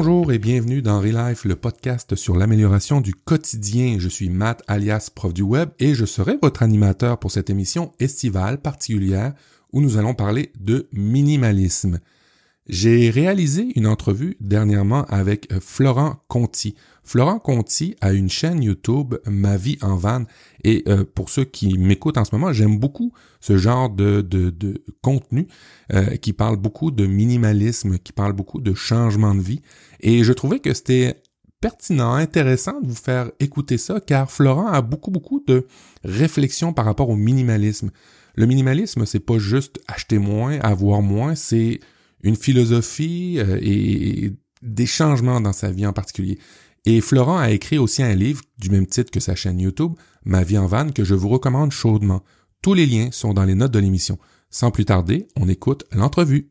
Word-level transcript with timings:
Bonjour 0.00 0.30
et 0.30 0.38
bienvenue 0.38 0.80
dans 0.80 1.00
Relife, 1.00 1.44
le 1.44 1.56
podcast 1.56 2.14
sur 2.14 2.36
l'amélioration 2.36 3.00
du 3.00 3.14
quotidien. 3.14 3.96
Je 3.98 4.08
suis 4.08 4.30
Matt 4.30 4.62
alias 4.68 5.10
prof 5.12 5.34
du 5.34 5.42
web 5.42 5.70
et 5.80 5.92
je 5.92 6.04
serai 6.04 6.38
votre 6.40 6.62
animateur 6.62 7.18
pour 7.18 7.32
cette 7.32 7.50
émission 7.50 7.92
estivale 7.98 8.62
particulière 8.62 9.34
où 9.72 9.80
nous 9.80 9.96
allons 9.96 10.14
parler 10.14 10.52
de 10.60 10.86
minimalisme. 10.92 11.98
J'ai 12.68 13.10
réalisé 13.10 13.72
une 13.74 13.86
entrevue 13.86 14.36
dernièrement 14.40 15.04
avec 15.06 15.52
Florent 15.58 16.22
Conti. 16.28 16.76
Florent 17.02 17.38
Conti 17.38 17.96
a 18.02 18.12
une 18.12 18.28
chaîne 18.28 18.62
YouTube 18.62 19.14
Ma 19.26 19.56
vie 19.56 19.78
en 19.80 19.96
van 19.96 20.24
et 20.62 20.84
euh, 20.86 21.02
pour 21.14 21.30
ceux 21.30 21.44
qui 21.44 21.78
m'écoutent 21.78 22.18
en 22.18 22.26
ce 22.26 22.34
moment, 22.34 22.52
j'aime 22.52 22.78
beaucoup 22.78 23.14
ce 23.40 23.56
genre 23.56 23.88
de 23.88 24.22
contenu 25.00 25.48
euh, 25.94 26.16
qui 26.16 26.34
parle 26.34 26.56
beaucoup 26.56 26.90
de 26.90 27.06
minimalisme, 27.06 27.98
qui 27.98 28.12
parle 28.12 28.34
beaucoup 28.34 28.60
de 28.60 28.74
changement 28.74 29.34
de 29.34 29.40
vie 29.40 29.62
et 30.00 30.24
je 30.24 30.32
trouvais 30.32 30.60
que 30.60 30.74
c'était 30.74 31.22
pertinent, 31.60 32.14
intéressant 32.14 32.80
de 32.80 32.86
vous 32.86 32.94
faire 32.94 33.30
écouter 33.40 33.78
ça 33.78 34.00
car 34.00 34.30
Florent 34.30 34.68
a 34.68 34.80
beaucoup 34.80 35.10
beaucoup 35.10 35.42
de 35.46 35.66
réflexions 36.04 36.72
par 36.72 36.84
rapport 36.84 37.08
au 37.08 37.16
minimalisme. 37.16 37.90
Le 38.36 38.46
minimalisme, 38.46 39.04
c'est 39.06 39.20
pas 39.20 39.38
juste 39.38 39.80
acheter 39.88 40.18
moins, 40.18 40.60
avoir 40.60 41.02
moins, 41.02 41.34
c'est 41.34 41.80
une 42.22 42.36
philosophie 42.36 43.36
euh, 43.38 43.58
et 43.60 44.32
des 44.62 44.86
changements 44.86 45.40
dans 45.40 45.52
sa 45.52 45.70
vie 45.70 45.86
en 45.86 45.92
particulier. 45.92 46.38
Et 46.84 47.00
Florent 47.00 47.38
a 47.38 47.50
écrit 47.50 47.78
aussi 47.78 48.02
un 48.02 48.14
livre 48.14 48.42
du 48.58 48.70
même 48.70 48.86
titre 48.86 49.10
que 49.10 49.20
sa 49.20 49.34
chaîne 49.34 49.60
YouTube, 49.60 49.92
Ma 50.24 50.42
vie 50.42 50.58
en 50.58 50.66
vanne, 50.66 50.92
que 50.92 51.04
je 51.04 51.14
vous 51.14 51.28
recommande 51.28 51.70
chaudement. 51.70 52.22
Tous 52.60 52.74
les 52.74 52.86
liens 52.86 53.08
sont 53.12 53.32
dans 53.32 53.44
les 53.44 53.54
notes 53.54 53.72
de 53.72 53.78
l'émission. 53.78 54.18
Sans 54.50 54.70
plus 54.70 54.84
tarder, 54.84 55.28
on 55.36 55.48
écoute 55.48 55.84
l'entrevue. 55.92 56.50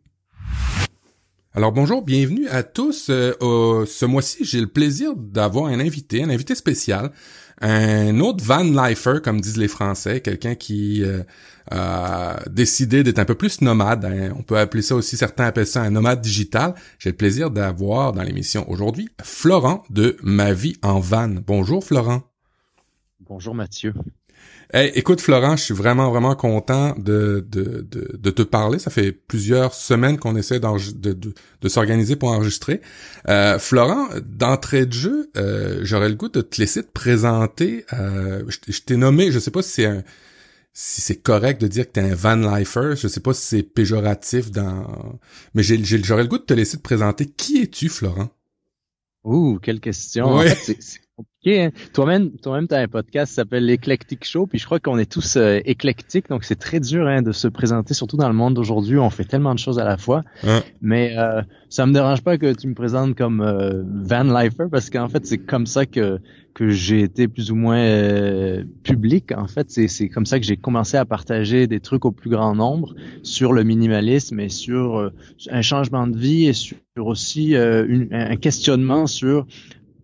Alors 1.57 1.71
bonjour, 1.71 2.03
bienvenue 2.03 2.47
à 2.49 2.61
tous. 2.61 3.07
Euh, 3.09 3.83
ce 3.87 4.05
mois-ci, 4.05 4.45
j'ai 4.45 4.61
le 4.61 4.67
plaisir 4.67 5.15
d'avoir 5.15 5.65
un 5.65 5.79
invité, 5.79 6.23
un 6.23 6.29
invité 6.29 6.53
spécial, 6.53 7.11
un 7.61 8.19
autre 8.19 8.43
van 8.43 8.63
lifer, 8.63 9.21
comme 9.23 9.41
disent 9.41 9.57
les 9.57 9.67
Français, 9.67 10.21
quelqu'un 10.21 10.53
qui 10.53 11.03
euh, 11.03 11.23
a 11.71 12.41
décidé 12.47 13.01
d'être 13.01 13.17
un 13.17 13.25
peu 13.25 13.33
plus 13.33 13.61
nomade. 13.61 14.05
Hein. 14.05 14.35
On 14.37 14.43
peut 14.43 14.59
appeler 14.59 14.83
ça 14.83 14.93
aussi, 14.93 15.17
certains 15.17 15.45
appellent 15.45 15.65
ça 15.65 15.81
un 15.81 15.89
nomade 15.89 16.21
digital. 16.21 16.75
J'ai 16.99 17.09
le 17.09 17.15
plaisir 17.15 17.49
d'avoir 17.49 18.13
dans 18.13 18.21
l'émission 18.21 18.69
aujourd'hui 18.69 19.09
Florent 19.23 19.81
de 19.89 20.15
Ma 20.21 20.53
vie 20.53 20.77
en 20.83 20.99
van. 20.99 21.27
Bonjour 21.47 21.83
Florent. 21.83 22.21
Bonjour 23.21 23.55
Mathieu. 23.55 23.95
Hey, 24.73 24.91
écoute 24.95 25.21
Florent, 25.21 25.55
je 25.55 25.63
suis 25.63 25.73
vraiment 25.73 26.09
vraiment 26.09 26.35
content 26.35 26.93
de, 26.97 27.45
de, 27.49 27.87
de, 27.89 28.17
de 28.17 28.29
te 28.31 28.41
parler. 28.41 28.79
Ça 28.79 28.91
fait 28.91 29.13
plusieurs 29.13 29.73
semaines 29.73 30.17
qu'on 30.17 30.35
essaie 30.35 30.59
de, 30.59 31.13
de, 31.13 31.69
s'organiser 31.69 32.17
pour 32.17 32.29
enregistrer. 32.31 32.81
Euh, 33.29 33.59
Florent, 33.59 34.09
d'entrée 34.25 34.85
de 34.85 34.91
jeu, 34.91 35.31
euh, 35.37 35.79
j'aurais 35.83 36.09
le 36.09 36.15
goût 36.15 36.27
de 36.27 36.41
te 36.41 36.59
laisser 36.59 36.83
te 36.83 36.91
présenter. 36.91 37.85
Euh, 37.93 38.43
je, 38.49 38.81
t'ai 38.81 38.97
nommé, 38.97 39.31
je 39.31 39.39
sais 39.39 39.51
pas 39.51 39.61
si 39.61 39.69
c'est 39.71 39.85
un 39.85 40.03
si 40.73 41.01
c'est 41.01 41.15
correct 41.15 41.59
de 41.61 41.67
dire 41.67 41.87
que 41.87 41.93
t'es 41.93 42.01
un 42.01 42.13
van 42.13 42.35
lifer, 42.35 42.93
je 42.95 43.07
sais 43.07 43.21
pas 43.21 43.33
si 43.33 43.41
c'est 43.41 43.63
péjoratif 43.63 44.51
dans, 44.51 45.19
mais 45.55 45.63
j'aurais 45.63 46.21
le 46.21 46.29
goût 46.29 46.37
de 46.37 46.43
te 46.43 46.53
laisser 46.53 46.77
te 46.77 46.83
présenter. 46.83 47.25
Qui 47.25 47.63
es-tu, 47.63 47.89
Florent? 47.89 48.29
Ouh, 49.27 49.59
quelle 49.61 49.81
question. 49.81 50.39
Hein. 50.39 50.45
Toi-même, 51.93 52.31
toi-même, 52.37 52.67
t'as 52.67 52.81
un 52.81 52.87
podcast 52.87 53.31
qui 53.31 53.35
s'appelle 53.35 53.65
l'Eclectic 53.65 54.23
Show, 54.25 54.47
puis 54.47 54.57
je 54.57 54.65
crois 54.65 54.79
qu'on 54.79 54.97
est 54.97 55.11
tous 55.11 55.35
euh, 55.35 55.59
éclectiques, 55.65 56.29
donc 56.29 56.45
c'est 56.45 56.55
très 56.55 56.79
dur 56.79 57.07
hein, 57.07 57.21
de 57.21 57.31
se 57.33 57.47
présenter, 57.49 57.93
surtout 57.93 58.15
dans 58.15 58.27
le 58.29 58.33
monde 58.33 58.53
d'aujourd'hui. 58.53 58.97
On 58.99 59.09
fait 59.09 59.25
tellement 59.25 59.53
de 59.53 59.59
choses 59.59 59.79
à 59.79 59.83
la 59.83 59.97
fois. 59.97 60.23
Mais 60.81 61.17
euh, 61.17 61.41
ça 61.69 61.85
me 61.85 61.93
dérange 61.93 62.21
pas 62.21 62.37
que 62.37 62.53
tu 62.53 62.67
me 62.67 62.73
présentes 62.73 63.15
comme 63.15 63.41
euh, 63.41 63.83
Van 63.85 64.23
Lifer, 64.23 64.65
parce 64.71 64.89
qu'en 64.89 65.09
fait, 65.09 65.25
c'est 65.25 65.39
comme 65.39 65.65
ça 65.65 65.85
que 65.85 66.19
que 66.57 66.69
j'ai 66.69 67.01
été 67.01 67.27
plus 67.27 67.51
ou 67.51 67.55
moins 67.55 67.77
euh, 67.77 68.63
public. 68.81 69.31
En 69.31 69.47
fait, 69.47 69.69
c'est 69.69 69.87
c'est 69.87 70.09
comme 70.09 70.25
ça 70.25 70.39
que 70.39 70.45
j'ai 70.45 70.57
commencé 70.57 70.97
à 70.97 71.05
partager 71.05 71.67
des 71.67 71.79
trucs 71.79 72.03
au 72.03 72.11
plus 72.11 72.31
grand 72.31 72.55
nombre 72.55 72.95
sur 73.21 73.53
le 73.53 73.63
minimalisme 73.63 74.39
et 74.39 74.49
sur 74.49 75.11
un 75.51 75.61
changement 75.61 76.07
de 76.07 76.17
vie 76.17 76.47
et 76.47 76.53
sur 76.53 76.77
aussi 76.97 77.55
un 77.55 78.35
questionnement 78.37 79.05
sur 79.05 79.45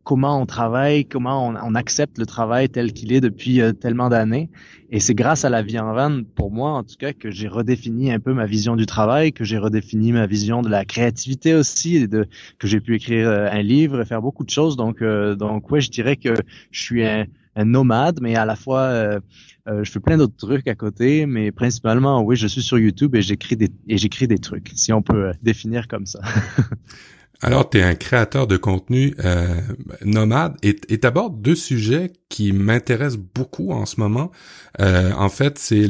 comment 0.04 0.42
on 0.42 0.46
travaille, 0.46 1.06
comment 1.06 1.48
on, 1.48 1.76
accepte 1.76 2.18
le 2.18 2.26
travail 2.26 2.70
tel 2.70 2.94
qu'il 2.94 3.14
est 3.14 3.22
depuis 3.22 3.62
euh, 3.62 3.72
tellement 3.72 4.10
d'années. 4.10 4.50
Et 4.92 5.00
c'est 5.00 5.16
grâce 5.16 5.46
à 5.46 5.50
la 5.50 5.62
vie 5.62 5.80
en 5.80 5.94
vanne, 5.94 6.26
pour 6.26 6.52
moi 6.52 6.72
en 6.72 6.84
tout 6.84 6.96
cas, 7.00 7.14
que 7.14 7.32
j'ai 7.32 7.48
redéfini 7.48 8.12
un 8.12 8.20
peu 8.20 8.34
ma 8.34 8.46
vision 8.46 8.76
du 8.76 8.86
travail, 8.86 9.34
que 9.34 9.44
j'ai 9.44 9.58
redéfini 9.58 10.12
ma 10.12 10.28
vision 10.28 10.62
de 10.62 10.70
la 10.70 10.86
créativité 10.86 11.56
aussi, 11.56 11.98
et 11.98 12.08
que 12.08 12.68
j'ai 12.68 12.80
pu 12.80 12.96
écrire 12.96 13.28
euh, 13.28 13.50
un 13.50 13.62
livre, 13.62 14.02
et 14.02 14.06
faire 14.06 14.22
beaucoup 14.22 14.44
de 14.44 14.50
choses. 14.50 14.76
Donc, 14.76 15.02
euh, 15.02 15.36
donc 15.36 15.72
ouais, 15.72 15.82
je 15.82 15.90
dirais 15.90 16.18
que 16.18 16.34
je 16.72 16.82
suis 16.82 17.06
un, 17.06 17.26
nomade, 17.66 18.20
mais 18.22 18.36
à 18.36 18.46
la 18.46 18.56
fois 18.56 19.20
je 19.68 19.90
fais 19.90 20.00
plein 20.00 20.18
d'autres 20.18 20.36
trucs 20.36 20.68
à 20.68 20.74
côté, 20.74 21.28
mais 21.28 21.52
principalement, 21.52 22.22
oui, 22.24 22.36
je 22.36 22.48
suis 22.48 22.64
sur 22.64 22.80
YouTube 22.80 23.16
et 23.16 23.22
j'écris 23.22 23.56
des 23.56 23.70
et 23.88 24.00
j'écris 24.00 24.28
des 24.28 24.40
trucs, 24.40 24.72
si 24.74 24.92
on 24.92 25.04
peut 25.04 25.32
définir 25.44 25.88
comme 25.88 26.08
ça. 26.08 26.20
Alors, 27.44 27.70
tu 27.70 27.78
es 27.78 27.84
un 27.84 27.96
créateur 27.96 28.48
de 28.48 28.56
contenu 28.56 29.16
euh, 29.24 29.60
nomade 30.06 30.56
et 30.64 30.76
tu 30.76 31.06
abordes 31.06 31.42
deux 31.42 31.56
sujets 31.56 32.14
qui 32.30 32.54
m'intéressent 32.54 33.20
beaucoup 33.36 33.72
en 33.72 33.86
ce 33.86 34.00
moment. 34.00 34.32
Euh, 34.80 35.12
en 35.12 35.28
fait, 35.28 35.60
c'est 35.60 35.86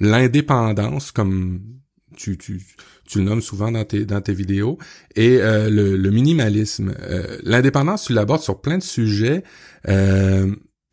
l'indépendance, 0.00 1.12
comme 1.12 1.60
tu, 2.16 2.38
tu, 2.38 2.62
le 3.14 3.22
nommes 3.22 3.42
souvent 3.42 3.70
dans 3.70 3.84
tes, 3.84 4.06
dans 4.06 4.22
tes 4.22 4.32
vidéos, 4.32 4.78
et 5.16 5.36
euh, 5.42 5.68
le, 5.68 6.10
minimalisme. 6.10 6.94
L'indépendance, 7.42 8.04
tu 8.06 8.14
l'abordes 8.14 8.42
sur 8.42 8.62
plein 8.62 8.78
de 8.78 8.82
sujets. 8.82 9.42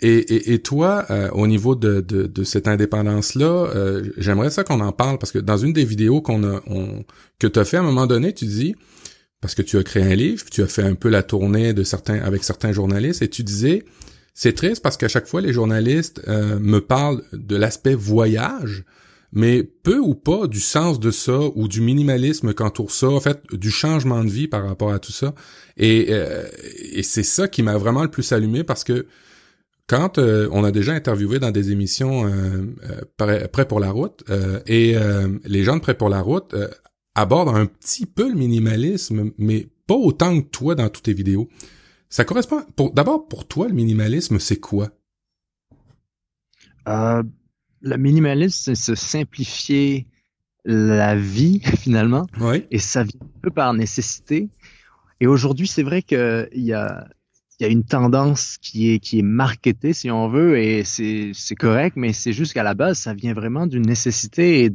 Et, 0.01 0.53
et, 0.53 0.59
toi, 0.59 1.06
au 1.33 1.47
niveau 1.47 1.75
de, 1.75 2.01
de, 2.01 2.23
de 2.25 2.44
cette 2.44 2.67
indépendance-là, 2.67 4.01
j'aimerais 4.17 4.50
ça 4.50 4.66
qu'on 4.66 4.81
en 4.81 4.91
parle 4.91 5.17
parce 5.17 5.31
que 5.31 5.39
dans 5.39 5.57
une 5.57 5.71
des 5.71 5.85
vidéos 5.85 6.21
qu'on 6.21 6.44
a, 6.44 6.61
on, 6.67 7.06
que 7.39 7.47
tu 7.47 7.57
as 7.57 7.63
fait 7.63 7.77
à 7.77 7.79
un 7.79 7.83
moment 7.83 8.06
donné, 8.06 8.33
tu 8.33 8.45
dis 8.45 8.75
parce 9.41 9.55
que 9.55 9.61
tu 9.61 9.77
as 9.77 9.83
créé 9.83 10.03
un 10.03 10.16
livre, 10.16 10.44
tu 10.51 10.61
as 10.61 10.67
fait 10.67 10.83
un 10.83 10.95
peu 10.95 11.09
la 11.09 11.23
tournée 11.23 11.73
de 11.73 11.83
certains 11.83 12.19
avec 12.19 12.44
certains 12.44 12.72
journalistes 12.72 13.22
et 13.22 13.29
tu 13.29 13.44
disais 13.44 13.85
c'est 14.33 14.53
triste 14.53 14.81
parce 14.81 14.97
qu'à 14.97 15.07
chaque 15.07 15.27
fois 15.27 15.41
les 15.41 15.53
journalistes 15.53 16.22
euh, 16.27 16.59
me 16.59 16.79
parlent 16.79 17.23
de 17.31 17.55
l'aspect 17.55 17.94
voyage, 17.94 18.83
mais 19.31 19.63
peu 19.63 19.97
ou 19.97 20.13
pas 20.13 20.47
du 20.47 20.59
sens 20.59 21.00
de 21.00 21.11
ça 21.11 21.39
ou 21.55 21.67
du 21.67 21.81
minimalisme 21.81 22.53
qu'entoure 22.53 22.91
ça, 22.91 23.09
en 23.09 23.19
fait 23.19 23.41
du 23.51 23.72
changement 23.72 24.23
de 24.23 24.29
vie 24.29 24.47
par 24.47 24.66
rapport 24.66 24.91
à 24.91 25.00
tout 25.00 25.11
ça. 25.11 25.33
Et, 25.77 26.07
euh, 26.09 26.45
et 26.91 27.03
c'est 27.03 27.23
ça 27.23 27.47
qui 27.47 27.63
m'a 27.63 27.77
vraiment 27.77 28.03
le 28.03 28.11
plus 28.11 28.31
allumé 28.33 28.63
parce 28.63 28.83
que 28.83 29.07
quand 29.88 30.19
euh, 30.19 30.47
on 30.51 30.63
a 30.63 30.71
déjà 30.71 30.94
interviewé 30.94 31.39
dans 31.39 31.51
des 31.51 31.71
émissions 31.71 32.31
prêt, 33.17 33.67
pour 33.67 33.79
la 33.79 33.91
route 33.91 34.23
et 34.67 34.95
les 35.45 35.63
gens 35.63 35.75
de 35.77 35.81
prêt 35.81 35.95
pour 35.95 36.09
la 36.09 36.21
route 36.21 36.56
aborde 37.16 37.50
un 37.50 37.66
petit 37.66 38.06
peu 38.06 38.30
le 38.30 38.36
minimalisme, 38.36 39.31
mais 39.38 39.68
pas 39.88 39.96
autant 39.96 40.42
que 40.42 40.47
toi 40.47 40.75
dans 40.75 40.90
toutes 40.90 41.03
tes 41.03 41.14
vidéos. 41.14 41.50
Ça 42.09 42.25
correspond. 42.25 42.64
Pour, 42.75 42.92
d'abord, 42.94 43.28
pour 43.28 43.47
toi, 43.47 43.68
le 43.68 43.74
minimalisme, 43.74 44.40
c'est 44.40 44.59
quoi? 44.59 44.90
Euh, 46.88 47.24
le 47.81 47.98
minimalisme, 47.98 48.74
c'est 48.74 48.75
se 48.75 48.96
simplifier 48.96 50.08
la 50.66 51.16
vie, 51.16 51.59
finalement. 51.78 52.28
Oui. 52.40 52.66
Et 52.72 52.80
ça 52.80 53.03
vient 53.03 53.19
un 53.22 53.40
peu 53.42 53.52
par 53.52 53.74
nécessité. 53.74 54.50
Et 55.19 55.28
aujourd'hui, 55.28 55.68
c'est 55.68 55.84
vrai 55.84 56.02
qu'il 56.02 56.48
y 56.53 56.74
a, 56.74 57.08
il 57.59 57.63
y 57.63 57.65
a 57.65 57.71
une 57.71 57.83
tendance 57.83 58.57
qui 58.61 58.91
est 58.91 59.00
qui 59.00 59.19
est 59.19 59.23
marketée 59.23 59.94
si 59.94 60.09
on 60.09 60.29
veut 60.29 60.57
et 60.59 60.83
c'est 60.83 61.31
c'est 61.33 61.56
correct 61.56 61.97
mais 61.97 62.13
c'est 62.13 62.31
juste 62.31 62.53
qu'à 62.53 62.63
la 62.63 62.73
base 62.73 63.00
ça 63.00 63.13
vient 63.13 63.33
vraiment 63.33 63.67
d'une 63.67 63.85
nécessité 63.85 64.63
et 64.63 64.71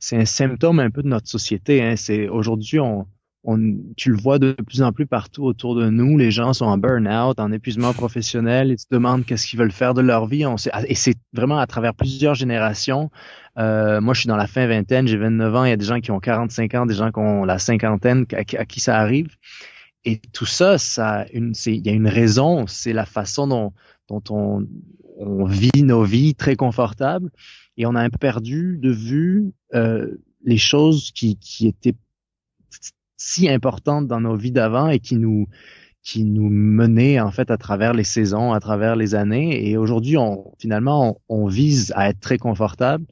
c'est 0.00 0.16
un 0.16 0.24
symptôme 0.24 0.80
un 0.80 0.90
peu 0.90 1.02
de 1.02 1.08
notre 1.08 1.28
société 1.28 1.82
hein. 1.82 1.94
c'est 1.96 2.28
aujourd'hui 2.28 2.80
on 2.80 3.06
on, 3.44 3.76
tu 3.96 4.10
le 4.10 4.16
vois 4.16 4.38
de 4.38 4.52
plus 4.52 4.82
en 4.82 4.92
plus 4.92 5.06
partout 5.06 5.44
autour 5.44 5.74
de 5.74 5.90
nous. 5.90 6.16
Les 6.16 6.30
gens 6.30 6.54
sont 6.54 6.64
en 6.64 6.78
burn-out, 6.78 7.38
en 7.38 7.52
épuisement 7.52 7.92
professionnel. 7.92 8.70
Ils 8.70 8.78
se 8.78 8.86
demandent 8.90 9.24
qu'est-ce 9.24 9.46
qu'ils 9.46 9.58
veulent 9.58 9.70
faire 9.70 9.92
de 9.92 10.00
leur 10.00 10.26
vie. 10.26 10.46
On 10.46 10.56
sait, 10.56 10.70
et 10.88 10.94
c'est 10.94 11.14
vraiment 11.34 11.58
à 11.58 11.66
travers 11.66 11.94
plusieurs 11.94 12.34
générations. 12.34 13.10
Euh, 13.58 14.00
moi, 14.00 14.14
je 14.14 14.20
suis 14.20 14.28
dans 14.28 14.36
la 14.36 14.46
fin 14.46 14.66
vingtaine, 14.66 15.06
j'ai 15.06 15.18
29 15.18 15.54
ans. 15.54 15.64
Il 15.64 15.70
y 15.70 15.72
a 15.72 15.76
des 15.76 15.84
gens 15.84 16.00
qui 16.00 16.10
ont 16.10 16.20
45 16.20 16.74
ans, 16.74 16.86
des 16.86 16.94
gens 16.94 17.12
qui 17.12 17.18
ont 17.18 17.44
la 17.44 17.58
cinquantaine, 17.58 18.24
à 18.32 18.64
qui 18.64 18.80
ça 18.80 18.98
arrive. 18.98 19.28
Et 20.04 20.20
tout 20.32 20.46
ça, 20.46 20.78
ça, 20.78 21.26
il 21.32 21.86
y 21.86 21.88
a 21.88 21.92
une 21.92 22.08
raison, 22.08 22.66
c'est 22.66 22.92
la 22.92 23.06
façon 23.06 23.46
dont, 23.46 23.72
dont 24.08 24.22
on, 24.30 24.66
on, 25.18 25.44
vit 25.46 25.82
nos 25.82 26.04
vies 26.04 26.34
très 26.34 26.56
confortables, 26.56 27.30
et 27.76 27.86
on 27.86 27.94
a 27.94 28.02
un 28.02 28.10
peu 28.10 28.18
perdu 28.18 28.78
de 28.78 28.90
vue 28.90 29.52
euh, 29.74 30.14
les 30.44 30.58
choses 30.58 31.10
qui, 31.12 31.36
qui 31.38 31.66
étaient 31.66 31.94
si 33.16 33.48
importantes 33.48 34.06
dans 34.06 34.20
nos 34.20 34.36
vies 34.36 34.52
d'avant 34.52 34.88
et 34.88 34.98
qui 34.98 35.16
nous 35.16 35.46
qui 36.02 36.24
nous 36.24 36.50
menaient 36.50 37.18
en 37.18 37.30
fait 37.30 37.50
à 37.50 37.56
travers 37.56 37.94
les 37.94 38.04
saisons, 38.04 38.52
à 38.52 38.60
travers 38.60 38.94
les 38.94 39.14
années. 39.14 39.70
Et 39.70 39.78
aujourd'hui, 39.78 40.18
on, 40.18 40.52
finalement, 40.58 41.18
on, 41.30 41.44
on, 41.44 41.46
vise 41.46 41.94
à 41.96 42.10
être 42.10 42.20
très 42.20 42.36
confortable 42.36 43.06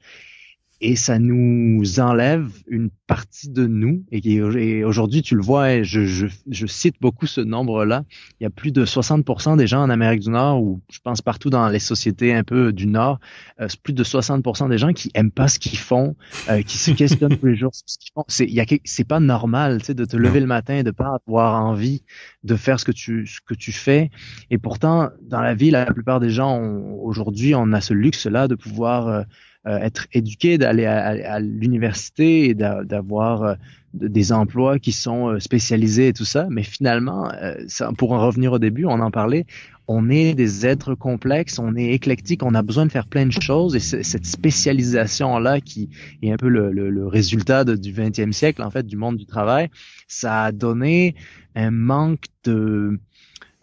et 0.83 0.97
ça 0.97 1.21
nous 1.21 2.01
enlève 2.01 2.51
une 2.67 2.91
partie 3.07 3.49
de 3.49 3.67
nous. 3.67 4.05
Et, 4.11 4.83
aujourd'hui, 4.85 5.23
tu 5.23 5.37
le 5.37 5.43
vois, 5.43 5.83
je, 5.85 6.05
je, 6.05 6.67
cite 6.67 6.97
beaucoup 7.01 7.27
ce 7.27 7.41
nombre-là. 7.41 8.03
Il 8.41 8.45
y 8.45 8.47
a 8.47 8.51
plus 8.51 8.73
de 8.73 8.85
60% 8.85 9.57
des 9.57 9.69
gens 9.69 9.83
en 9.83 9.91
Amérique 9.91 10.21
du 10.21 10.31
Nord, 10.31 10.61
ou 10.61 10.81
je 10.91 10.99
pense 10.99 11.23
partout 11.23 11.51
dans 11.51 11.69
les 11.69 11.79
sociétés 11.79 12.35
un 12.35 12.43
peu 12.43 12.73
du 12.73 12.89
Nord, 12.89 13.21
euh, 13.61 13.69
plus 13.85 13.93
de 13.93 14.03
60% 14.03 14.69
des 14.69 14.79
gens 14.79 14.93
qui 14.93 15.11
aiment 15.15 15.31
pas 15.31 15.47
ce 15.47 15.61
qu'ils 15.61 15.79
font, 15.79 16.17
euh, 16.51 16.63
qui 16.63 16.79
se 16.79 16.91
questionnent 16.91 17.37
tous 17.39 17.47
les 17.47 17.57
jours 17.57 17.71
ce 17.73 17.99
qu'ils 17.99 18.13
font. 18.13 18.25
C'est, 18.27 18.49
c'est 18.85 19.07
pas 19.07 19.21
normal, 19.21 19.79
tu 19.79 19.87
sais, 19.87 19.95
de 19.95 20.05
te 20.05 20.17
lever 20.17 20.41
le 20.41 20.47
matin 20.47 20.79
et 20.79 20.83
de 20.83 20.91
pas 20.91 21.17
avoir 21.29 21.65
envie 21.65 22.03
de 22.43 22.57
faire 22.57 22.81
ce 22.81 22.85
que 22.85 22.93
tu, 22.93 23.27
ce 23.27 23.39
que 23.47 23.55
tu 23.55 23.71
fais. 23.71 24.11
Et 24.51 24.59
pourtant, 24.59 25.11
dans 25.23 25.43
la 25.43 25.55
vie, 25.55 25.71
la 25.71 25.87
plupart 25.87 26.19
des 26.19 26.31
gens 26.31 26.61
aujourd'hui, 27.03 27.55
on 27.55 27.73
a 27.73 27.81
ce 27.81 27.95
luxe-là 27.95 28.49
de 28.49 28.57
pouvoir 28.57 29.07
euh, 29.07 29.23
être 29.67 30.07
éduqué, 30.13 30.59
d'aller 30.59 30.87
à, 30.87 31.41
l'université 31.41 32.49
et 32.49 32.55
d'avoir 32.55 33.43
euh, 33.43 33.55
des 33.95 34.33
emplois 34.33 34.79
qui 34.79 34.93
sont 34.93 35.29
euh, 35.29 35.39
spécialisés 35.39 36.09
et 36.09 36.13
tout 36.13 36.25
ça. 36.25 36.47
Mais 36.51 36.63
finalement, 36.63 37.31
ça, 37.69 37.91
pour 37.97 38.13
en 38.13 38.27
revenir 38.27 38.53
au 38.53 38.59
début, 38.59 38.85
on 38.87 39.01
en 39.01 39.11
parlait, 39.11 39.47
on 39.89 40.11
est 40.11 40.35
des 40.35 40.67
êtres 40.67 40.95
complexes, 40.95 41.59
on 41.59 41.77
est 41.77 41.91
éclectique, 41.91 42.43
on 42.43 42.55
a 42.55 42.63
besoin 42.63 42.87
de 42.87 42.91
faire 42.91 43.07
plein 43.07 43.27
de 43.27 43.33
choses 43.33 43.75
et 43.75 43.81
cette 43.81 44.27
spécialisation-là 44.27 45.61
qui 45.61 45.91
est 46.23 46.33
un 46.33 46.37
peu 46.37 46.49
le, 46.49 46.73
le, 46.73 46.91
le 46.91 47.07
résultat 47.07 47.65
du 47.65 47.93
20e 47.93 48.33
siècle, 48.33 48.63
en 48.63 48.71
fait, 48.71 48.87
du 48.87 48.97
monde 48.97 49.17
du 49.17 49.27
travail, 49.27 49.69
ça 50.09 50.45
a 50.45 50.53
donné 50.53 51.15
un 51.55 51.71
manque 51.71 52.25
de 52.45 52.99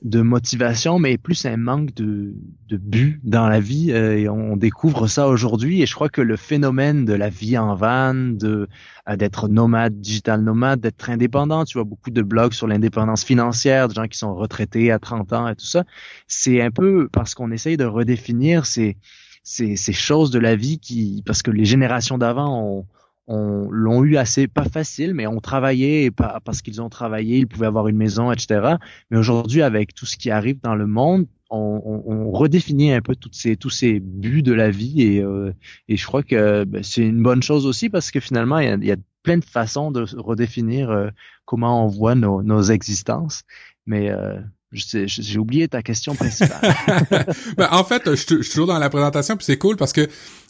de 0.01 0.21
motivation, 0.21 0.97
mais 0.97 1.17
plus 1.17 1.45
un 1.45 1.57
manque 1.57 1.93
de, 1.93 2.33
de 2.69 2.77
but 2.77 3.19
dans 3.23 3.47
la 3.47 3.59
vie. 3.59 3.91
Euh, 3.91 4.17
et 4.17 4.29
on 4.29 4.55
découvre 4.55 5.07
ça 5.07 5.27
aujourd'hui. 5.27 5.81
Et 5.81 5.85
je 5.85 5.93
crois 5.93 6.09
que 6.09 6.21
le 6.21 6.37
phénomène 6.37 7.05
de 7.05 7.13
la 7.13 7.29
vie 7.29 7.57
en 7.57 7.75
van, 7.75 8.13
de 8.13 8.67
euh, 9.09 9.15
d'être 9.17 9.47
nomade, 9.49 9.99
digital 9.99 10.41
nomade, 10.41 10.79
d'être 10.79 11.09
indépendant, 11.09 11.65
tu 11.65 11.77
vois 11.77 11.83
beaucoup 11.83 12.11
de 12.11 12.21
blogs 12.21 12.53
sur 12.53 12.67
l'indépendance 12.67 13.23
financière, 13.23 13.87
de 13.87 13.93
gens 13.93 14.07
qui 14.07 14.17
sont 14.17 14.35
retraités 14.35 14.91
à 14.91 14.99
30 14.99 15.33
ans 15.33 15.47
et 15.47 15.55
tout 15.55 15.65
ça. 15.65 15.83
C'est 16.27 16.61
un 16.61 16.71
peu 16.71 17.09
parce 17.11 17.35
qu'on 17.35 17.51
essaye 17.51 17.75
de 17.75 17.85
redéfinir 17.85 18.65
ces, 18.65 18.97
ces, 19.43 19.75
ces 19.75 19.93
choses 19.93 20.31
de 20.31 20.39
la 20.39 20.55
vie 20.55 20.79
qui, 20.79 21.23
parce 21.25 21.41
que 21.41 21.51
les 21.51 21.65
générations 21.65 22.17
d'avant 22.17 22.63
ont 22.63 22.79
on 22.79 22.85
l'ont 23.29 24.03
eu 24.03 24.17
assez 24.17 24.47
pas 24.47 24.65
facile, 24.65 25.13
mais 25.13 25.27
ont 25.27 25.39
travaillé 25.39 26.11
parce 26.11 26.61
qu'ils 26.61 26.81
ont 26.81 26.89
travaillé, 26.89 27.37
ils 27.37 27.47
pouvaient 27.47 27.67
avoir 27.67 27.87
une 27.87 27.97
maison, 27.97 28.31
etc. 28.31 28.75
Mais 29.11 29.17
aujourd'hui, 29.17 29.61
avec 29.61 29.93
tout 29.93 30.05
ce 30.05 30.17
qui 30.17 30.31
arrive 30.31 30.59
dans 30.61 30.75
le 30.75 30.87
monde, 30.87 31.27
on, 31.51 32.03
on, 32.05 32.31
redéfinit 32.31 32.91
un 32.91 33.01
peu 33.01 33.15
toutes 33.15 33.35
ces, 33.35 33.57
tous 33.57 33.69
ces 33.69 33.99
buts 33.99 34.43
de 34.43 34.53
la 34.53 34.69
vie 34.69 35.01
et, 35.01 35.23
euh, 35.23 35.51
et 35.87 35.97
je 35.97 36.05
crois 36.05 36.21
que 36.21 36.63
ben, 36.63 36.83
c'est 36.83 37.01
une 37.01 37.23
bonne 37.23 37.41
chose 37.41 37.65
aussi 37.65 37.89
parce 37.89 38.11
que 38.11 38.19
finalement, 38.19 38.59
il 38.59 38.83
y 38.85 38.91
a, 38.91 38.97
plein 39.21 39.37
de 39.37 39.45
façons 39.45 39.91
de 39.91 40.05
redéfinir 40.15 40.89
euh, 40.89 41.09
comment 41.43 41.83
on 41.83 41.87
voit 41.87 42.15
nos, 42.15 42.41
nos 42.41 42.61
existences. 42.61 43.43
Mais 43.85 44.09
euh, 44.09 44.39
j'ai 44.71 45.37
oublié 45.39 45.67
ta 45.67 45.81
question 45.81 46.15
principale. 46.15 46.75
ben, 47.57 47.69
en 47.71 47.83
fait, 47.83 48.03
je, 48.05 48.15
suis 48.15 48.37
toujours 48.37 48.67
dans 48.67 48.77
la 48.77 48.89
présentation, 48.89 49.35
puis 49.35 49.45
c'est 49.45 49.57
cool 49.57 49.77
parce 49.77 49.93
que 49.93 50.07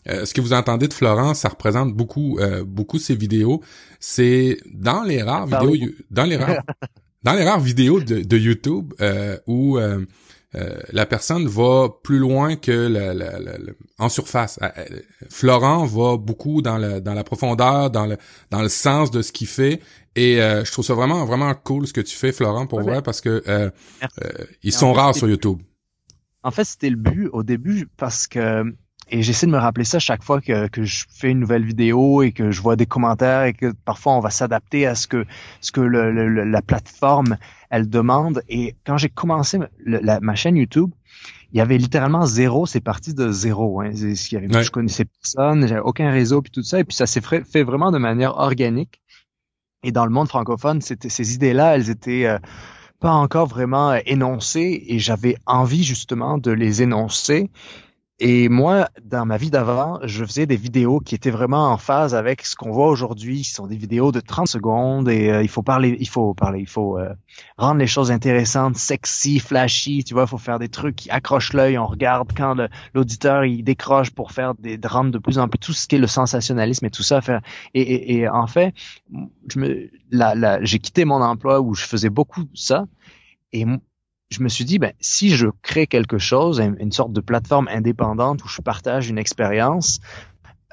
euh, 0.07 0.25
ce 0.25 0.33
que 0.33 0.42
vous 0.42 0.54
entendez 0.54 0.88
de 0.88 0.94
Florence, 0.94 1.39
ça 1.39 1.50
représente 1.50 1.94
beaucoup, 1.94 2.38
euh, 2.39 2.63
beaucoup 2.66 3.00
ses 3.00 3.16
vidéos. 3.16 3.62
C'est 4.00 4.57
dans 4.74 5.04
les 5.04 5.21
rares 5.24 5.48
vidéos, 5.48 5.89
dans 6.12 6.25
les 6.25 6.36
rares, 6.36 6.63
dans 7.24 7.33
les 7.33 7.44
rares 7.44 7.62
vidéos 7.62 8.01
de, 8.01 8.21
de 8.21 8.38
YouTube 8.38 8.94
euh, 9.01 9.38
où 9.48 9.80
euh, 10.56 10.60
euh, 10.60 10.80
la 10.92 11.06
personne 11.06 11.48
va 11.48 11.90
plus 12.04 12.18
loin 12.18 12.56
que 12.56 12.72
le, 12.72 13.78
en 13.98 14.10
surface. 14.10 14.60
Florent 15.30 15.86
va 15.86 16.18
beaucoup 16.18 16.62
dans, 16.62 16.78
le, 16.78 17.01
dans 17.01 17.13
la 17.13 17.24
profondeur, 17.24 17.92
dans 17.92 18.07
le, 18.07 18.18
dans 18.50 18.62
le 18.62 18.69
sens 18.69 19.12
de 19.12 19.22
ce 19.22 19.31
qu'il 19.31 19.48
fait. 19.48 19.81
Et 20.16 20.38
je 20.38 20.72
trouve 20.72 20.84
ça 20.84 20.96
vraiment 20.96 21.24
vraiment 21.25 21.54
cool 21.54 21.88
ce 21.88 21.94
que 21.94 22.01
tu 22.01 22.16
fais, 22.16 22.31
Florent, 22.31 22.68
pour 22.68 22.81
vrai, 22.81 23.01
parce 23.01 23.22
que 23.22 23.72
ils 24.63 24.74
sont 24.74 24.92
rares 24.92 25.16
sur 25.16 25.30
YouTube. 25.30 25.60
En 26.44 26.52
fait, 26.52 26.63
c'était 26.63 26.90
le 26.90 26.95
but 26.95 27.30
au 27.31 27.44
début 27.44 27.88
parce 27.98 28.25
que 28.28 28.63
et 29.11 29.23
j'essaie 29.23 29.45
de 29.45 29.51
me 29.51 29.57
rappeler 29.57 29.85
ça 29.85 30.00
chaque 30.00 30.23
fois 30.23 30.41
que, 30.41 30.67
que, 30.67 30.83
je 30.83 31.06
fais 31.09 31.31
une 31.31 31.39
nouvelle 31.39 31.65
vidéo 31.65 32.21
et 32.21 32.31
que 32.31 32.51
je 32.51 32.61
vois 32.61 32.75
des 32.75 32.85
commentaires 32.85 33.44
et 33.44 33.53
que 33.53 33.71
parfois 33.85 34.13
on 34.13 34.19
va 34.19 34.29
s'adapter 34.29 34.85
à 34.85 34.95
ce 34.95 35.07
que 35.07 35.25
ce 35.61 35.71
que 35.71 35.81
le, 35.81 36.29
la 36.45 36.61
plateforme 36.61 37.38
elle 37.69 37.89
demande. 37.89 38.44
Et 38.50 38.75
quand 38.85 38.97
j'ai 38.97 39.09
commencé 39.09 39.59
la, 39.85 40.19
ma 40.19 40.35
chaîne 40.35 40.57
YouTube, 40.57 40.91
il 41.51 41.57
y 41.57 41.61
avait 41.61 41.77
littéralement 41.77 42.25
zéro, 42.25 42.65
c'est 42.65 42.81
parti 42.81 43.13
de 43.13 43.31
zéro. 43.31 43.81
Hein. 43.81 43.91
Je 43.94 44.69
connaissais 44.69 45.06
personne, 45.06 45.67
j'avais 45.67 45.81
aucun 45.81 46.11
réseau 46.11 46.41
puis 46.41 46.51
tout 46.51 46.63
ça, 46.63 46.79
et 46.79 46.83
puis 46.83 46.95
ça 46.95 47.07
s'est 47.07 47.21
fait 47.21 47.63
vraiment 47.63 47.91
de 47.91 47.97
manière 47.97 48.38
organique. 48.38 49.01
Et 49.83 49.91
dans 49.91 50.06
le 50.06 50.11
monde 50.11 50.27
francophone, 50.27 50.81
c'était 50.81 51.09
ces 51.09 51.33
idées-là, 51.35 51.75
elles 51.75 51.89
étaient 51.89 52.25
euh, 52.25 52.38
pas 53.00 53.13
encore 53.13 53.47
vraiment 53.47 53.94
énoncées, 54.06 54.83
et 54.88 55.00
j'avais 55.00 55.38
envie 55.45 55.83
justement 55.83 56.38
de 56.38 56.51
les 56.51 56.81
énoncer 56.81 57.50
et 58.21 58.50
moi, 58.50 58.89
dans 59.01 59.25
ma 59.25 59.38
vie 59.38 59.50
d'avant, 59.50 60.00
je 60.04 60.25
faisais 60.25 60.45
des 60.45 60.57
vidéos 60.57 61.00
qui 61.00 61.16
étaient 61.16 61.31
vraiment 61.31 61.71
en 61.71 61.77
phase 61.77 62.13
avec 62.13 62.45
ce 62.45 62.54
qu'on 62.54 62.71
voit 62.71 62.89
aujourd'hui. 62.89 63.45
Ce 63.45 63.56
sont 63.56 63.68
des 63.68 63.77
vidéos 63.77 64.12
de 64.12 64.19
30 64.19 64.45
secondes 64.45 65.07
et 65.07 65.30
euh, 65.30 65.42
il 65.42 65.48
faut 65.48 65.63
parler, 65.63 65.95
il 66.01 66.10
faut 66.10 66.33
parler, 66.33 66.60
il 66.60 66.68
faut 66.68 66.98
euh, 66.98 67.13
rendre 67.57 67.80
les 67.80 67.88
choses 67.88 68.12
intéressantes, 68.12 68.75
sexy, 68.75 69.39
flashy. 69.39 70.04
Tu 70.04 70.13
vois, 70.13 70.24
il 70.24 70.30
faut 70.30 70.38
faire 70.38 70.60
des 70.60 70.68
trucs 70.68 70.98
qui 70.98 71.10
accrochent 71.10 71.54
l'œil. 71.54 71.77
On 71.77 71.88
regarde 71.88 72.31
quand 72.36 72.56
l'auditeur 72.94 73.45
il 73.45 73.63
décroche 73.63 74.12
pour 74.12 74.33
faire 74.33 74.54
des 74.56 74.77
de 74.77 74.88
rendre 74.88 75.12
de 75.12 75.18
plus 75.18 75.39
en 75.39 75.48
plus 75.48 75.60
tout 75.60 75.74
ce 75.74 75.88
qui 75.88 75.95
est 75.95 76.00
le 76.00 76.07
sensationnalisme 76.07 76.86
et 76.86 76.92
tout 76.92 77.04
ça. 77.04 77.21
Faire 77.21 77.39
et, 77.74 77.81
et, 77.81 78.18
et 78.18 78.30
en 78.30 78.48
fait, 78.48 78.74
j'ai 79.48 80.80
quitté 80.80 81.06
mon 81.06 81.21
emploi 81.21 81.62
où 81.62 81.74
je 81.74 81.86
faisais 81.86 82.10
beaucoup 82.10 82.44
ça 82.54 82.86
et 83.54 83.66
je 84.30 84.44
me 84.44 84.50
suis 84.50 84.66
dit, 84.66 84.78
ben, 84.78 84.94
si 85.00 85.30
je 85.36 85.48
crée 85.64 85.88
quelque 85.88 86.20
chose, 86.20 86.60
une 86.60 86.92
sorte 86.92 87.14
de 87.14 87.22
plateforme 87.22 87.68
indépendante 87.68 88.44
où 88.44 88.48
je 88.48 88.62
partage 88.62 89.10
une 89.10 89.18
expérience, 89.18 90.00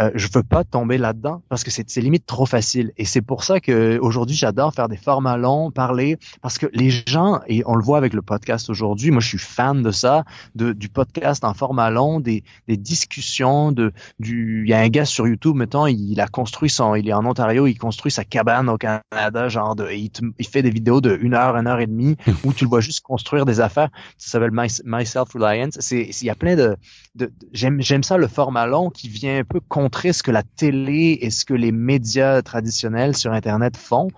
euh, 0.00 0.10
je 0.14 0.28
veux 0.32 0.42
pas 0.42 0.64
tomber 0.64 0.98
là-dedans 0.98 1.42
parce 1.48 1.64
que 1.64 1.70
c'est 1.70 1.96
limite 1.96 2.26
trop 2.26 2.46
facile. 2.46 2.92
Et 2.96 3.04
c'est 3.04 3.22
pour 3.22 3.44
ça 3.44 3.60
que 3.60 3.98
aujourd'hui 3.98 4.36
j'adore 4.36 4.74
faire 4.74 4.88
des 4.88 4.96
formats 4.96 5.36
longs, 5.36 5.70
parler, 5.70 6.18
parce 6.42 6.58
que 6.58 6.66
les 6.72 6.90
gens, 6.90 7.40
et 7.46 7.62
on 7.66 7.74
le 7.74 7.82
voit 7.82 7.98
avec 7.98 8.12
le 8.12 8.22
podcast 8.22 8.68
aujourd'hui, 8.68 9.10
moi 9.10 9.20
je 9.20 9.28
suis 9.28 9.38
fan 9.38 9.82
de 9.82 9.90
ça, 9.90 10.24
de, 10.54 10.72
du 10.72 10.88
podcast 10.88 11.44
en 11.44 11.54
format 11.54 11.90
long, 11.90 12.20
des, 12.20 12.44
des 12.68 12.76
discussions, 12.76 13.72
de, 13.72 13.92
du, 14.18 14.64
il 14.66 14.70
y 14.70 14.74
a 14.74 14.80
un 14.80 14.88
gars 14.88 15.04
sur 15.04 15.26
YouTube, 15.26 15.56
mettons, 15.56 15.86
il, 15.86 16.20
a 16.20 16.26
construit 16.26 16.70
son, 16.70 16.94
il 16.94 17.08
est 17.08 17.12
en 17.12 17.24
Ontario, 17.24 17.66
il 17.66 17.78
construit 17.78 18.12
sa 18.12 18.24
cabane 18.24 18.68
au 18.68 18.76
Canada, 18.76 19.48
genre 19.48 19.76
de, 19.76 19.88
il, 19.90 20.10
il 20.38 20.46
fait 20.46 20.62
des 20.62 20.70
vidéos 20.70 21.00
de 21.00 21.16
une 21.20 21.34
heure, 21.34 21.56
une 21.56 21.66
heure 21.66 21.80
et 21.80 21.86
demie, 21.86 22.16
où 22.44 22.52
tu 22.52 22.64
le 22.64 22.68
vois 22.68 22.80
juste 22.80 23.00
construire 23.00 23.46
des 23.46 23.60
affaires. 23.60 23.88
Ça 24.18 24.32
s'appelle 24.32 24.50
My, 24.52 25.06
Self 25.06 25.32
Reliance. 25.32 25.76
C'est, 25.80 26.10
il 26.20 26.26
y 26.26 26.30
a 26.30 26.34
plein 26.34 26.56
de, 26.56 26.76
de, 27.14 27.32
j'aime, 27.52 27.80
j'aime 27.80 28.02
ça 28.02 28.16
le 28.16 28.28
format 28.28 28.66
long 28.66 28.90
qui 28.90 29.08
vient 29.08 29.38
un 29.38 29.44
peu 29.44 29.60
ce 29.92 30.22
que 30.22 30.30
la 30.30 30.42
télé 30.42 31.18
et 31.20 31.30
ce 31.30 31.44
que 31.44 31.54
les 31.54 31.72
médias 31.72 32.42
traditionnels 32.42 33.16
sur 33.16 33.32
Internet 33.32 33.76
font. 33.76 34.08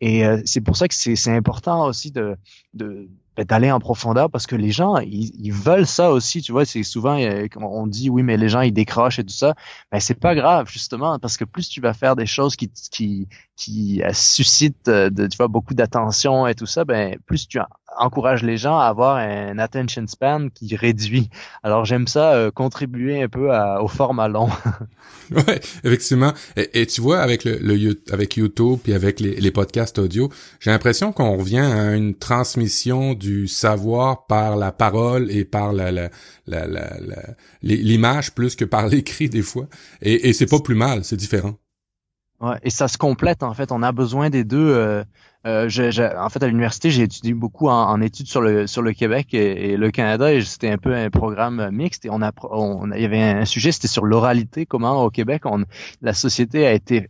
Et 0.00 0.26
euh, 0.26 0.40
c'est 0.44 0.60
pour 0.60 0.76
ça 0.76 0.88
que 0.88 0.94
c'est 0.94 1.30
important 1.30 1.86
aussi 1.86 2.10
de, 2.10 2.36
de 2.72 3.08
d'aller 3.42 3.72
en 3.72 3.80
profondeur 3.80 4.30
parce 4.30 4.46
que 4.46 4.54
les 4.54 4.70
gens 4.70 4.96
ils, 4.98 5.52
veulent 5.52 5.88
ça 5.88 6.12
aussi 6.12 6.40
tu 6.40 6.52
vois 6.52 6.64
c'est 6.64 6.84
souvent 6.84 7.18
euh, 7.18 7.48
on 7.56 7.88
dit 7.88 8.08
oui 8.08 8.22
mais 8.22 8.36
les 8.36 8.48
gens 8.48 8.60
ils 8.60 8.72
décrochent 8.72 9.18
et 9.18 9.24
tout 9.24 9.34
ça 9.34 9.54
ben 9.90 9.98
c'est 9.98 10.14
pas 10.14 10.36
grave 10.36 10.68
justement 10.70 11.18
parce 11.18 11.36
que 11.36 11.44
plus 11.44 11.68
tu 11.68 11.80
vas 11.80 11.94
faire 11.94 12.14
des 12.14 12.26
choses 12.26 12.54
qui 12.54 12.70
qui 12.92 13.26
qui 13.56 14.02
euh, 14.04 14.12
suscitent 14.12 14.86
de, 14.86 15.26
tu 15.26 15.36
vois 15.36 15.48
beaucoup 15.48 15.74
d'attention 15.74 16.46
et 16.46 16.54
tout 16.54 16.66
ça 16.66 16.84
ben 16.84 17.16
plus 17.26 17.48
tu 17.48 17.58
encourages 17.98 18.42
les 18.42 18.56
gens 18.56 18.78
à 18.78 18.84
avoir 18.84 19.16
un 19.16 19.58
attention 19.58 20.06
span 20.06 20.48
qui 20.54 20.76
réduit 20.76 21.30
alors 21.62 21.84
j'aime 21.84 22.06
ça 22.06 22.50
contribuer 22.54 23.22
un 23.22 23.28
peu 23.28 23.50
au 23.80 23.88
format 23.88 24.28
long 24.28 24.48
ouais 25.30 25.60
effectivement 25.84 26.32
et, 26.56 26.86
tu 26.86 27.00
vois 27.00 27.20
avec 27.20 27.44
le, 27.44 27.58
le 27.60 28.00
avec 28.12 28.36
YouTube 28.36 28.78
puis 28.82 28.92
avec 28.92 29.20
les, 29.20 29.36
les 29.36 29.50
podcasts 29.50 29.98
audio 29.98 30.30
j'ai 30.60 30.70
l'impression 30.70 31.12
qu'on 31.12 31.36
revient 31.36 31.58
à 31.58 31.94
une 31.94 32.14
transmission 32.14 33.14
du 33.14 33.48
savoir 33.48 34.26
par 34.26 34.56
la 34.56 34.72
parole 34.72 35.30
et 35.30 35.44
par 35.44 35.72
la, 35.72 35.90
la, 35.92 36.10
l'image 37.62 38.34
plus 38.34 38.56
que 38.56 38.64
par 38.64 38.86
l'écrit 38.88 39.28
des 39.28 39.42
fois. 39.42 39.66
Et, 40.02 40.28
et 40.28 40.32
c'est 40.32 40.46
pas 40.46 40.60
plus 40.60 40.74
mal, 40.74 41.04
c'est 41.04 41.16
différent. 41.16 41.54
Ouais, 42.40 42.58
et 42.62 42.70
ça 42.70 42.88
se 42.88 42.98
complète 42.98 43.42
en 43.42 43.54
fait. 43.54 43.72
On 43.72 43.82
a 43.82 43.92
besoin 43.92 44.30
des 44.30 44.44
deux. 44.44 44.74
Euh, 44.74 45.04
euh 45.46 45.68
en 46.18 46.28
fait, 46.28 46.42
à 46.42 46.46
l'université, 46.46 46.90
j'ai 46.90 47.02
étudié 47.02 47.34
beaucoup 47.34 47.68
en, 47.68 48.00
études 48.00 48.26
sur 48.26 48.40
le 48.40 48.66
sur 48.66 48.82
le 48.82 48.92
Québec 48.92 49.34
et, 49.34 49.76
le 49.76 49.90
Canada, 49.90 50.32
et 50.32 50.40
c'était 50.42 50.70
un 50.70 50.78
peu 50.78 50.94
un 50.94 51.10
programme 51.10 51.70
mixte. 51.70 52.04
Et 52.04 52.10
on 52.10 52.22
a, 52.22 52.32
on, 52.50 52.90
il 52.92 53.02
y 53.02 53.04
avait 53.04 53.20
un 53.20 53.44
sujet, 53.44 53.72
c'était 53.72 53.88
sur 53.88 54.04
l'oralité. 54.04 54.66
Comment 54.66 55.02
au 55.02 55.10
Québec, 55.10 55.42
on, 55.46 55.64
la 56.02 56.14
société 56.14 56.66
a 56.66 56.72
été 56.72 57.08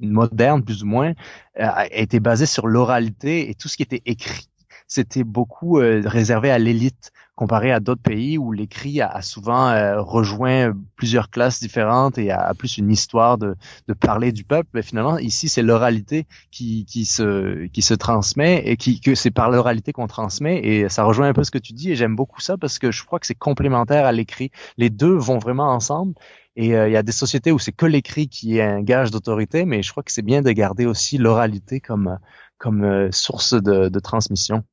moderne 0.00 0.62
plus 0.62 0.82
ou 0.82 0.86
moins, 0.86 1.12
a 1.58 1.86
été 1.92 2.20
basée 2.20 2.46
sur 2.46 2.66
l'oralité 2.66 3.50
et 3.50 3.54
tout 3.54 3.68
ce 3.68 3.76
qui 3.76 3.82
était 3.82 4.02
écrit 4.06 4.48
c'était 4.88 5.24
beaucoup 5.24 5.74
réservé 5.74 6.50
à 6.50 6.58
l'élite 6.58 7.12
comparé 7.36 7.70
à 7.70 7.80
d'autres 7.80 8.02
pays 8.02 8.38
où 8.38 8.50
l'écrit 8.50 9.02
a, 9.02 9.20
souvent 9.20 9.68
euh, 9.68 10.00
rejoint 10.00 10.72
plusieurs 10.96 11.28
classes 11.30 11.60
différentes 11.60 12.16
et 12.16 12.30
a, 12.30 12.52
plus 12.54 12.78
une 12.78 12.90
histoire 12.90 13.36
de, 13.36 13.54
de, 13.88 13.94
parler 13.94 14.32
du 14.32 14.42
peuple. 14.42 14.70
Mais 14.72 14.82
finalement, 14.82 15.18
ici, 15.18 15.48
c'est 15.48 15.62
l'oralité 15.62 16.26
qui, 16.50 16.86
qui, 16.86 17.04
se, 17.04 17.66
qui 17.66 17.82
se 17.82 17.92
transmet 17.94 18.62
et 18.64 18.76
qui, 18.78 19.00
que 19.00 19.14
c'est 19.14 19.30
par 19.30 19.50
l'oralité 19.50 19.92
qu'on 19.92 20.06
transmet. 20.06 20.60
Et 20.64 20.88
ça 20.88 21.04
rejoint 21.04 21.28
un 21.28 21.34
peu 21.34 21.44
ce 21.44 21.50
que 21.50 21.58
tu 21.58 21.74
dis 21.74 21.92
et 21.92 21.96
j'aime 21.96 22.16
beaucoup 22.16 22.40
ça 22.40 22.56
parce 22.56 22.78
que 22.78 22.90
je 22.90 23.04
crois 23.04 23.20
que 23.20 23.26
c'est 23.26 23.34
complémentaire 23.34 24.06
à 24.06 24.12
l'écrit. 24.12 24.50
Les 24.78 24.88
deux 24.88 25.14
vont 25.14 25.38
vraiment 25.38 25.70
ensemble. 25.70 26.14
Et 26.58 26.74
euh, 26.74 26.88
il 26.88 26.92
y 26.92 26.96
a 26.96 27.02
des 27.02 27.12
sociétés 27.12 27.52
où 27.52 27.58
c'est 27.58 27.72
que 27.72 27.84
l'écrit 27.84 28.28
qui 28.28 28.56
est 28.56 28.62
un 28.62 28.80
gage 28.80 29.10
d'autorité, 29.10 29.66
mais 29.66 29.82
je 29.82 29.90
crois 29.90 30.02
que 30.02 30.10
c'est 30.10 30.22
bien 30.22 30.40
de 30.40 30.50
garder 30.52 30.86
aussi 30.86 31.18
l'oralité 31.18 31.80
comme, 31.80 32.18
comme 32.56 32.82
euh, 32.82 33.10
source 33.12 33.52
de, 33.52 33.90
de 33.90 33.98
transmission. 34.00 34.64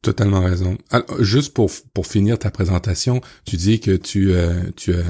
Totalement 0.00 0.40
raison. 0.40 0.78
juste 1.18 1.52
pour 1.52 1.70
pour 1.92 2.06
finir 2.06 2.38
ta 2.38 2.50
présentation, 2.50 3.20
tu 3.44 3.56
dis 3.56 3.78
que 3.78 3.94
tu 3.94 4.32
euh, 4.32 4.62
tu 4.74 4.94
as 4.94 5.04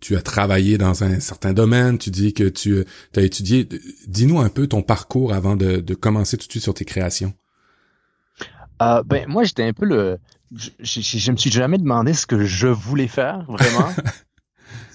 tu 0.00 0.16
as 0.16 0.22
travaillé 0.22 0.78
dans 0.78 1.04
un 1.04 1.20
certain 1.20 1.52
domaine, 1.52 1.98
tu 1.98 2.08
dis 2.08 2.32
que 2.32 2.48
tu 2.48 2.86
as 3.16 3.20
étudié. 3.20 3.68
Dis-nous 4.06 4.40
un 4.40 4.48
peu 4.48 4.66
ton 4.66 4.80
parcours 4.80 5.34
avant 5.34 5.56
de, 5.56 5.76
de 5.76 5.94
commencer 5.94 6.38
tout 6.38 6.46
de 6.46 6.52
suite 6.52 6.62
sur 6.62 6.72
tes 6.72 6.86
créations. 6.86 7.34
Euh, 8.80 9.02
ben 9.02 9.26
moi 9.28 9.44
j'étais 9.44 9.64
un 9.64 9.74
peu 9.74 9.84
le 9.84 10.18
je, 10.56 10.70
je, 10.80 11.00
je, 11.02 11.30
me 11.30 11.36
suis 11.36 11.50
jamais 11.50 11.76
demandé 11.76 12.14
ce 12.14 12.26
que 12.26 12.46
je 12.46 12.66
voulais 12.66 13.08
faire 13.08 13.44
vraiment 13.46 13.92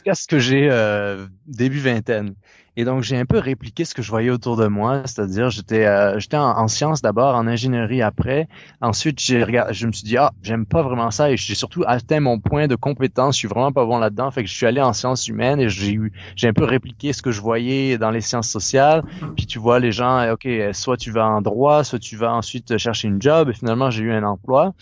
jusqu'à 0.05 0.15
ce 0.15 0.27
que 0.27 0.39
j'ai 0.39 0.69
euh, 0.71 1.25
début 1.47 1.79
vingtaine. 1.79 2.35
Et 2.77 2.83
donc 2.83 3.03
j'ai 3.03 3.17
un 3.17 3.25
peu 3.25 3.39
répliqué 3.39 3.85
ce 3.85 3.93
que 3.93 4.01
je 4.01 4.09
voyais 4.12 4.29
autour 4.29 4.57
de 4.57 4.67
moi, 4.67 5.01
c'est-à-dire 5.05 5.50
j'étais 5.50 5.85
euh, 5.85 6.19
j'étais 6.19 6.35
en, 6.35 6.67
sciences 6.67 7.01
d'abord, 7.01 7.33
en 7.35 7.47
ingénierie 7.47 8.01
après. 8.01 8.50
Ensuite 8.81 9.21
j'ai 9.21 9.41
regardé, 9.41 9.74
je 9.74 9.88
me 9.88 9.93
suis 9.93 10.03
dit 10.03 10.17
ah 10.17 10.33
j'aime 10.43 10.65
pas 10.65 10.83
vraiment 10.83 11.09
ça 11.09 11.31
et 11.31 11.38
j'ai 11.38 11.55
surtout 11.55 11.83
atteint 11.88 12.19
mon 12.19 12.38
point 12.38 12.67
de 12.67 12.75
compétence. 12.75 13.35
Je 13.35 13.39
suis 13.39 13.47
vraiment 13.47 13.71
pas 13.71 13.85
bon 13.85 13.97
là-dedans, 13.97 14.29
fait 14.29 14.43
que 14.43 14.50
je 14.50 14.53
suis 14.53 14.65
allé 14.65 14.81
en 14.81 14.91
sciences 14.91 15.29
humaines 15.29 15.62
et 15.62 15.69
j'ai 15.69 15.93
eu 15.93 16.12
j'ai 16.35 16.50
un 16.50 16.53
peu 16.53 16.65
répliqué 16.65 17.13
ce 17.13 17.21
que 17.21 17.31
je 17.31 17.39
voyais 17.39 17.97
dans 17.97 18.12
les 18.12 18.21
sciences 18.21 18.50
sociales. 18.50 19.03
Puis 19.38 19.45
tu 19.45 19.57
vois 19.57 19.79
les 19.79 19.93
gens, 19.93 20.29
ok 20.33 20.45
soit 20.74 20.97
tu 20.97 21.12
vas 21.12 21.27
en 21.27 21.41
droit, 21.41 21.85
soit 21.85 22.00
tu 22.00 22.17
vas 22.17 22.33
ensuite 22.33 22.77
chercher 22.77 23.07
une 23.07 23.21
job 23.21 23.50
et 23.50 23.53
finalement 23.53 23.89
j'ai 23.89 24.03
eu 24.03 24.12
un 24.12 24.24
emploi. 24.24 24.74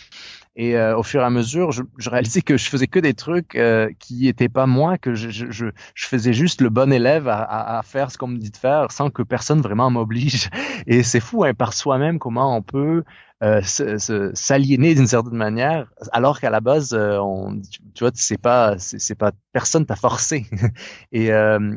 Et 0.56 0.76
euh, 0.76 0.96
au 0.96 1.02
fur 1.02 1.20
et 1.20 1.24
à 1.24 1.30
mesure, 1.30 1.72
je, 1.72 1.82
je, 1.98 2.10
réalisais 2.10 2.40
que 2.40 2.56
je 2.56 2.68
faisais 2.68 2.86
que 2.86 3.00
des 3.00 3.14
trucs 3.14 3.56
euh, 3.56 3.88
qui 3.98 4.28
étaient 4.28 4.48
pas 4.48 4.66
moi, 4.66 4.98
que 4.98 5.14
je, 5.14 5.28
je, 5.30 5.46
je, 5.50 6.06
faisais 6.06 6.32
juste 6.32 6.60
le 6.60 6.68
bon 6.68 6.92
élève 6.92 7.26
à, 7.26 7.42
à, 7.42 7.78
à 7.78 7.82
faire 7.82 8.12
ce 8.12 8.18
qu'on 8.18 8.28
me 8.28 8.38
dit 8.38 8.50
de 8.50 8.56
faire 8.56 8.92
sans 8.92 9.10
que 9.10 9.22
personne 9.22 9.60
vraiment 9.60 9.90
m'oblige. 9.90 10.50
Et 10.86 11.02
c'est 11.02 11.18
fou, 11.18 11.42
hein, 11.44 11.54
par 11.54 11.72
soi-même, 11.72 12.20
comment 12.20 12.56
on 12.56 12.62
peut 12.62 13.02
euh, 13.42 13.62
s'aliéner 13.62 14.94
d'une 14.94 15.08
certaine 15.08 15.36
manière, 15.36 15.88
alors 16.12 16.38
qu'à 16.38 16.50
la 16.50 16.60
base, 16.60 16.94
euh, 16.94 17.18
on, 17.18 17.60
tu 17.94 18.04
vois, 18.04 18.12
c'est 18.14 18.38
pas, 18.38 18.76
c'est 18.78 19.16
pas 19.16 19.32
personne 19.52 19.86
t'a 19.86 19.96
forcé. 19.96 20.46
et, 21.12 21.30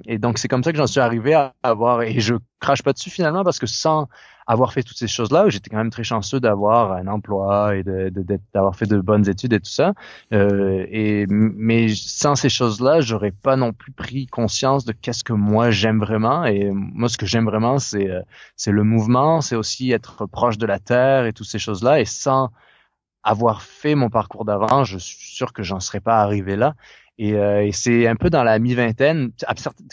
et 0.06 0.18
donc 0.20 0.38
c'est 0.38 0.48
comme 0.48 0.64
ça 0.64 0.72
que 0.72 0.78
j'en 0.78 0.88
suis 0.88 1.00
arrivé 1.00 1.34
à 1.34 1.56
avoir, 1.64 2.04
et 2.04 2.20
je 2.20 2.36
crache 2.60 2.84
pas 2.84 2.94
dessus 2.94 3.10
finalement 3.10 3.44
parce 3.44 3.58
que 3.58 3.66
sans 3.66 4.08
avoir 4.48 4.72
fait 4.72 4.82
toutes 4.82 4.98
ces 4.98 5.08
choses-là, 5.08 5.50
j'étais 5.50 5.70
quand 5.70 5.78
même 5.78 5.90
très 5.90 6.06
chanceux 6.06 6.40
d'avoir 6.40 6.94
un 6.94 7.08
emploi 7.08 7.76
et 7.76 7.84
d'avoir 7.84 8.72
de, 8.72 8.78
fait 8.78 8.86
de 8.86 9.00
bonnes 9.02 9.28
études 9.28 9.52
et 9.54 9.60
tout 9.60 9.70
ça. 9.70 9.94
Euh, 10.34 10.86
et 10.90 11.26
mais 11.28 11.90
sans 11.90 12.36
ces 12.36 12.50
choses-là, 12.50 13.02
j'aurais 13.02 13.32
pas 13.32 13.58
non 13.58 13.74
plus 13.74 13.92
pris 13.92 14.26
conscience 14.28 14.86
de 14.86 14.94
qu'est-ce 14.94 15.24
que 15.26 15.34
moi 15.34 15.70
j'aime 15.70 16.00
vraiment. 16.00 16.46
Et 16.46 16.72
moi, 16.72 17.10
ce 17.10 17.18
que 17.18 17.26
j'aime 17.26 17.46
vraiment, 17.46 17.78
c'est 17.78 18.10
euh, 18.10 18.22
c'est 18.56 18.72
le 18.72 18.84
mouvement, 18.84 19.42
c'est 19.42 19.56
aussi 19.58 19.92
être 19.92 20.26
proche 20.26 20.58
de 20.58 20.66
la 20.66 20.80
terre 20.80 21.26
et 21.26 21.34
toutes 21.34 21.48
ces 21.48 21.60
choses-là. 21.60 22.00
Et 22.00 22.06
sans 22.06 22.50
avoir 23.24 23.62
fait 23.62 23.96
mon 23.96 24.10
parcours 24.10 24.46
d'avant, 24.46 24.86
je 24.86 24.98
suis 24.98 25.36
sûr 25.36 25.52
que 25.52 25.64
j'en 25.64 25.82
serais 25.82 26.00
pas 26.00 26.22
arrivé 26.22 26.56
là. 26.56 26.76
Euh, 27.20 27.62
et, 27.62 27.72
c'est 27.72 28.08
un 28.08 28.16
peu 28.16 28.30
dans 28.30 28.44
la 28.44 28.60
mi-vingtaine. 28.60 29.32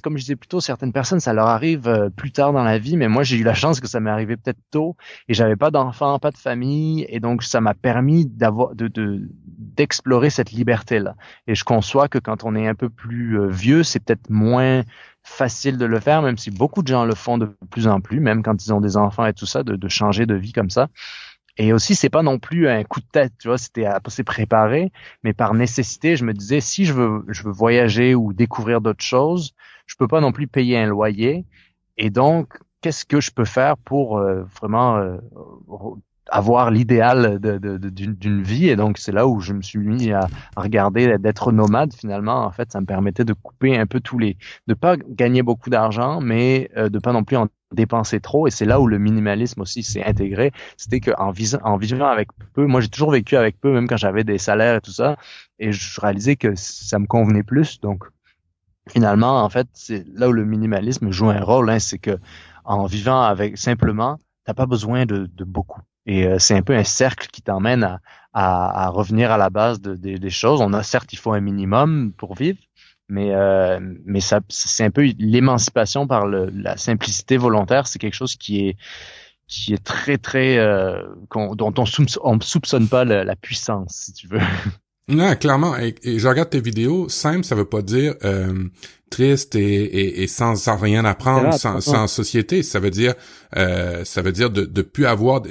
Comme 0.02 0.16
je 0.16 0.22
disais 0.22 0.36
plus 0.36 0.48
tôt, 0.48 0.60
certaines 0.60 0.92
personnes, 0.92 1.20
ça 1.20 1.32
leur 1.32 1.46
arrive 1.46 1.88
euh, 1.88 2.10
plus 2.10 2.32
tard 2.32 2.52
dans 2.52 2.62
la 2.62 2.78
vie, 2.78 2.96
mais 2.96 3.08
moi, 3.08 3.22
j'ai 3.22 3.36
eu 3.36 3.42
la 3.42 3.54
chance 3.54 3.80
que 3.80 3.88
ça 3.88 4.00
m'est 4.00 4.10
arrivé 4.10 4.36
peut-être 4.36 4.60
tôt 4.70 4.96
et 5.28 5.34
j'avais 5.34 5.56
pas 5.56 5.70
d'enfants, 5.70 6.18
pas 6.18 6.30
de 6.30 6.36
famille, 6.36 7.06
et 7.08 7.20
donc 7.20 7.42
ça 7.42 7.60
m'a 7.60 7.74
permis 7.74 8.26
d'avoir 8.26 8.74
de 8.74 8.90
d'explorer 9.76 10.30
cette 10.30 10.52
liberté-là. 10.52 11.16
Et 11.46 11.54
je 11.54 11.64
conçois 11.64 12.08
que 12.08 12.18
quand 12.18 12.44
on 12.44 12.54
est 12.54 12.68
un 12.68 12.74
peu 12.74 12.90
plus 12.90 13.40
euh, 13.40 13.48
vieux, 13.48 13.82
c'est 13.82 14.00
peut-être 14.00 14.30
moins 14.30 14.82
facile 15.22 15.78
de 15.78 15.86
le 15.86 15.98
faire, 16.00 16.20
même 16.22 16.36
si 16.36 16.50
beaucoup 16.50 16.82
de 16.82 16.88
gens 16.88 17.04
le 17.06 17.14
font 17.14 17.38
de 17.38 17.46
plus 17.70 17.88
en 17.88 18.00
plus, 18.00 18.20
même 18.20 18.42
quand 18.42 18.64
ils 18.64 18.72
ont 18.72 18.80
des 18.80 18.96
enfants 18.96 19.26
et 19.26 19.32
tout 19.32 19.46
ça, 19.46 19.62
de, 19.62 19.74
de 19.74 19.88
changer 19.88 20.26
de 20.26 20.34
vie 20.34 20.52
comme 20.52 20.70
ça. 20.70 20.88
Et 21.56 21.72
aussi, 21.72 21.94
c'est 21.94 22.10
pas 22.10 22.22
non 22.22 22.38
plus 22.38 22.68
un 22.68 22.82
coup 22.82 23.00
de 23.00 23.06
tête, 23.06 23.32
tu 23.38 23.48
vois, 23.48 23.58
c'était 23.58 23.84
à 23.84 24.00
se 24.08 24.22
préparer, 24.22 24.90
mais 25.22 25.32
par 25.32 25.54
nécessité, 25.54 26.16
je 26.16 26.24
me 26.24 26.32
disais, 26.32 26.60
si 26.60 26.84
je 26.84 26.92
veux, 26.92 27.24
je 27.28 27.44
veux 27.44 27.52
voyager 27.52 28.14
ou 28.14 28.32
découvrir 28.32 28.80
d'autres 28.80 29.04
choses, 29.04 29.54
je 29.86 29.94
peux 29.96 30.08
pas 30.08 30.20
non 30.20 30.32
plus 30.32 30.48
payer 30.48 30.78
un 30.78 30.86
loyer. 30.86 31.46
Et 31.96 32.10
donc, 32.10 32.58
qu'est-ce 32.80 33.04
que 33.04 33.20
je 33.20 33.30
peux 33.30 33.44
faire 33.44 33.76
pour 33.78 34.18
euh, 34.18 34.42
vraiment 34.60 34.96
euh, 34.96 35.18
avoir 36.30 36.70
l'idéal 36.70 37.38
d'une 37.40 38.14
de, 38.14 38.42
vie. 38.42 38.68
Et 38.68 38.76
donc 38.76 38.98
c'est 38.98 39.12
là 39.12 39.26
où 39.26 39.40
je 39.40 39.52
me 39.52 39.62
suis 39.62 39.78
mis 39.78 40.12
à, 40.12 40.26
regarder 40.56 41.18
d'être 41.18 41.52
nomade 41.52 41.92
finalement. 41.92 42.44
En 42.44 42.50
fait 42.50 42.72
ça 42.72 42.80
me 42.80 42.86
permettait 42.86 43.24
de 43.24 43.32
couper 43.32 43.76
un 43.76 43.86
peu 43.86 44.00
tous 44.00 44.18
les 44.18 44.36
de 44.66 44.74
pas 44.74 44.96
gagner 44.96 45.42
beaucoup 45.42 45.70
d'argent 45.70 46.20
mais 46.20 46.70
euh, 46.76 46.88
de 46.88 46.98
pas 46.98 47.12
non 47.12 47.24
plus 47.24 47.36
en 47.36 47.48
dépenser 47.72 48.20
trop. 48.20 48.46
Et 48.46 48.50
c'est 48.50 48.64
là 48.64 48.80
où 48.80 48.86
le 48.86 48.98
minimalisme 48.98 49.60
aussi 49.60 49.82
s'est 49.82 50.04
intégré. 50.04 50.52
C'était 50.76 51.00
qu'en 51.00 51.32
en 51.62 51.76
vivant 51.76 52.06
avec 52.06 52.28
peu 52.54 52.66
moi 52.66 52.80
j'ai 52.80 52.88
toujours 52.88 53.10
vécu 53.10 53.36
avec 53.36 53.60
peu 53.60 53.72
même 53.72 53.88
quand 53.88 53.96
j'avais 53.96 54.24
des 54.24 54.38
salaires 54.38 54.76
et 54.76 54.80
tout 54.80 54.92
ça. 54.92 55.16
Et 55.58 55.72
je 55.72 56.00
réalisais 56.00 56.36
que 56.36 56.54
ça 56.54 56.98
me 56.98 57.06
convenait 57.06 57.42
plus. 57.42 57.80
Donc 57.80 58.04
finalement 58.88 59.42
en 59.42 59.48
fait 59.48 59.66
c'est 59.72 60.04
là 60.14 60.28
où 60.28 60.32
le 60.32 60.44
minimalisme 60.44 61.10
joue 61.10 61.30
un 61.30 61.40
rôle 61.40 61.70
hein, 61.70 61.78
c'est 61.78 61.98
que 61.98 62.18
en 62.64 62.86
vivant 62.86 63.22
avec 63.22 63.56
simplement 63.56 64.18
t'as 64.44 64.52
pas 64.52 64.66
besoin 64.66 65.06
de, 65.06 65.26
de 65.26 65.44
beaucoup 65.44 65.80
et 66.06 66.26
euh, 66.26 66.38
c'est 66.38 66.54
un 66.54 66.62
peu 66.62 66.74
un 66.74 66.84
cercle 66.84 67.28
qui 67.28 67.42
t'emmène 67.42 67.84
à, 67.84 68.00
à, 68.32 68.86
à, 68.86 68.88
revenir 68.88 69.30
à 69.30 69.38
la 69.38 69.50
base 69.50 69.80
de, 69.80 69.94
des 69.94 70.30
choses. 70.30 70.60
On 70.60 70.72
a 70.72 70.82
certes, 70.82 71.12
il 71.12 71.18
faut 71.18 71.32
un 71.32 71.40
minimum 71.40 72.12
pour 72.12 72.34
vivre, 72.34 72.58
mais 73.08 73.34
euh, 73.34 73.78
mais 74.04 74.20
ça 74.20 74.40
c'est 74.48 74.84
un 74.84 74.90
peu 74.90 75.02
l'émancipation 75.18 76.06
par 76.06 76.26
la 76.26 76.76
simplicité 76.76 77.36
volontaire 77.36 77.86
c'est 77.86 77.98
quelque 77.98 78.14
chose 78.14 78.36
qui 78.36 78.68
est 78.68 78.76
qui 79.46 79.74
est 79.74 79.84
très 79.84 80.16
très 80.16 80.56
euh, 80.58 81.02
dont 81.34 81.74
on, 81.76 81.84
on 82.22 82.40
soupçonne 82.40 82.88
pas 82.88 83.04
la, 83.04 83.36
puissance 83.36 83.94
si 84.06 84.12
tu 84.14 84.28
veux 84.28 84.40
non 85.08 85.34
clairement 85.36 85.76
et, 85.76 85.94
je 86.04 86.28
regarde 86.28 86.50
tes 86.50 86.60
vidéos 86.60 87.08
simple 87.08 87.44
ça 87.44 87.54
veut 87.54 87.64
pas 87.64 87.82
dire 87.82 88.14
euh, 88.24 88.68
triste 89.10 89.54
et, 89.54 90.22
et, 90.22 90.26
sans, 90.26 90.56
sans 90.56 90.76
rien 90.76 91.04
apprendre 91.04 91.54
sans, 91.54 91.80
sans 91.80 92.06
société 92.06 92.62
ça 92.62 92.80
veut 92.80 92.90
dire 92.90 93.14
euh, 93.56 94.04
ça 94.04 94.22
veut 94.22 94.32
dire 94.32 94.50
de 94.50 94.64
de 94.64 94.82
plus 94.82 95.06
avoir 95.06 95.42
de, 95.42 95.50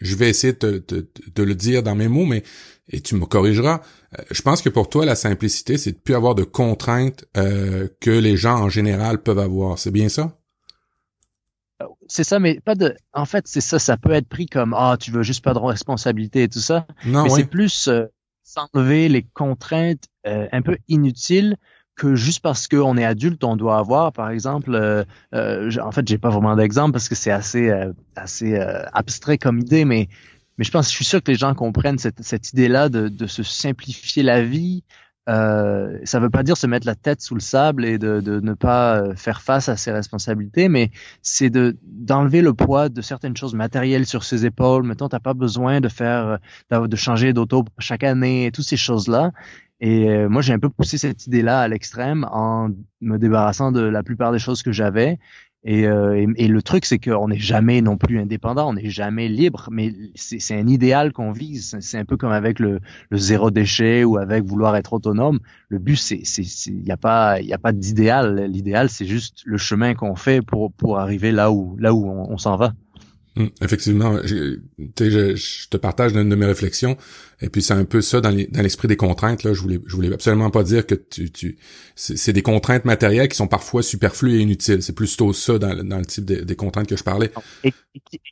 je 0.00 0.16
vais 0.16 0.28
essayer 0.28 0.52
de, 0.52 0.84
de, 0.86 1.08
de, 1.34 1.42
le 1.42 1.54
dire 1.54 1.82
dans 1.82 1.94
mes 1.94 2.08
mots 2.08 2.26
mais 2.26 2.42
et 2.92 3.00
tu 3.00 3.14
me 3.14 3.26
corrigeras. 3.26 3.80
Euh, 4.18 4.22
je 4.30 4.42
pense 4.42 4.62
que 4.62 4.68
pour 4.68 4.88
toi, 4.88 5.04
la 5.04 5.14
simplicité, 5.14 5.78
c'est 5.78 5.92
de 5.92 5.98
plus 5.98 6.14
avoir 6.14 6.34
de 6.34 6.44
contraintes 6.44 7.24
euh, 7.36 7.88
que 8.00 8.10
les 8.10 8.36
gens 8.36 8.58
en 8.58 8.68
général 8.68 9.22
peuvent 9.22 9.38
avoir. 9.38 9.78
C'est 9.78 9.90
bien 9.90 10.08
ça? 10.08 10.38
C'est 12.12 12.24
ça, 12.24 12.38
mais 12.38 12.60
pas 12.60 12.74
de. 12.74 12.94
En 13.12 13.24
fait, 13.24 13.46
c'est 13.46 13.60
ça. 13.60 13.78
Ça 13.78 13.96
peut 13.96 14.12
être 14.12 14.28
pris 14.28 14.46
comme 14.46 14.74
ah, 14.76 14.96
tu 15.00 15.10
veux 15.10 15.22
juste 15.22 15.42
pas 15.42 15.54
de 15.54 15.58
responsabilité 15.58 16.44
et 16.44 16.48
tout 16.48 16.60
ça. 16.60 16.86
Non, 17.06 17.24
mais 17.24 17.30
c'est 17.30 17.46
plus 17.46 17.88
euh, 17.88 18.04
s'enlever 18.42 19.08
les 19.08 19.22
contraintes 19.22 20.04
un 20.24 20.62
peu 20.62 20.76
inutiles 20.88 21.56
que 21.96 22.14
juste 22.14 22.40
parce 22.40 22.68
qu'on 22.68 22.96
est 22.96 23.04
adulte, 23.04 23.42
on 23.44 23.56
doit 23.56 23.78
avoir, 23.78 24.12
par 24.12 24.30
exemple, 24.30 25.04
en 25.32 25.92
fait, 25.92 26.08
j'ai 26.08 26.18
pas 26.18 26.30
vraiment 26.30 26.54
d'exemple 26.54 26.92
parce 26.92 27.08
que 27.08 27.14
c'est 27.14 27.30
assez 27.30 27.72
assez 28.14 28.56
abstrait 28.92 29.38
comme 29.38 29.58
idée, 29.58 29.84
mais 29.84 30.08
mais 30.58 30.64
je 30.64 30.70
pense, 30.70 30.90
je 30.90 30.94
suis 30.94 31.04
sûr 31.04 31.22
que 31.22 31.30
les 31.30 31.38
gens 31.38 31.54
comprennent 31.54 31.98
cette, 31.98 32.22
cette 32.22 32.52
idée-là 32.52 32.88
de, 32.88 33.08
de, 33.08 33.26
se 33.26 33.42
simplifier 33.42 34.22
la 34.22 34.42
vie. 34.42 34.84
Euh, 35.28 35.98
ça 36.04 36.18
ne 36.18 36.24
veut 36.24 36.30
pas 36.30 36.42
dire 36.42 36.56
se 36.56 36.66
mettre 36.66 36.86
la 36.86 36.96
tête 36.96 37.20
sous 37.20 37.34
le 37.34 37.40
sable 37.40 37.84
et 37.84 37.96
de, 37.96 38.20
de 38.20 38.40
ne 38.40 38.54
pas 38.54 38.96
euh, 38.96 39.14
faire 39.14 39.40
face 39.40 39.68
à 39.68 39.76
ses 39.76 39.92
responsabilités, 39.92 40.68
mais 40.68 40.90
c'est 41.22 41.48
de 41.48 41.76
d'enlever 41.84 42.42
le 42.42 42.54
poids 42.54 42.88
de 42.88 43.00
certaines 43.02 43.36
choses 43.36 43.54
matérielles 43.54 44.06
sur 44.06 44.24
ses 44.24 44.46
épaules. 44.46 44.82
Mettons, 44.82 45.08
t'as 45.08 45.20
pas 45.20 45.34
besoin 45.34 45.80
de 45.80 45.88
faire, 45.88 46.38
de 46.70 46.96
changer 46.96 47.32
d'auto 47.32 47.64
chaque 47.78 48.02
année, 48.02 48.46
et 48.46 48.52
toutes 48.52 48.64
ces 48.64 48.76
choses-là. 48.76 49.30
Et 49.80 50.08
euh, 50.08 50.28
moi, 50.28 50.42
j'ai 50.42 50.52
un 50.52 50.60
peu 50.60 50.70
poussé 50.70 50.96
cette 50.96 51.26
idée-là 51.26 51.60
à 51.60 51.68
l'extrême 51.68 52.24
en 52.30 52.70
me 53.00 53.18
débarrassant 53.18 53.72
de 53.72 53.80
la 53.80 54.04
plupart 54.04 54.30
des 54.30 54.38
choses 54.38 54.62
que 54.62 54.70
j'avais 54.70 55.18
euh, 55.68 56.14
et, 56.14 56.44
et, 56.44 56.48
le 56.48 56.60
truc, 56.60 56.84
c'est 56.84 56.98
qu'on 56.98 57.28
n'est 57.28 57.38
jamais 57.38 57.82
non 57.82 57.96
plus 57.96 58.18
indépendant, 58.18 58.70
on 58.70 58.72
n'est 58.72 58.90
jamais 58.90 59.28
libre, 59.28 59.68
mais 59.70 59.94
c'est 60.16 60.58
un 60.58 60.66
idéal 60.66 61.12
qu'on 61.12 61.30
vise. 61.30 61.76
C'est 61.80 61.98
un 61.98 62.04
peu 62.04 62.16
comme 62.16 62.32
avec 62.32 62.58
le, 62.58 62.80
le, 63.10 63.16
zéro 63.16 63.52
déchet 63.52 64.02
ou 64.02 64.16
avec 64.16 64.42
vouloir 64.44 64.74
être 64.74 64.92
autonome. 64.92 65.38
Le 65.68 65.78
but, 65.78 65.96
c'est 65.96 66.22
il 66.66 66.82
n'y 66.82 66.90
a 66.90 66.96
pas 66.96 67.40
il 67.40 67.52
a 67.52 67.58
pas 67.58 67.72
d'idéal. 67.72 68.46
L'idéal, 68.46 68.88
c'est 68.88 69.06
juste 69.06 69.42
le 69.44 69.56
chemin 69.56 69.94
qu'on 69.94 70.16
fait 70.16 70.42
pour 70.42 70.72
pour 70.72 70.98
arriver 70.98 71.30
là 71.30 71.52
où 71.52 71.76
là 71.78 71.94
où 71.94 72.10
on, 72.10 72.38
s'en 72.38 72.56
va. 72.56 72.72
Hum, 73.34 73.48
effectivement, 73.62 74.18
je, 74.24 74.58
je, 74.78 75.34
je, 75.36 75.68
te 75.68 75.78
partage 75.78 76.12
une 76.12 76.28
de 76.28 76.34
mes 76.34 76.44
réflexions, 76.44 76.98
et 77.40 77.48
puis 77.48 77.62
c'est 77.62 77.72
un 77.72 77.86
peu 77.86 78.02
ça 78.02 78.20
dans 78.20 78.28
l'esprit 78.30 78.88
des 78.88 78.96
contraintes. 78.96 79.42
Là, 79.42 79.54
je 79.54 79.60
voulais, 79.60 79.80
je 79.86 79.96
voulais 79.96 80.12
absolument 80.12 80.50
pas 80.50 80.62
dire 80.62 80.86
que 80.86 80.94
tu, 80.94 81.30
tu 81.30 81.56
c'est 81.94 82.34
des 82.34 82.42
contraintes 82.42 82.84
matérielles 82.84 83.28
qui 83.28 83.36
sont 83.36 83.48
parfois 83.48 83.82
superflues 83.82 84.36
et 84.36 84.40
inutiles. 84.40 84.82
C'est 84.82 84.94
plutôt 84.94 85.32
ça 85.32 85.58
dans, 85.58 85.82
dans 85.82 85.98
le 85.98 86.04
type 86.04 86.26
des 86.26 86.56
contraintes 86.56 86.88
que 86.88 86.96
je 86.96 87.04
parlais. 87.04 87.30
Et, 87.64 87.72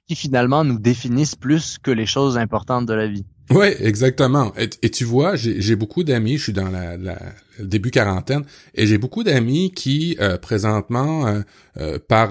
qui, 0.06 0.16
finalement 0.16 0.64
nous 0.64 0.78
définissent 0.78 1.34
plus 1.34 1.78
que 1.78 1.90
les 1.90 2.06
choses 2.06 2.36
importantes 2.36 2.86
de 2.86 2.94
la 2.94 3.06
vie. 3.06 3.24
Oui, 3.50 3.66
exactement. 3.80 4.52
Et, 4.56 4.90
tu 4.90 5.04
vois, 5.04 5.34
j'ai 5.34 5.76
beaucoup 5.76 6.04
d'amis, 6.04 6.36
je 6.36 6.44
suis 6.44 6.52
dans 6.52 6.68
la, 6.68 6.96
la 6.96 7.18
début 7.58 7.90
quarantaine, 7.90 8.44
et 8.74 8.86
j'ai 8.86 8.98
beaucoup 8.98 9.24
d'amis 9.24 9.72
qui 9.72 10.16
euh, 10.20 10.38
présentement, 10.38 11.26
euh, 11.26 11.40
euh, 11.78 11.98
par 11.98 12.30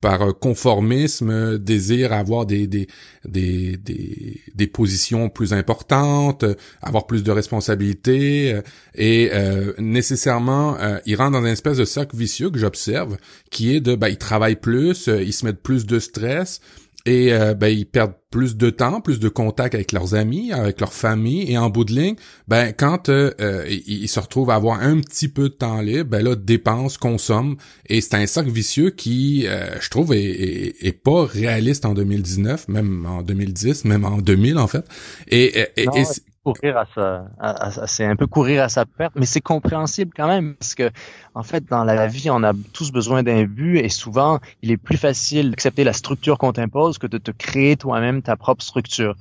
par 0.00 0.38
conformisme, 0.38 1.58
désirent 1.58 2.12
avoir 2.12 2.46
des, 2.46 2.66
des, 2.66 2.86
des, 3.24 3.76
des, 3.76 4.40
des 4.54 4.66
positions 4.66 5.28
plus 5.28 5.52
importantes, 5.52 6.44
avoir 6.82 7.06
plus 7.06 7.22
de 7.22 7.30
responsabilités, 7.30 8.60
et 8.94 9.30
nécessairement, 9.78 10.76
ils 11.06 11.16
rentrent 11.16 11.32
dans 11.32 11.46
une 11.46 11.52
espèce 11.52 11.78
de 11.78 11.84
cercle 11.84 12.16
vicieux 12.16 12.50
que 12.50 12.58
j'observe, 12.58 13.16
qui 13.50 13.74
est 13.74 13.80
de, 13.80 13.94
ben, 13.94 14.08
ils 14.08 14.18
travaillent 14.18 14.56
plus, 14.56 15.06
ils 15.08 15.32
se 15.32 15.44
mettent 15.44 15.62
plus 15.62 15.86
de 15.86 15.98
stress, 15.98 16.60
et 17.06 17.32
euh, 17.32 17.54
ben, 17.54 17.68
ils 17.68 17.86
perdent 17.86 18.14
plus 18.30 18.56
de 18.56 18.68
temps, 18.68 19.00
plus 19.00 19.20
de 19.20 19.28
contact 19.28 19.74
avec 19.74 19.92
leurs 19.92 20.14
amis, 20.14 20.52
avec 20.52 20.80
leur 20.80 20.92
famille, 20.92 21.50
et 21.50 21.56
en 21.56 21.70
bout 21.70 21.84
de 21.84 21.94
ligne, 21.94 22.16
ben 22.48 22.72
quand 22.72 23.08
euh, 23.08 23.30
euh, 23.40 23.64
ils 23.68 24.08
se 24.08 24.18
retrouvent 24.18 24.50
à 24.50 24.56
avoir 24.56 24.82
un 24.82 25.00
petit 25.00 25.28
peu 25.28 25.44
de 25.44 25.54
temps 25.54 25.80
libre, 25.80 26.10
ben 26.10 26.24
là 26.24 26.34
dépensent, 26.34 26.98
consomment, 27.00 27.56
et 27.88 28.00
c'est 28.00 28.16
un 28.16 28.26
cercle 28.26 28.50
vicieux 28.50 28.90
qui, 28.90 29.46
je 29.80 29.90
trouve, 29.90 30.12
est, 30.14 31.00
pas 31.04 31.24
réaliste 31.24 31.84
en 31.84 31.94
2019, 31.94 32.68
même 32.68 33.06
en 33.06 33.22
2010, 33.22 33.84
même 33.84 34.04
en 34.04 34.18
2000 34.18 34.58
en 34.58 34.66
fait, 34.66 34.84
et, 35.28 35.60
et, 35.76 35.86
courir 36.52 36.76
à 36.76 36.86
sa, 36.94 37.86
c'est 37.86 38.04
un 38.04 38.14
peu 38.14 38.26
courir 38.26 38.62
à 38.62 38.68
sa 38.68 38.86
perte, 38.86 39.14
mais 39.16 39.26
c'est 39.26 39.40
compréhensible 39.40 40.12
quand 40.14 40.28
même 40.28 40.54
parce 40.54 40.74
que 40.76 40.90
en 41.34 41.42
fait 41.42 41.64
dans 41.68 41.82
la 41.82 42.06
vie 42.06 42.30
on 42.30 42.44
a 42.44 42.52
tous 42.72 42.92
besoin 42.92 43.24
d'un 43.24 43.44
but 43.44 43.78
et 43.78 43.88
souvent 43.88 44.38
il 44.62 44.70
est 44.70 44.76
plus 44.76 44.96
facile 44.96 45.50
d'accepter 45.50 45.82
la 45.82 45.92
structure 45.92 46.38
qu'on 46.38 46.52
t'impose 46.52 46.98
que 46.98 47.08
de 47.08 47.18
te 47.18 47.32
créer 47.32 47.76
toi-même 47.76 48.22
ta 48.22 48.36
propre 48.36 48.62
structure. 48.62 49.16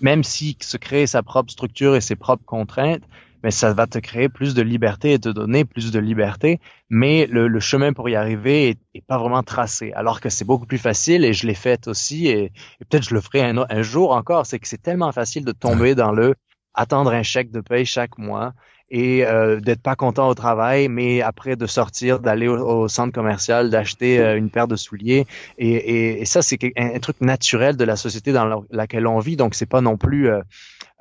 Même 0.00 0.24
si 0.24 0.56
se 0.60 0.78
créer 0.78 1.06
sa 1.06 1.22
propre 1.22 1.52
structure 1.52 1.94
et 1.94 2.00
ses 2.00 2.16
propres 2.16 2.44
contraintes, 2.46 3.02
mais 3.42 3.50
ça 3.50 3.74
va 3.74 3.86
te 3.86 3.98
créer 3.98 4.30
plus 4.30 4.54
de 4.54 4.62
liberté 4.62 5.12
et 5.12 5.18
te 5.18 5.28
donner 5.28 5.66
plus 5.66 5.92
de 5.92 5.98
liberté, 5.98 6.60
mais 6.88 7.26
le, 7.26 7.60
chemin 7.60 7.92
pour 7.92 8.08
y 8.08 8.14
arriver 8.14 8.78
est, 8.94 9.00
pas 9.06 9.18
vraiment 9.18 9.42
tracé. 9.42 9.92
Alors 9.92 10.20
que 10.20 10.30
c'est 10.30 10.44
beaucoup 10.46 10.66
plus 10.66 10.78
facile 10.78 11.24
et 11.24 11.34
je 11.34 11.46
l'ai 11.46 11.54
fait 11.54 11.86
aussi 11.88 12.28
et, 12.28 12.52
peut-être 12.88 13.08
je 13.08 13.14
le 13.14 13.20
ferai 13.20 13.42
un 13.42 13.82
jour 13.82 14.12
encore. 14.12 14.46
C'est 14.46 14.58
que 14.58 14.68
c'est 14.68 14.82
tellement 14.82 15.12
facile 15.12 15.44
de 15.44 15.52
tomber 15.52 15.94
dans 15.94 16.12
le 16.12 16.34
attendre 16.74 17.12
un 17.12 17.22
chèque 17.22 17.50
de 17.50 17.60
paye 17.60 17.84
chaque 17.84 18.18
mois 18.18 18.52
et 18.90 19.24
euh, 19.24 19.60
d'être 19.60 19.82
pas 19.82 19.94
content 19.94 20.28
au 20.28 20.34
travail, 20.34 20.88
mais 20.88 21.22
après 21.22 21.54
de 21.54 21.66
sortir, 21.66 22.18
d'aller 22.18 22.48
au, 22.48 22.88
centre 22.88 23.12
commercial, 23.12 23.70
d'acheter 23.70 24.18
euh, 24.18 24.36
une 24.36 24.50
paire 24.50 24.66
de 24.66 24.74
souliers. 24.74 25.26
Et, 25.58 26.20
et, 26.20 26.24
ça, 26.24 26.42
c'est 26.42 26.58
un, 26.76 26.98
truc 26.98 27.20
naturel 27.20 27.76
de 27.76 27.84
la 27.84 27.94
société 27.96 28.32
dans 28.32 28.64
laquelle 28.70 29.06
on 29.06 29.20
vit. 29.20 29.36
Donc, 29.36 29.54
c'est 29.54 29.66
pas 29.66 29.80
non 29.80 29.96
plus, 29.96 30.28
euh, 30.28 30.40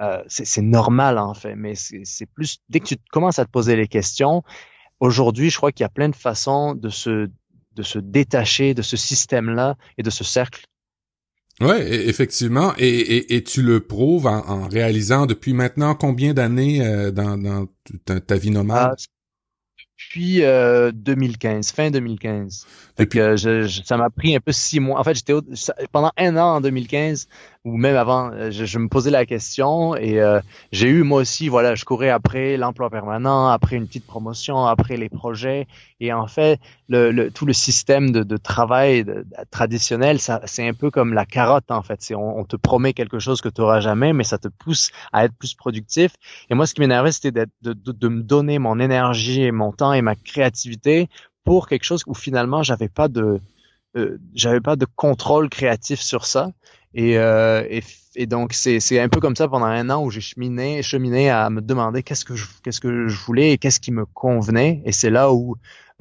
euh 0.02 0.22
c'est 0.28 0.62
normal 0.62 1.18
en 1.18 1.34
fait, 1.34 1.56
mais 1.56 1.74
c'est 1.76 2.28
plus 2.28 2.60
dès 2.70 2.80
que 2.80 2.86
tu 2.86 2.96
commences 3.12 3.40
à 3.40 3.46
te 3.46 3.52
poser 3.52 3.76
les 3.76 3.88
questions. 3.88 4.44
Aujourd'hui, 5.00 5.50
je 5.50 5.58
crois 5.58 5.72
qu'il 5.72 5.84
y 5.84 5.86
a 5.86 5.90
plein 5.90 6.10
de 6.10 6.16
façons 6.16 6.76
de 6.76 6.90
se 6.90 7.30
de 7.76 7.84
se 7.84 7.98
détacher 7.98 8.74
de 8.74 8.82
ce 8.82 8.98
système-là 8.98 9.78
et 9.98 10.04
de 10.04 10.10
ce 10.10 10.24
cercle 10.24 10.66
Ouais, 11.62 11.82
e-, 11.82 12.08
effectivement, 12.08 12.74
et, 12.78 12.88
et, 12.88 13.36
et, 13.36 13.44
tu 13.44 13.62
le 13.62 13.82
prouves 13.82 14.28
en, 14.28 14.48
en 14.48 14.68
réalisant 14.68 15.26
depuis 15.26 15.54
maintenant 15.54 15.94
combien 15.94 16.34
d'années 16.34 16.86
euh, 16.86 17.12
dans, 17.12 17.38
dans 17.38 17.68
ta, 18.06 18.38
vie 18.38 18.52
nomade? 18.52 18.94
Ah, 18.94 19.04
depuis 20.00 20.44
euh, 20.44 20.92
2015, 20.94 21.72
fin 21.72 21.92
2015. 21.92 22.66
Depuis... 22.98 23.20
que 23.20 23.36
je, 23.36 23.82
ça 23.84 23.98
m'a 23.98 24.10
pris 24.10 24.36
un 24.36 24.40
peu 24.40 24.54
six 24.54 24.80
mois. 24.80 25.00
En 25.00 25.04
fait, 25.04 25.16
j'étais 25.16 25.34
pendant 25.92 26.12
un 26.18 26.38
an 26.38 26.56
en 26.56 26.62
2015 26.62 27.28
ou 27.70 27.78
même 27.78 27.96
avant, 27.96 28.32
euh, 28.32 28.52
je, 28.52 28.66
je 28.66 28.80
me 28.80 28.88
posais 28.88 29.12
la 29.12 29.26
question 29.26 29.96
et 29.96 30.20
euh, 30.20 30.40
j'ai 30.72 30.90
eu 30.90 31.04
moi 31.04 31.22
aussi, 31.22 31.48
voilà, 31.48 31.76
je 31.76 31.86
courais 31.86 32.10
après 32.10 32.58
l'emploi 32.58 32.90
permanent, 32.90 33.48
après 33.48 33.76
une 33.76 33.88
petite 33.88 34.06
promotion, 34.06 34.66
après 34.66 34.98
les 34.98 35.10
projets 35.10 35.68
et 36.00 36.14
en 36.14 36.28
fait, 36.28 36.60
le, 36.88 37.12
le 37.12 37.30
tout 37.32 37.46
le 37.46 37.54
système 37.54 38.12
de, 38.12 38.24
de 38.24 38.38
travail 38.38 39.06
traditionnel, 39.52 40.20
ça, 40.20 40.42
c'est 40.46 40.68
un 40.68 40.74
peu 40.74 40.90
comme 40.92 41.14
la 41.14 41.26
carotte 41.26 41.72
en 41.72 41.82
fait. 41.82 42.14
On, 42.16 42.44
te 42.46 42.56
promet 42.56 42.94
quelque 42.94 43.20
chose 43.20 43.42
que 43.42 43.50
tu 43.50 43.62
auras 43.62 43.80
jamais, 43.82 44.14
mais 44.14 44.24
ça 44.24 44.38
te 44.38 44.48
pousse 44.48 44.92
à 45.12 45.26
être 45.26 45.36
plus 45.36 45.54
productif. 45.54 46.14
Et 46.50 46.56
moi, 46.56 46.66
ce 46.66 46.74
qui 46.74 46.82
m'énervait, 46.82 47.12
c'était 47.12 47.32
de, 47.32 47.74
de, 47.74 47.92
de 47.92 48.08
me 48.08 48.24
donner 48.24 48.60
mon 48.60 48.80
énergie 48.80 49.44
et 49.44 49.52
mon 49.52 49.72
temps 49.72 49.94
et 49.94 50.02
ma 50.02 50.16
créativité 50.16 51.10
pour 51.44 51.68
quelque 51.68 51.84
chose 51.84 52.04
où 52.08 52.14
finalement 52.14 52.64
j'avais 52.64 52.90
pas 52.90 53.08
de 53.08 53.40
euh, 53.98 54.20
j'avais 54.36 54.62
pas 54.62 54.76
de 54.76 54.86
contrôle 54.86 55.50
créatif 55.50 56.00
sur 56.00 56.26
ça 56.26 56.52
et, 56.94 57.18
euh, 57.18 57.64
et, 58.16 58.26
donc 58.26 58.54
c'est 58.54 59.00
un 59.00 59.10
peu 59.10 59.20
comme 59.20 59.36
ça 59.36 59.48
pendant 59.48 59.68
un 59.68 59.90
an 59.90 60.04
où 60.04 60.10
j'ai 60.10 60.22
cheminé 60.22 60.82
cheminé 60.82 61.30
à 61.30 61.50
me 61.50 61.62
demander 61.62 62.04
qu'est-ce 62.04 62.26
que 62.26 62.36
je 62.36 62.46
qu'est-ce 62.64 62.82
que 62.82 63.08
je 63.08 63.18
voulais 63.26 63.52
et 63.52 63.58
qu'est-ce 63.58 63.80
qui 63.80 63.92
me 63.92 64.06
convenait. 64.06 64.82
Et 64.86 64.92
c'est 64.92 65.10
là 65.10 65.32
où 65.32 65.56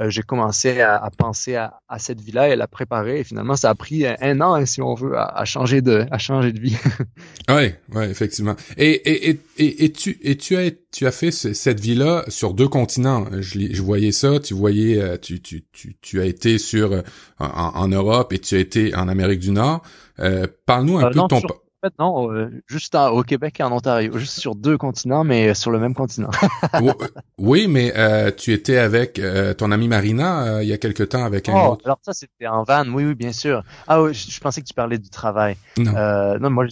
j'ai 0.06 0.22
commencé 0.22 0.80
à, 0.80 0.96
à 0.96 1.10
penser 1.10 1.56
à, 1.56 1.80
à, 1.88 1.98
cette 1.98 2.20
vie-là 2.20 2.50
et 2.50 2.56
la 2.56 2.68
préparer. 2.68 3.20
Et 3.20 3.24
finalement, 3.24 3.56
ça 3.56 3.70
a 3.70 3.74
pris 3.74 4.06
un 4.06 4.40
an, 4.40 4.54
hein, 4.54 4.66
si 4.66 4.80
on 4.80 4.94
veut, 4.94 5.16
à, 5.16 5.24
à, 5.24 5.44
changer 5.44 5.80
de 5.80 6.06
à 6.10 6.18
changer 6.18 6.52
de 6.52 6.60
vie. 6.60 6.76
oui, 7.48 7.72
ouais, 7.94 8.10
effectivement. 8.10 8.54
Et, 8.76 8.90
et, 8.90 9.40
et, 9.58 9.84
et, 9.84 9.92
tu 9.92 10.18
et 10.22 10.36
tu 10.36 10.56
as 10.56 10.70
tu 10.92 11.06
as 11.06 11.12
fait 11.12 11.30
cette 11.30 11.80
vie-là 11.80 12.24
sur 12.28 12.54
deux 12.54 12.68
continents. 12.68 13.26
Je, 13.40 13.72
je 13.72 13.82
voyais 13.82 14.12
ça. 14.12 14.38
Tu 14.38 14.54
voyais, 14.54 15.00
euh, 15.00 15.16
tu 15.16 15.40
tu 15.40 15.64
tu, 15.72 15.96
tu 16.00 16.20
as 16.20 16.24
été 16.24 16.58
sur 16.58 17.02
en, 17.38 17.46
en 17.46 17.88
Europe 17.88 18.32
et 18.32 18.38
tu 18.38 18.54
as 18.54 18.58
été 18.58 18.94
en 18.94 19.08
Amérique 19.08 19.40
du 19.40 19.50
Nord. 19.50 19.82
Euh, 20.20 20.46
Parle-nous 20.66 20.98
un 20.98 21.04
euh, 21.04 21.10
peu 21.10 21.20
de 21.20 21.26
ton. 21.26 21.40
Fait, 21.82 21.92
non, 21.98 22.32
euh, 22.32 22.62
juste 22.66 22.94
au 22.94 23.22
Québec 23.22 23.60
et 23.60 23.62
en 23.62 23.72
Ontario, 23.72 24.16
juste 24.18 24.38
sur 24.38 24.54
deux 24.54 24.76
continents, 24.76 25.24
mais 25.24 25.54
sur 25.54 25.70
le 25.70 25.78
même 25.78 25.94
continent. 25.94 26.30
oui, 27.38 27.68
mais 27.68 27.92
euh, 27.96 28.30
tu 28.36 28.52
étais 28.52 28.78
avec 28.78 29.18
euh, 29.18 29.54
ton 29.54 29.70
amie 29.70 29.88
Marina 29.88 30.62
il 30.62 30.68
y 30.68 30.72
a 30.72 30.78
quelque 30.78 31.02
temps 31.02 31.24
avec 31.24 31.48
un 31.48 31.54
oh, 31.54 31.72
autre. 31.72 31.82
Alors 31.84 31.98
ça, 32.02 32.12
c'était 32.12 32.46
en 32.46 32.64
van, 32.64 32.86
oui, 32.88 33.04
oui, 33.04 33.14
bien 33.14 33.32
sûr. 33.32 33.62
Ah 33.86 34.02
oui, 34.02 34.14
je, 34.14 34.40
pensais 34.40 34.60
que 34.60 34.66
tu 34.66 34.74
parlais 34.74 34.98
du 34.98 35.10
travail. 35.10 35.56
Non, 35.76 36.38
non 36.40 36.50
moi, 36.50 36.66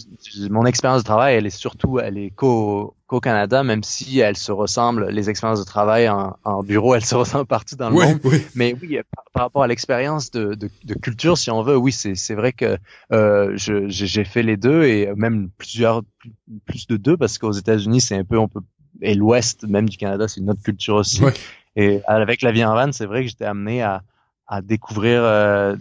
mon 0.49 0.65
expérience 0.65 1.03
de 1.03 1.05
travail, 1.05 1.35
elle 1.35 1.45
est 1.45 1.57
surtout, 1.57 1.99
elle 1.99 2.17
est 2.17 2.31
co 2.31 2.96
qu'au 3.07 3.21
Canada, 3.21 3.63
même 3.63 3.83
si 3.83 4.19
elles 4.19 4.37
se 4.37 4.51
ressemblent, 4.51 5.07
les 5.09 5.29
expériences 5.29 5.59
de 5.59 5.65
travail 5.65 6.09
en, 6.09 6.35
en 6.43 6.61
bureau, 6.61 6.93
elles 6.93 7.05
se 7.05 7.15
ressemblent 7.15 7.45
partout 7.47 7.75
dans 7.75 7.89
le 7.89 7.95
monde. 7.95 8.19
Mais 8.55 8.75
oui, 8.81 8.99
par, 9.33 9.43
rapport 9.43 9.63
à 9.63 9.67
l'expérience 9.67 10.29
de, 10.31 10.55
de, 10.55 10.69
de, 10.83 10.93
culture, 10.93 11.37
si 11.37 11.49
on 11.49 11.63
veut, 11.63 11.77
oui, 11.77 11.93
c'est 11.93 12.35
vrai 12.35 12.51
que 12.51 12.77
euh, 13.13 13.53
j'ai 13.55 14.23
fait 14.25 14.43
les 14.43 14.57
deux 14.57 14.83
et 14.83 15.09
même 15.15 15.49
plusieurs 15.57 16.03
plus 16.65 16.87
de 16.87 16.97
deux 16.97 17.15
parce 17.15 17.37
qu'aux 17.37 17.53
États-Unis, 17.53 18.01
c'est 18.01 18.15
un 18.15 18.25
peu 18.25 18.37
on 18.37 18.47
peut 18.47 18.61
et 19.01 19.13
l'Ouest 19.13 19.63
même 19.63 19.87
du 19.87 19.97
Canada, 19.97 20.27
c'est 20.27 20.41
une 20.41 20.49
autre 20.49 20.63
culture 20.63 20.95
aussi. 20.95 21.21
Et 21.75 22.01
avec 22.07 22.41
la 22.41 22.51
vie 22.51 22.65
en 22.65 22.73
van, 22.73 22.91
c'est 22.91 23.05
vrai 23.05 23.21
que 23.21 23.29
j'étais 23.29 23.45
amené 23.45 23.83
à, 23.83 24.01
à 24.47 24.61
découvrir 24.61 25.21
euh, 25.23 25.75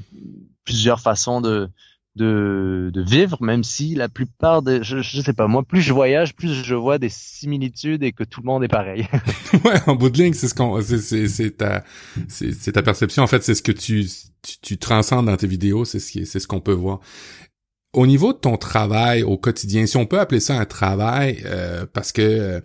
plusieurs 0.64 1.00
façons 1.00 1.40
de 1.40 1.70
de, 2.16 2.90
de 2.92 3.02
vivre, 3.02 3.36
même 3.42 3.62
si 3.62 3.94
la 3.94 4.08
plupart 4.08 4.62
des, 4.62 4.82
je, 4.82 5.02
je 5.02 5.20
sais 5.20 5.32
pas, 5.32 5.46
moi, 5.46 5.62
plus 5.62 5.82
je 5.82 5.92
voyage, 5.92 6.34
plus 6.34 6.64
je 6.64 6.74
vois 6.74 6.98
des 6.98 7.10
similitudes 7.10 8.02
et 8.02 8.12
que 8.12 8.24
tout 8.24 8.40
le 8.40 8.46
monde 8.46 8.64
est 8.64 8.68
pareil. 8.68 9.06
ouais, 9.64 9.80
en 9.86 9.94
bout 9.94 10.10
de 10.10 10.18
ligne, 10.18 10.32
c'est 10.32 10.48
ce 10.48 10.54
qu'on, 10.54 10.80
c'est, 10.80 11.28
c'est, 11.28 11.50
ta, 11.58 11.84
c'est, 12.28 12.72
ta 12.72 12.82
perception. 12.82 13.22
En 13.22 13.26
fait, 13.26 13.42
c'est 13.42 13.54
ce 13.54 13.62
que 13.62 13.72
tu, 13.72 14.06
tu, 14.42 14.76
tu 14.78 14.88
dans 14.88 15.36
tes 15.36 15.46
vidéos, 15.46 15.84
c'est 15.84 16.00
ce 16.00 16.10
qui, 16.10 16.26
c'est 16.26 16.40
ce 16.40 16.48
qu'on 16.48 16.60
peut 16.60 16.72
voir. 16.72 17.00
Au 17.92 18.06
niveau 18.06 18.32
de 18.32 18.38
ton 18.38 18.56
travail 18.56 19.22
au 19.22 19.36
quotidien, 19.36 19.86
si 19.86 19.96
on 19.96 20.06
peut 20.06 20.18
appeler 20.18 20.40
ça 20.40 20.58
un 20.58 20.66
travail, 20.66 21.42
euh, 21.44 21.86
parce 21.92 22.12
que 22.12 22.60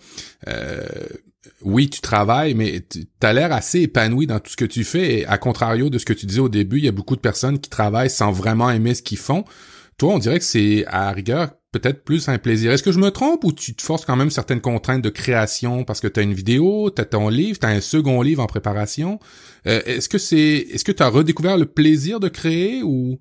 euh, 0.47 1.05
oui, 1.63 1.89
tu 1.89 2.01
travailles, 2.01 2.53
mais 2.53 2.83
tu 2.89 3.07
as 3.21 3.33
l'air 3.33 3.51
assez 3.51 3.81
épanoui 3.81 4.27
dans 4.27 4.39
tout 4.39 4.51
ce 4.51 4.57
que 4.57 4.65
tu 4.65 4.83
fais. 4.83 5.19
Et 5.19 5.25
à 5.25 5.37
contrario 5.37 5.89
de 5.89 5.97
ce 5.97 6.05
que 6.05 6.13
tu 6.13 6.25
disais 6.25 6.39
au 6.39 6.49
début, 6.49 6.77
il 6.77 6.85
y 6.85 6.87
a 6.87 6.93
beaucoup 6.93 7.15
de 7.15 7.21
personnes 7.21 7.59
qui 7.59 7.69
travaillent 7.69 8.09
sans 8.09 8.31
vraiment 8.31 8.69
aimer 8.69 8.95
ce 8.95 9.01
qu'ils 9.01 9.17
font. 9.17 9.43
Toi, 9.97 10.13
on 10.13 10.19
dirait 10.19 10.39
que 10.39 10.45
c'est 10.45 10.85
à 10.87 11.11
rigueur 11.11 11.49
peut-être 11.71 12.03
plus 12.03 12.27
un 12.27 12.37
plaisir. 12.37 12.71
Est-ce 12.71 12.83
que 12.83 12.91
je 12.91 12.99
me 12.99 13.11
trompe 13.11 13.43
ou 13.43 13.51
tu 13.51 13.73
te 13.73 13.81
forces 13.81 14.05
quand 14.05 14.15
même 14.15 14.29
certaines 14.29 14.61
contraintes 14.61 15.01
de 15.01 15.09
création 15.09 15.83
parce 15.83 16.01
que 16.01 16.07
tu 16.07 16.21
une 16.21 16.33
vidéo, 16.33 16.91
tu 16.91 17.01
as 17.01 17.05
ton 17.05 17.29
livre, 17.29 17.59
tu 17.59 17.65
as 17.65 17.69
un 17.69 17.81
second 17.81 18.21
livre 18.21 18.43
en 18.43 18.47
préparation? 18.47 19.19
Euh, 19.67 19.81
est-ce 19.85 20.09
que 20.09 20.17
c'est 20.17 20.37
est-ce 20.37 20.83
que 20.83 20.91
tu 20.91 21.03
as 21.03 21.07
redécouvert 21.07 21.57
le 21.57 21.65
plaisir 21.65 22.19
de 22.19 22.27
créer 22.27 22.83
ou? 22.83 23.19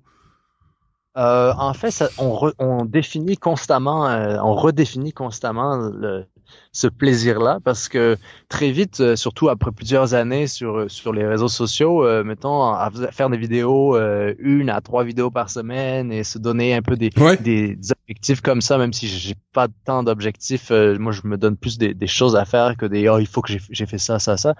Euh, 1.17 1.53
en 1.57 1.73
fait, 1.73 2.03
on, 2.17 2.85
définit 2.85 3.35
constamment, 3.35 4.07
euh, 4.07 4.37
on 4.41 4.53
redéfinit 4.53 5.11
constamment 5.11 5.75
le, 5.75 6.25
ce 6.71 6.87
plaisir-là 6.87 7.59
parce 7.63 7.89
que 7.89 8.17
très 8.47 8.71
vite, 8.71 9.01
euh, 9.01 9.15
surtout 9.15 9.49
après 9.49 9.71
plusieurs 9.71 10.13
années 10.13 10.47
sur 10.47 10.89
sur 10.89 11.13
les 11.13 11.25
réseaux 11.25 11.47
sociaux, 11.47 12.05
euh, 12.05 12.23
mettons 12.23 12.63
à 12.63 12.89
faire 13.11 13.29
des 13.29 13.37
vidéos, 13.37 13.95
euh, 13.95 14.33
une 14.39 14.69
à 14.69 14.79
trois 14.81 15.03
vidéos 15.03 15.31
par 15.31 15.49
semaine 15.49 16.11
et 16.11 16.23
se 16.23 16.37
donner 16.37 16.73
un 16.73 16.81
peu 16.81 16.95
des 16.95 17.09
des 17.41 17.77
objectifs 17.91 18.41
comme 18.41 18.61
ça, 18.61 18.77
même 18.77 18.93
si 18.93 19.07
j'ai 19.07 19.35
pas 19.53 19.67
tant 19.85 20.03
d'objectifs, 20.03 20.71
euh, 20.71 20.97
moi 20.97 21.11
je 21.11 21.21
me 21.25 21.37
donne 21.37 21.57
plus 21.57 21.77
des, 21.77 21.93
des 21.93 22.07
choses 22.07 22.35
à 22.35 22.45
faire 22.45 22.77
que 22.77 22.85
des 22.85 23.09
oh 23.09 23.19
il 23.19 23.27
faut 23.27 23.41
que 23.41 23.51
j'ai 23.69 23.85
fait 23.85 23.97
ça 23.97 24.19
ça 24.19 24.37
ça, 24.37 24.55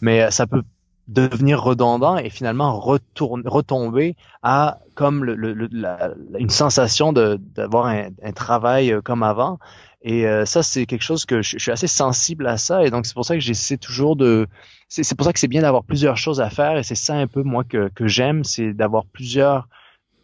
mais 0.00 0.30
ça 0.30 0.46
peut 0.46 0.62
devenir 1.08 1.62
redondant 1.62 2.16
et 2.16 2.30
finalement 2.30 2.78
retourner, 2.78 3.44
retomber 3.46 4.16
à 4.42 4.78
comme 4.94 5.24
le, 5.24 5.34
le, 5.34 5.68
la, 5.70 6.14
une 6.38 6.50
sensation 6.50 7.12
de 7.12 7.38
d'avoir 7.54 7.86
un, 7.86 8.08
un, 8.22 8.32
travail 8.32 8.92
euh, 8.92 9.00
comme 9.02 9.22
avant 9.22 9.58
et 10.02 10.26
euh, 10.26 10.44
ça 10.44 10.62
c'est 10.62 10.86
quelque 10.86 11.02
chose 11.02 11.24
que 11.24 11.42
je, 11.42 11.58
suis 11.58 11.70
assez 11.70 11.86
sensible 11.86 12.46
à 12.46 12.58
ça 12.58 12.84
et 12.84 12.90
donc 12.90 13.06
c'est 13.06 13.14
pour 13.14 13.24
ça 13.24 13.34
que 13.34 13.40
j'essaie 13.40 13.78
toujours 13.78 14.16
de 14.16 14.46
c'est 14.88 15.16
pour 15.16 15.26
ça 15.26 15.32
que 15.32 15.38
c'est 15.38 15.48
bien 15.48 15.62
d'avoir 15.62 15.84
plusieurs 15.84 16.16
choses 16.16 16.40
à 16.40 16.50
faire 16.50 16.76
et 16.76 16.82
c'est 16.82 16.94
ça 16.94 17.14
un 17.14 17.26
peu 17.26 17.42
moi 17.42 17.64
que, 17.64 17.88
que 17.94 18.06
j'aime 18.06 18.44
c'est 18.44 18.72
d'avoir 18.72 19.06
plusieurs 19.06 19.68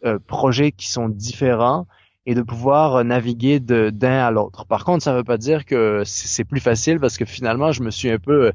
euh, 0.04 0.18
projets 0.26 0.72
qui 0.72 0.90
sont 0.90 1.08
différents 1.08 1.86
et 2.26 2.34
de 2.34 2.42
pouvoir 2.42 3.04
naviguer 3.04 3.58
d'un 3.58 4.18
à 4.18 4.30
l'autre. 4.30 4.64
Par 4.66 4.84
contre, 4.84 5.02
ça 5.02 5.12
ne 5.12 5.16
veut 5.16 5.24
pas 5.24 5.38
dire 5.38 5.64
que 5.64 6.02
c'est 6.04 6.44
plus 6.44 6.60
facile 6.60 7.00
parce 7.00 7.18
que 7.18 7.24
finalement, 7.24 7.72
je 7.72 7.82
me 7.82 7.90
suis 7.90 8.10
un 8.10 8.18
peu 8.18 8.52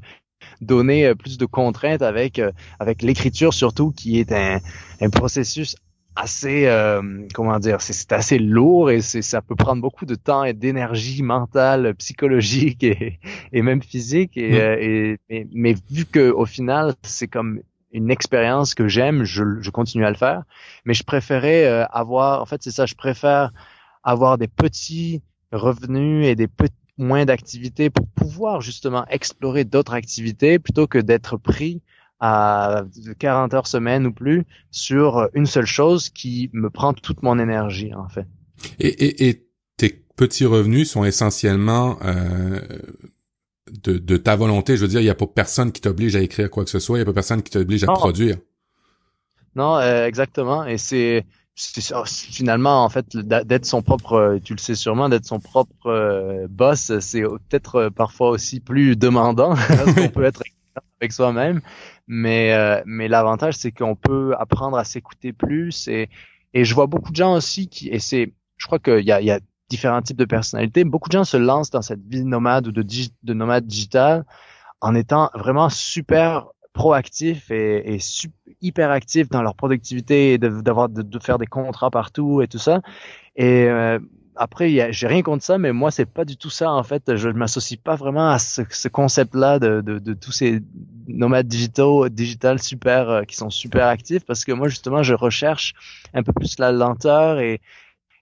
donner 0.60 1.06
euh, 1.06 1.14
plus 1.14 1.38
de 1.38 1.46
contraintes 1.46 2.02
avec 2.02 2.38
euh, 2.38 2.50
avec 2.78 3.02
l'écriture 3.02 3.54
surtout 3.54 3.92
qui 3.92 4.18
est 4.18 4.32
un, 4.32 4.58
un 5.00 5.10
processus 5.10 5.76
assez 6.18 6.66
euh, 6.66 7.00
comment 7.32 7.58
dire 7.60 7.80
c'est 7.80 8.12
assez 8.12 8.38
lourd 8.38 8.90
et 8.90 9.00
c'est 9.00 9.22
ça 9.22 9.40
peut 9.40 9.54
prendre 9.54 9.80
beaucoup 9.80 10.04
de 10.04 10.16
temps 10.16 10.42
et 10.42 10.52
d'énergie 10.52 11.22
mentale 11.22 11.94
psychologique 11.94 12.82
et, 12.82 13.20
et 13.52 13.62
même 13.62 13.82
physique 13.82 14.36
et, 14.36 15.16
et, 15.28 15.46
mais, 15.52 15.74
vu 15.90 16.04
que 16.06 16.30
au 16.30 16.44
final 16.44 16.94
c'est 17.02 17.28
comme 17.28 17.60
une 17.92 18.10
expérience 18.10 18.74
que 18.74 18.88
j'aime 18.88 19.22
je, 19.22 19.44
je 19.60 19.70
continue 19.70 20.04
à 20.04 20.10
le 20.10 20.16
faire. 20.16 20.42
Mais 20.84 20.92
je 20.92 21.04
préférais 21.04 21.86
avoir 21.90 22.42
en 22.42 22.46
fait 22.46 22.62
c'est 22.62 22.72
ça 22.72 22.84
je 22.84 22.94
préfère 22.94 23.52
avoir 24.02 24.38
des 24.38 24.48
petits 24.48 25.22
revenus 25.52 26.26
et 26.26 26.34
des 26.34 26.48
petits 26.48 26.74
moins 26.98 27.24
d'activités 27.24 27.90
pour 27.90 28.08
pouvoir 28.08 28.60
justement 28.60 29.06
explorer 29.08 29.64
d'autres 29.64 29.94
activités 29.94 30.58
plutôt 30.58 30.88
que 30.88 30.98
d'être 30.98 31.36
pris 31.36 31.80
à 32.20 32.84
40 33.18 33.54
heures 33.54 33.66
semaine 33.66 34.06
ou 34.06 34.12
plus 34.12 34.44
sur 34.70 35.28
une 35.34 35.46
seule 35.46 35.66
chose 35.66 36.10
qui 36.10 36.50
me 36.52 36.70
prend 36.70 36.92
toute 36.92 37.22
mon 37.22 37.38
énergie 37.38 37.94
en 37.94 38.08
fait. 38.08 38.26
Et, 38.80 38.88
et, 38.88 39.28
et 39.28 39.46
tes 39.76 40.04
petits 40.16 40.46
revenus 40.46 40.90
sont 40.90 41.04
essentiellement 41.04 41.98
euh, 42.02 42.60
de, 43.84 43.98
de, 43.98 44.16
ta 44.16 44.34
volonté. 44.34 44.76
Je 44.76 44.82
veux 44.82 44.88
dire, 44.88 45.00
il 45.00 45.04
n'y 45.04 45.10
a 45.10 45.14
pas 45.14 45.26
personne 45.26 45.70
qui 45.70 45.80
t'oblige 45.80 46.16
à 46.16 46.20
écrire 46.20 46.50
quoi 46.50 46.64
que 46.64 46.70
ce 46.70 46.80
soit, 46.80 46.98
il 46.98 47.00
n'y 47.00 47.02
a 47.02 47.06
pas 47.06 47.12
personne 47.12 47.42
qui 47.42 47.50
t'oblige 47.50 47.84
à 47.84 47.88
produire. 47.88 48.38
Non, 49.54 49.76
euh, 49.76 50.06
exactement. 50.06 50.66
Et 50.66 50.78
c'est 50.78 51.24
finalement 52.04 52.84
en 52.84 52.88
fait 52.88 53.16
d'être 53.16 53.66
son 53.66 53.82
propre 53.82 54.12
euh, 54.12 54.38
tu 54.38 54.54
le 54.54 54.58
sais 54.58 54.76
sûrement 54.76 55.08
d'être 55.08 55.26
son 55.26 55.40
propre 55.40 55.86
euh, 55.86 56.46
boss 56.48 56.92
c'est 57.00 57.22
peut-être 57.22 57.74
euh, 57.76 57.90
parfois 57.90 58.30
aussi 58.30 58.60
plus 58.60 58.94
demandant 58.94 59.56
parce 59.68 59.92
qu'on 59.92 60.08
peut 60.08 60.22
être 60.22 60.42
avec 61.00 61.12
soi-même 61.12 61.60
mais 62.06 62.82
mais 62.86 63.08
l'avantage 63.08 63.54
c'est 63.54 63.72
qu'on 63.72 63.94
peut 63.96 64.34
apprendre 64.38 64.76
à 64.76 64.84
s'écouter 64.84 65.32
plus 65.32 65.88
et 65.88 66.08
et 66.54 66.64
je 66.64 66.74
vois 66.74 66.86
beaucoup 66.86 67.10
de 67.10 67.16
gens 67.16 67.34
aussi 67.34 67.68
qui 67.68 67.88
et 67.88 67.98
c'est 67.98 68.32
je 68.56 68.66
crois 68.66 68.78
qu'il 68.78 69.04
y 69.04 69.12
a, 69.12 69.20
y 69.20 69.30
a 69.30 69.40
différents 69.68 70.02
types 70.02 70.16
de 70.16 70.24
personnalités 70.24 70.84
beaucoup 70.84 71.08
de 71.08 71.12
gens 71.12 71.24
se 71.24 71.36
lancent 71.36 71.70
dans 71.70 71.82
cette 71.82 72.04
vie 72.08 72.24
nomade 72.24 72.66
ou 72.66 72.72
de, 72.72 72.82
de 72.82 73.34
nomade 73.34 73.66
digital 73.66 74.24
en 74.80 74.94
étant 74.94 75.30
vraiment 75.34 75.68
super 75.68 76.46
proactifs 76.78 77.50
et, 77.50 77.94
et 77.94 77.98
hyper 78.60 78.90
actifs 78.90 79.28
dans 79.28 79.42
leur 79.42 79.56
productivité 79.56 80.34
et 80.34 80.38
d'avoir 80.38 80.88
de, 80.88 81.02
de, 81.02 81.18
faire 81.18 81.38
des 81.38 81.46
contrats 81.46 81.90
partout 81.90 82.40
et 82.40 82.46
tout 82.46 82.58
ça. 82.58 82.80
Et 83.34 83.64
euh, 83.64 83.98
après, 84.38 84.92
j'ai 84.92 85.06
rien 85.06 85.22
contre 85.22 85.44
ça, 85.44 85.58
mais 85.58 85.72
moi, 85.72 85.90
c'est 85.90 86.06
pas 86.06 86.24
du 86.24 86.36
tout 86.36 86.50
ça 86.50 86.70
en 86.70 86.82
fait. 86.84 87.16
Je 87.16 87.28
ne 87.28 87.34
m'associe 87.34 87.78
pas 87.78 87.96
vraiment 87.96 88.30
à 88.30 88.38
ce, 88.38 88.62
ce 88.70 88.88
concept-là 88.88 89.58
de, 89.58 89.80
de, 89.80 89.98
de, 89.98 90.14
tous 90.14 90.32
ces 90.32 90.60
nomades 91.08 91.48
digitaux, 91.48 92.08
digital 92.08 92.62
super 92.62 93.10
euh, 93.10 93.22
qui 93.24 93.36
sont 93.36 93.50
super 93.50 93.86
actifs, 93.86 94.24
parce 94.24 94.44
que 94.44 94.52
moi, 94.52 94.68
justement, 94.68 95.02
je 95.02 95.14
recherche 95.14 95.74
un 96.14 96.22
peu 96.22 96.32
plus 96.32 96.58
la 96.58 96.72
lenteur 96.72 97.40
et 97.40 97.60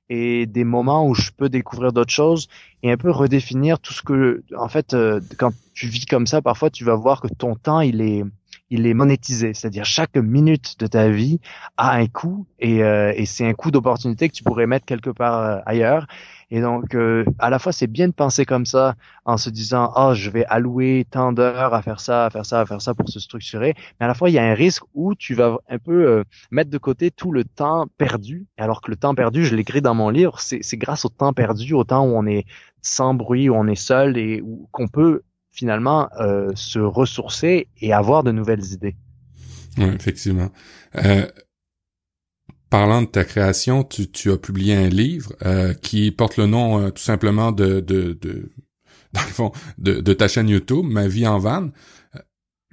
et 0.08 0.46
des 0.46 0.62
moments 0.62 1.06
où 1.08 1.14
je 1.14 1.30
peux 1.36 1.48
découvrir 1.48 1.92
d'autres 1.92 2.12
choses 2.12 2.48
et 2.84 2.92
un 2.92 2.96
peu 2.96 3.10
redéfinir 3.10 3.80
tout 3.80 3.92
ce 3.92 4.02
que 4.02 4.44
en 4.56 4.68
fait 4.68 4.94
euh, 4.94 5.20
quand 5.36 5.50
tu 5.74 5.88
vis 5.88 6.06
comme 6.06 6.28
ça 6.28 6.40
parfois 6.40 6.70
tu 6.70 6.84
vas 6.84 6.94
voir 6.94 7.20
que 7.20 7.26
ton 7.26 7.56
temps 7.56 7.80
il 7.80 8.00
est 8.00 8.22
il 8.70 8.86
est 8.86 8.94
monétisé, 8.94 9.54
c'est-à-dire 9.54 9.84
chaque 9.84 10.16
minute 10.16 10.78
de 10.80 10.86
ta 10.86 11.08
vie 11.08 11.40
a 11.76 11.94
un 11.94 12.06
coût 12.06 12.46
et, 12.58 12.82
euh, 12.82 13.12
et 13.14 13.24
c'est 13.24 13.46
un 13.46 13.54
coût 13.54 13.70
d'opportunité 13.70 14.28
que 14.28 14.34
tu 14.34 14.42
pourrais 14.42 14.66
mettre 14.66 14.86
quelque 14.86 15.10
part 15.10 15.40
euh, 15.40 15.58
ailleurs. 15.66 16.06
Et 16.50 16.60
donc, 16.60 16.94
euh, 16.94 17.24
à 17.38 17.50
la 17.50 17.58
fois, 17.58 17.72
c'est 17.72 17.86
bien 17.86 18.08
de 18.08 18.12
penser 18.12 18.44
comme 18.44 18.66
ça 18.66 18.94
en 19.24 19.36
se 19.36 19.50
disant, 19.50 19.92
oh, 19.96 20.14
je 20.14 20.30
vais 20.30 20.44
allouer 20.46 21.06
tant 21.10 21.32
d'heures 21.32 21.74
à 21.74 21.82
faire 21.82 22.00
ça, 22.00 22.26
à 22.26 22.30
faire 22.30 22.46
ça, 22.46 22.60
à 22.60 22.66
faire 22.66 22.80
ça 22.80 22.94
pour 22.94 23.08
se 23.08 23.18
structurer. 23.18 23.74
Mais 23.98 24.04
à 24.04 24.08
la 24.08 24.14
fois, 24.14 24.30
il 24.30 24.34
y 24.34 24.38
a 24.38 24.44
un 24.44 24.54
risque 24.54 24.84
où 24.94 25.14
tu 25.16 25.34
vas 25.34 25.58
un 25.68 25.78
peu 25.78 26.24
mettre 26.52 26.70
de 26.70 26.78
côté 26.78 27.10
tout 27.10 27.32
le 27.32 27.42
temps 27.42 27.86
perdu. 27.98 28.46
Alors 28.58 28.80
que 28.80 28.90
le 28.92 28.96
temps 28.96 29.14
perdu, 29.16 29.44
je 29.44 29.56
l'écris 29.56 29.82
dans 29.82 29.94
mon 29.94 30.08
livre, 30.08 30.38
c'est 30.38 30.76
grâce 30.76 31.04
au 31.04 31.08
temps 31.08 31.32
perdu, 31.32 31.74
au 31.74 31.82
temps 31.82 32.06
où 32.06 32.16
on 32.16 32.26
est 32.26 32.44
sans 32.80 33.14
bruit, 33.14 33.48
où 33.48 33.54
on 33.56 33.66
est 33.66 33.74
seul 33.74 34.16
et 34.16 34.40
qu'on 34.70 34.86
peut 34.86 35.22
finalement 35.56 36.08
euh, 36.20 36.52
se 36.54 36.78
ressourcer 36.78 37.68
et 37.80 37.92
avoir 37.92 38.22
de 38.22 38.30
nouvelles 38.30 38.64
idées. 38.72 38.94
Effectivement. 39.78 40.50
Euh, 41.04 41.26
parlant 42.70 43.02
de 43.02 43.06
ta 43.06 43.24
création, 43.24 43.82
tu, 43.82 44.10
tu, 44.10 44.30
as 44.30 44.38
publié 44.38 44.74
un 44.74 44.88
livre 44.88 45.32
euh, 45.44 45.74
qui 45.74 46.10
porte 46.12 46.36
le 46.36 46.46
nom 46.46 46.78
euh, 46.78 46.90
tout 46.90 47.02
simplement 47.02 47.52
de, 47.52 47.80
de, 47.80 48.12
de, 48.20 48.52
dans 49.12 49.22
le 49.22 49.32
fond, 49.32 49.52
de, 49.78 50.00
de 50.00 50.12
ta 50.12 50.28
chaîne 50.28 50.48
YouTube, 50.48 50.84
Ma 50.84 51.08
vie 51.08 51.26
en 51.26 51.38
vanne. 51.38 51.72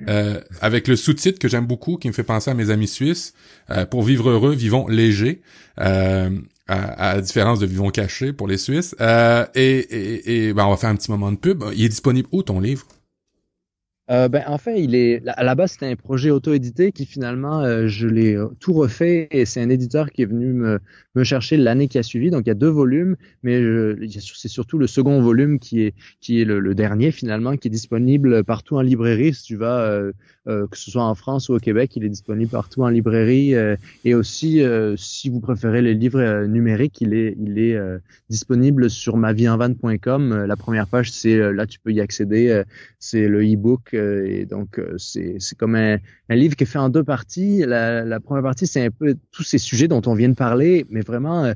Euh, 0.09 0.41
avec 0.59 0.87
le 0.87 0.95
sous-titre 0.95 1.39
que 1.39 1.47
j'aime 1.47 1.67
beaucoup, 1.67 1.97
qui 1.97 2.07
me 2.07 2.13
fait 2.13 2.23
penser 2.23 2.49
à 2.51 2.53
mes 2.53 2.71
amis 2.71 2.87
suisses, 2.87 3.33
euh, 3.69 3.85
pour 3.85 4.03
vivre 4.03 4.29
heureux, 4.29 4.53
vivons 4.53 4.87
léger. 4.87 5.41
Euh, 5.79 6.29
à, 6.67 7.09
à, 7.09 7.21
différence 7.21 7.59
de 7.59 7.65
Vivons 7.65 7.89
cachés 7.89 8.33
pour 8.33 8.47
les 8.47 8.57
Suisses. 8.57 8.95
Euh, 9.01 9.45
et, 9.55 9.77
et, 9.77 10.47
et 10.47 10.53
ben, 10.53 10.65
on 10.65 10.71
va 10.71 10.77
faire 10.77 10.89
un 10.89 10.95
petit 10.95 11.11
moment 11.11 11.31
de 11.31 11.37
pub. 11.37 11.63
Il 11.73 11.83
est 11.83 11.89
disponible 11.89 12.27
où 12.31 12.43
ton 12.43 12.59
livre? 12.59 12.85
Euh, 14.13 14.27
ben, 14.27 14.43
en 14.45 14.59
fait, 14.59 15.23
à 15.27 15.43
la 15.43 15.55
base 15.55 15.71
c'était 15.71 15.87
un 15.87 15.95
projet 15.95 16.29
auto-édité 16.29 16.91
qui 16.91 17.07
finalement 17.07 17.61
euh, 17.61 17.87
je 17.87 18.07
l'ai 18.07 18.35
euh, 18.35 18.47
tout 18.59 18.73
refait 18.73 19.27
et 19.31 19.45
c'est 19.45 19.59
un 19.59 19.69
éditeur 19.69 20.11
qui 20.11 20.21
est 20.21 20.25
venu 20.25 20.53
me, 20.53 20.79
chercher 21.23 21.57
l'année 21.57 21.87
qui 21.87 21.97
a 21.97 22.03
suivi. 22.03 22.29
Donc 22.29 22.43
il 22.45 22.49
y 22.49 22.51
a 22.51 22.55
deux 22.55 22.69
volumes, 22.69 23.15
mais 23.41 23.59
c'est 24.09 24.47
surtout 24.47 24.77
le 24.77 24.85
second 24.85 25.19
volume 25.21 25.57
qui 25.57 25.81
est 25.85 25.93
le, 26.45 26.75
dernier 26.75 27.11
finalement 27.11 27.57
qui 27.57 27.69
est 27.69 27.71
disponible 27.71 28.43
partout 28.43 28.77
en 28.77 28.81
librairie. 28.81 29.33
Si 29.33 29.43
tu 29.43 29.55
vas 29.55 30.01
que 30.45 30.77
ce 30.77 30.91
soit 30.91 31.03
en 31.03 31.15
France 31.15 31.49
ou 31.49 31.53
au 31.53 31.59
Québec, 31.59 31.95
il 31.95 32.03
est 32.03 32.09
disponible 32.09 32.49
partout 32.51 32.81
en 32.81 32.89
librairie 32.89 33.53
et 34.05 34.15
aussi 34.15 34.63
si 34.97 35.29
vous 35.29 35.39
préférez 35.39 35.83
les 35.83 35.93
livres 35.93 36.45
numériques, 36.45 36.99
il 37.01 37.13
est 37.13 37.35
il 37.39 37.59
est 37.59 37.79
disponible 38.29 38.89
sur 38.89 39.15
maviehenvan.com. 39.15 40.45
La 40.45 40.55
première 40.55 40.87
page 40.87 41.11
c'est 41.11 41.53
là 41.53 41.67
tu 41.67 41.79
peux 41.79 41.91
y 41.91 42.01
accéder, 42.01 42.63
c'est 42.97 43.27
le 43.27 43.43
e-book 43.43 43.95
et 44.25 44.45
donc, 44.45 44.79
euh, 44.79 44.97
c'est 44.97 45.39
comme 45.57 45.75
un, 45.75 45.97
un, 46.29 46.35
livre 46.35 46.55
qui 46.55 46.63
est 46.63 46.67
fait 46.67 46.79
en 46.79 46.89
deux 46.89 47.03
parties. 47.03 47.63
La, 47.65 48.03
la 48.03 48.19
première 48.19 48.43
partie, 48.43 48.67
c'est 48.67 48.85
un 48.85 48.91
peu 48.91 49.15
tous 49.31 49.43
ces 49.43 49.57
sujets 49.57 49.87
dont 49.87 50.01
on 50.05 50.13
vient 50.13 50.29
de 50.29 50.35
parler, 50.35 50.85
mais 50.89 51.01
vraiment, 51.01 51.45
euh, 51.45 51.53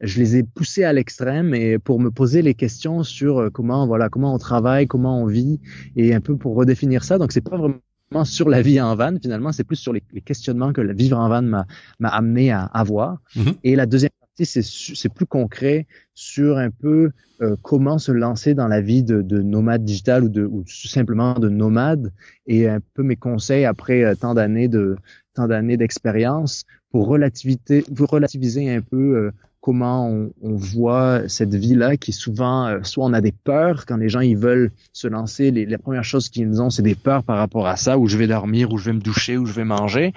je 0.00 0.18
les 0.18 0.36
ai 0.36 0.42
poussés 0.42 0.84
à 0.84 0.92
l'extrême 0.92 1.54
et 1.54 1.78
pour 1.78 2.00
me 2.00 2.10
poser 2.10 2.42
les 2.42 2.54
questions 2.54 3.02
sur 3.02 3.50
comment, 3.52 3.86
voilà, 3.86 4.08
comment 4.08 4.34
on 4.34 4.38
travaille, 4.38 4.86
comment 4.86 5.22
on 5.22 5.26
vit, 5.26 5.60
et 5.96 6.14
un 6.14 6.20
peu 6.20 6.36
pour 6.36 6.54
redéfinir 6.54 7.04
ça. 7.04 7.18
Donc, 7.18 7.32
c'est 7.32 7.40
pas 7.40 7.56
vraiment 7.56 7.80
sur 8.24 8.48
la 8.48 8.62
vie 8.62 8.80
en 8.80 8.94
van 8.94 9.16
finalement 9.20 9.50
c'est 9.50 9.64
plus 9.64 9.76
sur 9.76 9.92
les, 9.92 10.02
questionnements 10.24 10.72
que 10.72 10.80
le 10.80 10.94
vivre 10.94 11.18
en 11.18 11.28
van 11.28 11.42
m'a 11.42 12.08
amené 12.08 12.52
à 12.52 12.62
avoir 12.66 13.18
mm-hmm. 13.34 13.54
et 13.64 13.74
la 13.74 13.86
deuxième 13.86 14.12
c'est 14.42 15.12
plus 15.14 15.26
concret 15.26 15.86
sur 16.14 16.58
un 16.58 16.70
peu 16.70 17.10
euh, 17.40 17.56
comment 17.62 17.98
se 17.98 18.12
lancer 18.12 18.54
dans 18.54 18.68
la 18.68 18.80
vie 18.80 19.02
de, 19.02 19.22
de 19.22 19.42
nomade 19.42 19.84
digital 19.84 20.24
ou, 20.24 20.28
de, 20.28 20.44
ou 20.44 20.64
simplement 20.66 21.34
de 21.34 21.48
nomade 21.48 22.12
et 22.46 22.68
un 22.68 22.80
peu 22.94 23.02
mes 23.02 23.16
conseils 23.16 23.64
après 23.64 24.02
euh, 24.02 24.14
tant 24.14 24.34
d'années 24.34 24.68
de 24.68 24.96
tant 25.34 25.46
d'années 25.46 25.76
d'expérience 25.76 26.64
pour 26.90 27.06
relativiser, 27.06 27.84
pour 27.96 28.08
relativiser 28.08 28.72
un 28.72 28.80
peu 28.80 29.16
euh, 29.16 29.30
comment 29.60 30.08
on, 30.08 30.30
on, 30.42 30.54
voit 30.54 31.28
cette 31.28 31.54
vie-là 31.54 31.96
qui 31.96 32.12
souvent, 32.12 32.78
soit 32.82 33.04
on 33.04 33.12
a 33.12 33.20
des 33.20 33.32
peurs 33.32 33.86
quand 33.86 33.96
les 33.96 34.08
gens 34.08 34.20
ils 34.20 34.36
veulent 34.36 34.70
se 34.92 35.08
lancer, 35.08 35.50
les, 35.50 35.66
les 35.66 35.78
premières 35.78 36.04
choses 36.04 36.28
qu'ils 36.28 36.60
ont 36.60 36.70
c'est 36.70 36.82
des 36.82 36.94
peurs 36.94 37.24
par 37.24 37.38
rapport 37.38 37.66
à 37.66 37.76
ça, 37.76 37.98
où 37.98 38.06
je 38.06 38.16
vais 38.16 38.26
dormir, 38.26 38.72
où 38.72 38.78
je 38.78 38.84
vais 38.84 38.92
me 38.92 39.00
doucher, 39.00 39.38
où 39.38 39.46
je 39.46 39.54
vais 39.54 39.64
manger, 39.64 40.12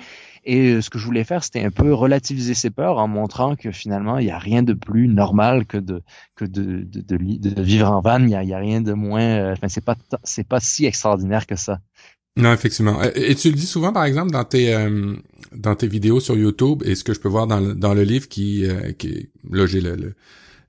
Et 0.49 0.81
ce 0.81 0.89
que 0.89 0.97
je 0.97 1.05
voulais 1.05 1.23
faire, 1.23 1.43
c'était 1.43 1.63
un 1.63 1.71
peu 1.71 1.93
relativiser 1.93 2.53
ces 2.53 2.69
peurs 2.69 2.97
en 2.97 3.07
montrant 3.07 3.55
que 3.55 3.71
finalement, 3.71 4.17
il 4.17 4.25
n'y 4.25 4.31
a 4.31 4.39
rien 4.39 4.63
de 4.63 4.73
plus 4.73 5.07
normal 5.07 5.65
que 5.65 5.77
de 5.77 6.01
que 6.35 6.45
de, 6.45 6.83
de, 6.83 7.01
de, 7.01 7.61
vivre 7.61 7.91
en 7.91 7.99
van. 8.01 8.19
Il 8.19 8.27
n'y 8.27 8.35
a, 8.35 8.57
a, 8.57 8.59
rien 8.59 8.81
de 8.81 8.93
moins. 8.93 9.51
Enfin, 9.51 9.67
c'est 9.67 9.83
pas 9.83 9.95
c'est 10.23 10.47
pas 10.47 10.59
si 10.59 10.85
extraordinaire 10.85 11.45
que 11.47 11.55
ça. 11.55 11.79
Non, 12.37 12.53
effectivement. 12.53 13.01
Et 13.15 13.35
tu 13.35 13.49
le 13.49 13.55
dis 13.55 13.65
souvent, 13.65 13.91
par 13.91 14.05
exemple, 14.05 14.31
dans 14.31 14.45
tes 14.45 14.73
dans 15.51 15.75
tes 15.75 15.87
vidéos 15.87 16.19
sur 16.19 16.37
YouTube, 16.37 16.81
et 16.85 16.95
ce 16.95 17.03
que 17.03 17.13
je 17.13 17.19
peux 17.19 17.29
voir 17.29 17.47
dans 17.47 17.59
le, 17.59 17.75
dans 17.75 17.93
le 17.93 18.03
livre 18.03 18.27
qui, 18.27 18.65
qui 18.97 19.29
là 19.51 19.65
j'ai 19.65 19.81
le 19.81 20.15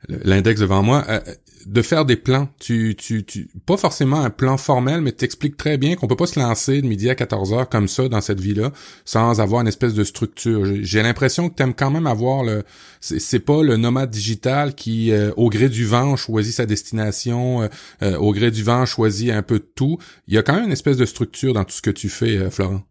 l'index 0.09 0.61
devant 0.61 0.83
moi, 0.83 1.05
euh, 1.09 1.21
de 1.66 1.83
faire 1.83 2.05
des 2.05 2.16
plans. 2.16 2.49
Tu, 2.61 2.94
tu, 2.97 3.25
tu, 3.25 3.49
pas 3.66 3.77
forcément 3.77 4.21
un 4.21 4.31
plan 4.31 4.57
formel, 4.57 5.01
mais 5.01 5.12
t'expliques 5.12 5.57
très 5.57 5.79
bien 5.79 5.97
qu'on 5.97 6.07
peut 6.07 6.16
pas 6.16 6.27
se 6.27 6.38
lancer 6.38 6.83
de 6.83 6.87
midi 6.87 7.09
à 7.11 7.14
14 7.14 7.53
heures 7.53 7.68
comme 7.68 7.88
ça 7.88 8.09
dans 8.09 8.21
cette 8.21 8.40
vie-là 8.40 8.73
sans 9.05 9.40
avoir 9.40 9.62
une 9.62 9.68
espèce 9.68 9.94
de 9.94 10.05
structure. 10.05 10.64
J'ai 10.83 11.03
l'impression 11.03 11.49
que 11.49 11.55
t'aimes 11.55 11.75
quand 11.75 11.90
même 11.90 12.07
avoir 12.07 12.42
le, 12.42 12.64
c'est 13.01 13.40
pas 13.40 13.62
le 13.62 13.77
nomade 13.77 14.11
digital 14.11 14.75
qui, 14.75 15.12
euh, 15.12 15.33
au 15.37 15.51
gré 15.51 15.68
du 15.68 15.87
vent, 15.87 16.16
choisit 16.16 16.55
sa 16.55 16.66
destination, 16.66 17.68
euh, 18.03 18.16
au 18.16 18.33
gré 18.33 18.51
du 18.51 18.62
vent, 18.62 18.87
choisit 18.87 19.31
un 19.31 19.42
peu 19.42 19.59
tout. 19.59 19.99
Il 20.27 20.35
y 20.35 20.38
a 20.38 20.42
quand 20.42 20.55
même 20.55 20.64
une 20.64 20.73
espèce 20.73 20.97
de 20.97 21.07
structure 21.07 21.55
dans 21.55 21.64
tout 21.64 21.73
ce 21.73 21.83
que 21.83 21.90
tu 21.90 22.09
fais, 22.09 22.51
Florent. 22.51 22.83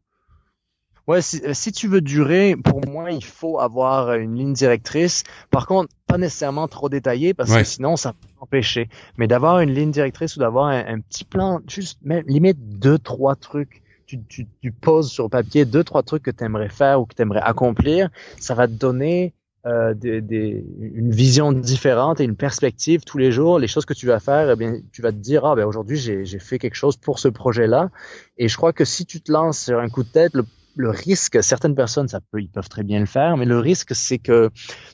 Ouais, 1.07 1.19
euh, 1.19 1.53
si, 1.53 1.71
tu 1.71 1.87
veux 1.87 2.01
durer, 2.01 2.57
pour 2.61 2.85
moi, 2.85 3.11
il 3.11 3.23
faut 3.23 3.59
avoir 3.59 4.13
une 4.15 4.35
ligne 4.35 4.51
directrice. 4.51 5.23
Par 5.51 5.65
contre, 5.65 5.89
pas 6.07 6.17
nécessairement 6.17 6.67
trop 6.67 6.89
détaillée 6.89 7.33
parce 7.33 7.53
que 7.53 7.63
sinon, 7.63 7.95
ça 7.97 8.13
peut 8.13 8.27
empêcher. 8.39 8.89
Mais 9.17 9.27
d'avoir 9.27 9.59
une 9.59 9.71
ligne 9.71 9.91
directrice 9.91 10.35
ou 10.37 10.39
d'avoir 10.39 10.67
un, 10.67 10.99
petit 11.01 11.25
plan, 11.25 11.59
juste 11.67 11.99
même 12.03 12.23
limite 12.27 12.57
deux, 12.79 12.97
trois 12.97 13.35
trucs. 13.35 13.83
Tu, 14.05 14.23
tu, 14.23 14.47
tu 14.61 14.71
poses 14.71 15.11
sur 15.11 15.29
papier 15.29 15.65
deux, 15.65 15.83
trois 15.83 16.01
trucs 16.01 16.23
que 16.23 16.31
tu 16.31 16.41
aimerais 16.45 16.69
faire 16.69 17.01
ou 17.01 17.05
que 17.05 17.13
tu 17.13 17.21
aimerais 17.21 17.41
accomplir. 17.41 18.09
Ça 18.39 18.55
va 18.55 18.67
te 18.67 18.71
donner 18.71 19.33
euh, 19.65 19.93
des, 19.93 20.21
des, 20.21 20.65
une 20.79 21.11
vision 21.11 21.51
différente 21.51 22.21
et 22.21 22.23
une 22.23 22.37
perspective 22.37 23.03
tous 23.03 23.17
les 23.17 23.33
jours. 23.33 23.59
Les 23.59 23.67
choses 23.67 23.85
que 23.85 23.93
tu 23.93 24.07
vas 24.07 24.21
faire, 24.21 24.49
eh 24.49 24.55
bien, 24.55 24.77
tu 24.93 25.01
vas 25.01 25.11
te 25.11 25.17
dire, 25.17 25.43
ah 25.43 25.55
ben 25.55 25.65
aujourd'hui, 25.65 25.97
j'ai 25.97 26.39
fait 26.39 26.57
quelque 26.57 26.75
chose 26.75 26.95
pour 26.95 27.19
ce 27.19 27.27
projet-là. 27.27 27.89
Et 28.37 28.47
je 28.47 28.55
crois 28.55 28.71
que 28.71 28.85
si 28.85 29.05
tu 29.05 29.19
te 29.19 29.29
lances 29.29 29.59
sur 29.59 29.79
un 29.79 29.89
coup 29.89 30.03
de 30.03 30.09
tête, 30.09 30.33
le 30.33 30.45
le 30.77 30.89
risque, 30.89 31.43
certaines 31.43 31.75
personnes, 31.75 32.07
ça 32.07 32.19
peut, 32.31 32.39
ils 32.39 32.49
peuvent 32.49 32.69
très 32.69 32.83
bien 32.83 32.99
le 32.99 33.05
faire, 33.05 33.35
mais 33.35 33.45
le 33.45 33.59
risque, 33.59 33.95
c'est 33.95 34.19
que 34.19 34.49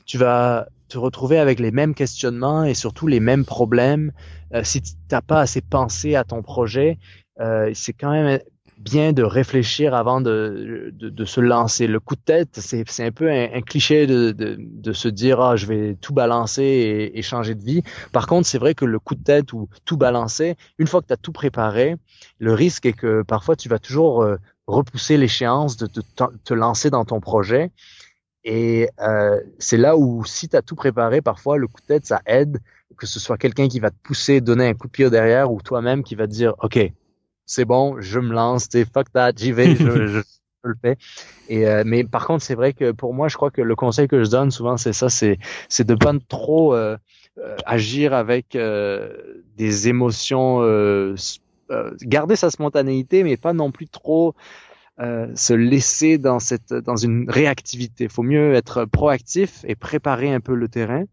tu 0.06 0.18
vas 0.18 0.66
te 0.94 0.98
retrouver 1.00 1.38
avec 1.38 1.58
les 1.58 1.72
mêmes 1.72 1.92
questionnements 1.92 2.62
et 2.62 2.74
surtout 2.74 3.08
les 3.08 3.18
mêmes 3.18 3.44
problèmes. 3.44 4.12
Euh, 4.54 4.62
si 4.62 4.80
tu 4.80 4.92
n'as 5.10 5.22
pas 5.22 5.40
assez 5.40 5.60
pensé 5.60 6.14
à 6.14 6.22
ton 6.22 6.40
projet, 6.40 6.98
euh, 7.40 7.72
c'est 7.74 7.92
quand 7.92 8.12
même 8.12 8.38
bien 8.78 9.12
de 9.12 9.24
réfléchir 9.24 9.92
avant 9.92 10.20
de, 10.20 10.92
de, 10.92 11.24
se 11.24 11.40
lancer. 11.40 11.88
Le 11.88 11.98
coup 11.98 12.14
de 12.14 12.20
tête, 12.20 12.60
c'est, 12.60 12.84
un 13.00 13.10
peu 13.10 13.28
un, 13.28 13.60
cliché 13.62 14.06
de, 14.06 14.30
de, 14.30 14.92
se 14.92 15.08
dire 15.08 15.40
ah 15.40 15.56
je 15.56 15.66
vais 15.66 15.96
tout 16.00 16.12
balancer 16.12 17.10
et, 17.12 17.22
changer 17.22 17.56
de 17.56 17.62
vie. 17.62 17.82
Par 18.12 18.28
contre, 18.28 18.46
c'est 18.46 18.58
vrai 18.58 18.74
que 18.74 18.84
le 18.84 19.00
coup 19.00 19.16
de 19.16 19.22
tête 19.24 19.52
ou 19.52 19.68
tout 19.84 19.96
balancer, 19.96 20.56
une 20.78 20.86
fois 20.86 21.02
que 21.02 21.08
tu 21.08 21.12
as 21.12 21.16
tout 21.16 21.32
préparé, 21.32 21.96
le 22.38 22.52
risque 22.52 22.86
est 22.86 22.92
que 22.92 23.22
parfois 23.22 23.56
tu 23.56 23.68
vas 23.68 23.80
toujours 23.80 24.22
euh, 24.22 24.36
repousser 24.68 25.16
l'échéance 25.16 25.76
de, 25.76 25.88
te 25.88 26.54
lancer 26.54 26.90
dans 26.90 27.04
ton 27.04 27.18
projet. 27.20 27.72
Et 28.44 28.88
euh, 29.00 29.40
c'est 29.58 29.78
là 29.78 29.96
où 29.96 30.24
si 30.24 30.48
tu 30.48 30.56
as 30.56 30.62
tout 30.62 30.74
préparé, 30.74 31.22
parfois 31.22 31.56
le 31.56 31.66
coup 31.66 31.80
de 31.80 31.86
tête, 31.86 32.06
ça 32.06 32.20
aide, 32.26 32.58
que 32.96 33.06
ce 33.06 33.18
soit 33.18 33.38
quelqu'un 33.38 33.68
qui 33.68 33.80
va 33.80 33.90
te 33.90 33.96
pousser, 34.02 34.40
donner 34.40 34.68
un 34.68 34.74
coup 34.74 34.86
de 34.86 34.92
pied 34.92 35.08
derrière, 35.10 35.50
ou 35.50 35.60
toi-même 35.62 36.02
qui 36.02 36.14
va 36.14 36.26
te 36.26 36.32
dire, 36.32 36.54
OK, 36.62 36.78
c'est 37.46 37.64
bon, 37.64 38.00
je 38.00 38.20
me 38.20 38.32
lance, 38.32 38.68
t'es 38.68 38.84
fuck 38.84 39.10
that, 39.12 39.32
j'y 39.36 39.52
vais, 39.52 39.74
je, 39.74 40.06
je, 40.06 40.22
le 40.62 40.74
fais. 40.80 40.96
Et, 41.48 41.66
euh, 41.66 41.84
mais 41.86 42.04
par 42.04 42.26
contre, 42.26 42.44
c'est 42.44 42.54
vrai 42.54 42.74
que 42.74 42.92
pour 42.92 43.14
moi, 43.14 43.28
je 43.28 43.36
crois 43.36 43.50
que 43.50 43.62
le 43.62 43.74
conseil 43.74 44.08
que 44.08 44.22
je 44.22 44.30
donne 44.30 44.50
souvent, 44.50 44.76
c'est 44.76 44.92
ça, 44.92 45.08
c'est, 45.08 45.38
c'est 45.68 45.86
de 45.86 45.94
pas 45.94 46.12
trop 46.28 46.74
euh, 46.74 46.96
euh 47.38 47.56
agir 47.66 48.12
avec 48.12 48.54
euh, 48.54 49.42
des 49.56 49.88
émotions 49.88 50.62
euh, 51.70 51.90
garder 52.02 52.36
sa 52.36 52.50
spontanéité, 52.50 53.24
mais 53.24 53.38
pas 53.38 53.54
non 53.54 53.70
plus 53.70 53.88
trop 53.88 54.34
euh, 55.00 55.28
se 55.34 55.52
laisser 55.52 56.18
dans 56.18 56.38
cette 56.38 56.72
dans 56.72 56.96
une 56.96 57.28
réactivité. 57.28 58.04
Il 58.04 58.10
faut 58.10 58.22
mieux 58.22 58.54
être 58.54 58.84
proactif 58.84 59.64
et 59.66 59.74
préparer 59.74 60.32
un 60.32 60.40
peu 60.40 60.54
le 60.54 60.68
terrain, 60.68 61.04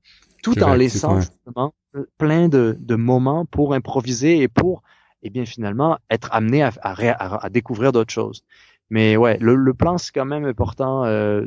tout 0.43 0.61
en 0.63 0.73
laissant 0.73 1.19
justement 1.21 1.73
plein 2.17 2.47
de, 2.47 2.77
de, 2.79 2.95
moments 2.95 3.45
pour 3.45 3.73
improviser 3.73 4.39
et 4.39 4.47
pour, 4.47 4.83
et 5.23 5.27
eh 5.27 5.29
bien 5.29 5.45
finalement, 5.45 5.97
être 6.09 6.29
amené 6.31 6.63
à, 6.63 6.71
à, 6.81 7.45
à 7.45 7.49
découvrir 7.49 7.91
d'autres 7.91 8.13
choses. 8.13 8.43
Mais 8.89 9.17
ouais, 9.17 9.37
le, 9.39 9.55
le 9.55 9.73
plan 9.73 9.97
c'est 9.97 10.11
quand 10.13 10.25
même 10.25 10.45
important. 10.45 11.03
Euh, 11.05 11.45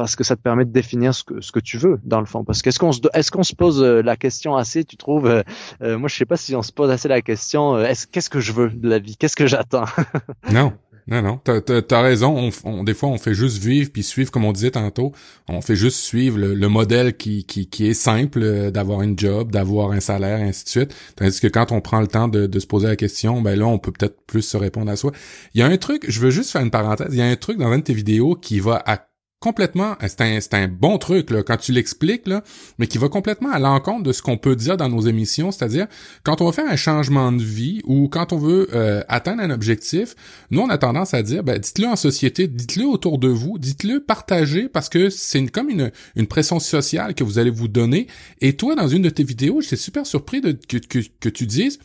parce 0.00 0.16
que 0.16 0.24
ça 0.24 0.34
te 0.34 0.40
permet 0.40 0.64
de 0.64 0.72
définir 0.72 1.14
ce 1.14 1.22
que, 1.24 1.42
ce 1.42 1.52
que 1.52 1.60
tu 1.60 1.76
veux 1.76 2.00
dans 2.04 2.20
le 2.20 2.26
fond. 2.26 2.42
Parce 2.42 2.62
qu'est-ce 2.62 2.78
qu'on 2.78 2.90
se 2.90 3.00
est-ce 3.12 3.30
qu'on 3.30 3.42
se 3.42 3.54
pose 3.54 3.82
euh, 3.82 4.00
la 4.00 4.16
question 4.16 4.56
assez 4.56 4.82
Tu 4.82 4.96
trouves 4.96 5.26
euh, 5.26 5.42
euh, 5.82 5.98
Moi, 5.98 6.08
je 6.08 6.16
sais 6.16 6.24
pas 6.24 6.38
si 6.38 6.56
on 6.56 6.62
se 6.62 6.72
pose 6.72 6.88
assez 6.88 7.06
la 7.06 7.20
question. 7.20 7.78
est-ce 7.78 8.06
qu'est-ce 8.06 8.30
que 8.30 8.40
je 8.40 8.52
veux 8.52 8.70
de 8.70 8.88
la 8.88 8.98
vie? 8.98 9.18
Qu'est-ce 9.18 9.36
que 9.36 9.46
j'attends? 9.46 9.84
Non. 10.50 10.72
Non, 11.10 11.22
non, 11.22 11.40
t'as, 11.42 11.60
as, 11.90 12.02
raison. 12.02 12.50
On, 12.64 12.84
des 12.84 12.94
fois, 12.94 13.08
on 13.08 13.18
fait 13.18 13.34
juste 13.34 13.58
vivre 13.58 13.90
puis 13.92 14.04
suivre, 14.04 14.30
comme 14.30 14.44
on 14.44 14.52
disait 14.52 14.70
tantôt. 14.70 15.12
On 15.48 15.60
fait 15.60 15.74
juste 15.74 15.98
suivre 15.98 16.38
le, 16.38 16.68
modèle 16.68 17.16
qui, 17.16 17.44
qui, 17.44 17.68
qui, 17.68 17.88
est 17.88 17.94
simple, 17.94 18.70
d'avoir 18.70 19.02
une 19.02 19.18
job, 19.18 19.50
d'avoir 19.50 19.90
un 19.90 19.98
salaire, 19.98 20.38
et 20.38 20.44
ainsi 20.44 20.64
de 20.64 20.68
suite. 20.68 20.94
Tandis 21.16 21.40
que 21.40 21.48
quand 21.48 21.72
on 21.72 21.80
prend 21.80 22.00
le 22.00 22.06
temps 22.06 22.28
de, 22.28 22.46
de 22.46 22.58
se 22.60 22.66
poser 22.66 22.86
la 22.86 22.96
question, 22.96 23.42
ben 23.42 23.58
là, 23.58 23.66
on 23.66 23.78
peut 23.78 23.90
peut-être 23.90 24.24
plus 24.26 24.42
se 24.42 24.56
répondre 24.56 24.90
à 24.90 24.96
soi. 24.96 25.10
Il 25.54 25.60
y 25.60 25.62
a 25.64 25.66
un 25.66 25.76
truc, 25.76 26.04
je 26.08 26.20
veux 26.20 26.30
juste 26.30 26.50
faire 26.50 26.62
une 26.62 26.70
parenthèse. 26.70 27.08
Il 27.10 27.18
y 27.18 27.22
a 27.22 27.26
un 27.26 27.36
truc 27.36 27.58
dans 27.58 27.72
une 27.72 27.80
de 27.80 27.84
tes 27.84 27.94
vidéos 27.94 28.36
qui 28.36 28.60
va 28.60 28.80
à 28.86 29.09
complètement, 29.40 29.96
euh, 30.02 30.06
c'est 30.06 30.20
un, 30.20 30.40
c'est 30.40 30.54
un 30.54 30.68
bon 30.68 30.98
truc 30.98 31.30
là, 31.30 31.42
quand 31.42 31.56
tu 31.56 31.72
l'expliques, 31.72 32.28
là, 32.28 32.44
mais 32.78 32.86
qui 32.86 32.98
va 32.98 33.08
complètement 33.08 33.50
à 33.50 33.58
l'encontre 33.58 34.02
de 34.02 34.12
ce 34.12 34.20
qu'on 34.20 34.36
peut 34.36 34.54
dire 34.54 34.76
dans 34.76 34.90
nos 34.90 35.00
émissions, 35.00 35.50
c'est-à-dire 35.50 35.86
quand 36.22 36.42
on 36.42 36.44
va 36.44 36.52
faire 36.52 36.70
un 36.70 36.76
changement 36.76 37.32
de 37.32 37.42
vie 37.42 37.80
ou 37.84 38.08
quand 38.08 38.34
on 38.34 38.38
veut 38.38 38.68
euh, 38.74 39.02
atteindre 39.08 39.42
un 39.42 39.50
objectif, 39.50 40.14
nous 40.50 40.60
on 40.60 40.68
a 40.68 40.76
tendance 40.76 41.14
à 41.14 41.22
dire, 41.22 41.42
ben, 41.42 41.58
dites-le 41.58 41.86
en 41.86 41.96
société, 41.96 42.48
dites-le 42.48 42.84
autour 42.84 43.18
de 43.18 43.28
vous, 43.28 43.58
dites-le, 43.58 44.00
partagez, 44.00 44.68
parce 44.68 44.90
que 44.90 45.08
c'est 45.08 45.38
une, 45.38 45.50
comme 45.50 45.70
une, 45.70 45.90
une 46.16 46.26
pression 46.26 46.60
sociale 46.60 47.14
que 47.14 47.24
vous 47.24 47.38
allez 47.38 47.50
vous 47.50 47.68
donner. 47.68 48.08
Et 48.42 48.56
toi, 48.56 48.74
dans 48.74 48.88
une 48.88 49.02
de 49.02 49.10
tes 49.10 49.24
vidéos, 49.24 49.62
j'étais 49.62 49.76
super 49.76 50.06
surpris 50.06 50.42
de, 50.42 50.52
que, 50.52 50.76
que, 50.76 50.98
que 51.18 51.28
tu 51.30 51.46
dises, 51.46 51.78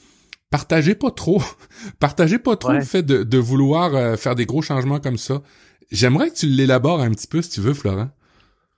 partagez 0.49 0.95
pas 0.95 1.11
trop, 1.11 1.41
partagez 1.99 2.37
pas 2.37 2.57
trop 2.57 2.73
le 2.73 2.81
fait 2.81 3.03
de, 3.03 3.23
de 3.23 3.37
vouloir 3.37 3.95
euh, 3.95 4.17
faire 4.17 4.35
des 4.35 4.45
gros 4.45 4.61
changements 4.61 4.99
comme 4.99 5.17
ça. 5.17 5.41
J'aimerais 5.91 6.29
que 6.29 6.35
tu 6.35 6.47
l'élabores 6.47 7.01
un 7.01 7.11
petit 7.11 7.27
peu, 7.27 7.41
si 7.41 7.49
tu 7.49 7.59
veux, 7.61 7.73
Florent. 7.73 8.09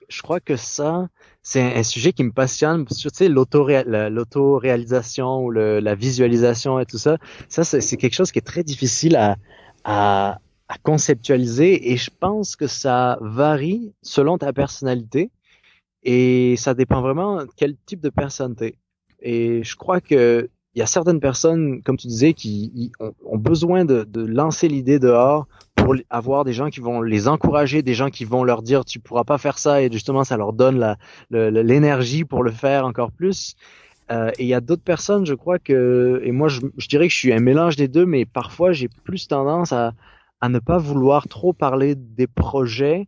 Je 0.08 0.22
crois 0.22 0.40
que 0.40 0.56
ça, 0.56 1.08
c'est 1.42 1.60
un, 1.60 1.82
sujet 1.82 2.12
qui 2.12 2.24
me 2.24 2.32
passionne. 2.32 2.86
Tu 2.86 3.08
sais, 3.12 3.28
l'auto-réalisation 3.28 5.44
ou 5.44 5.50
la 5.50 5.94
visualisation 5.94 6.80
et 6.80 6.86
tout 6.86 6.96
ça, 6.98 7.18
ça, 7.48 7.64
c'est 7.64 7.96
quelque 7.96 8.14
chose 8.14 8.32
qui 8.32 8.38
est 8.38 8.42
très 8.42 8.64
difficile 8.64 9.18
à, 9.84 10.38
conceptualiser 10.82 11.92
et 11.92 11.96
je 11.96 12.10
pense 12.10 12.54
que 12.54 12.66
ça 12.66 13.16
varie 13.22 13.94
selon 14.02 14.36
ta 14.36 14.52
personnalité 14.52 15.30
et 16.02 16.56
ça 16.58 16.74
dépend 16.74 17.00
vraiment 17.00 17.38
de 17.38 17.48
quel 17.56 17.74
type 17.86 18.00
de 18.00 18.10
personne 18.10 18.54
t'es. 18.54 18.76
Et 19.20 19.64
je 19.64 19.76
crois 19.76 20.02
que 20.02 20.50
il 20.74 20.80
y 20.80 20.82
a 20.82 20.86
certaines 20.86 21.20
personnes, 21.20 21.82
comme 21.82 21.96
tu 21.96 22.06
disais, 22.06 22.34
qui 22.34 22.92
ont, 23.00 23.38
besoin 23.38 23.86
de 23.86 24.26
lancer 24.26 24.68
l'idée 24.68 24.98
dehors 24.98 25.46
pour 25.78 25.94
avoir 26.10 26.44
des 26.44 26.52
gens 26.52 26.70
qui 26.70 26.80
vont 26.80 27.00
les 27.00 27.28
encourager, 27.28 27.82
des 27.82 27.94
gens 27.94 28.10
qui 28.10 28.24
vont 28.24 28.44
leur 28.44 28.62
dire 28.62 28.84
tu 28.84 28.98
pourras 28.98 29.24
pas 29.24 29.38
faire 29.38 29.58
ça 29.58 29.82
et 29.82 29.90
justement 29.90 30.24
ça 30.24 30.36
leur 30.36 30.52
donne 30.52 30.96
l'énergie 31.30 32.24
pour 32.24 32.42
le 32.42 32.50
faire 32.50 32.84
encore 32.84 33.12
plus. 33.12 33.56
Euh, 34.10 34.30
et 34.38 34.44
il 34.44 34.48
y 34.48 34.54
a 34.54 34.60
d'autres 34.60 34.82
personnes, 34.82 35.26
je 35.26 35.34
crois 35.34 35.58
que, 35.58 36.20
et 36.24 36.32
moi 36.32 36.48
je, 36.48 36.60
dirais 36.88 37.08
que 37.08 37.12
je 37.12 37.18
suis 37.18 37.32
un 37.32 37.40
mélange 37.40 37.76
des 37.76 37.88
deux, 37.88 38.06
mais 38.06 38.24
parfois 38.24 38.72
j'ai 38.72 38.88
plus 39.04 39.28
tendance 39.28 39.72
à, 39.72 39.92
à 40.40 40.48
ne 40.48 40.58
pas 40.58 40.78
vouloir 40.78 41.28
trop 41.28 41.52
parler 41.52 41.94
des 41.94 42.26
projets. 42.26 43.06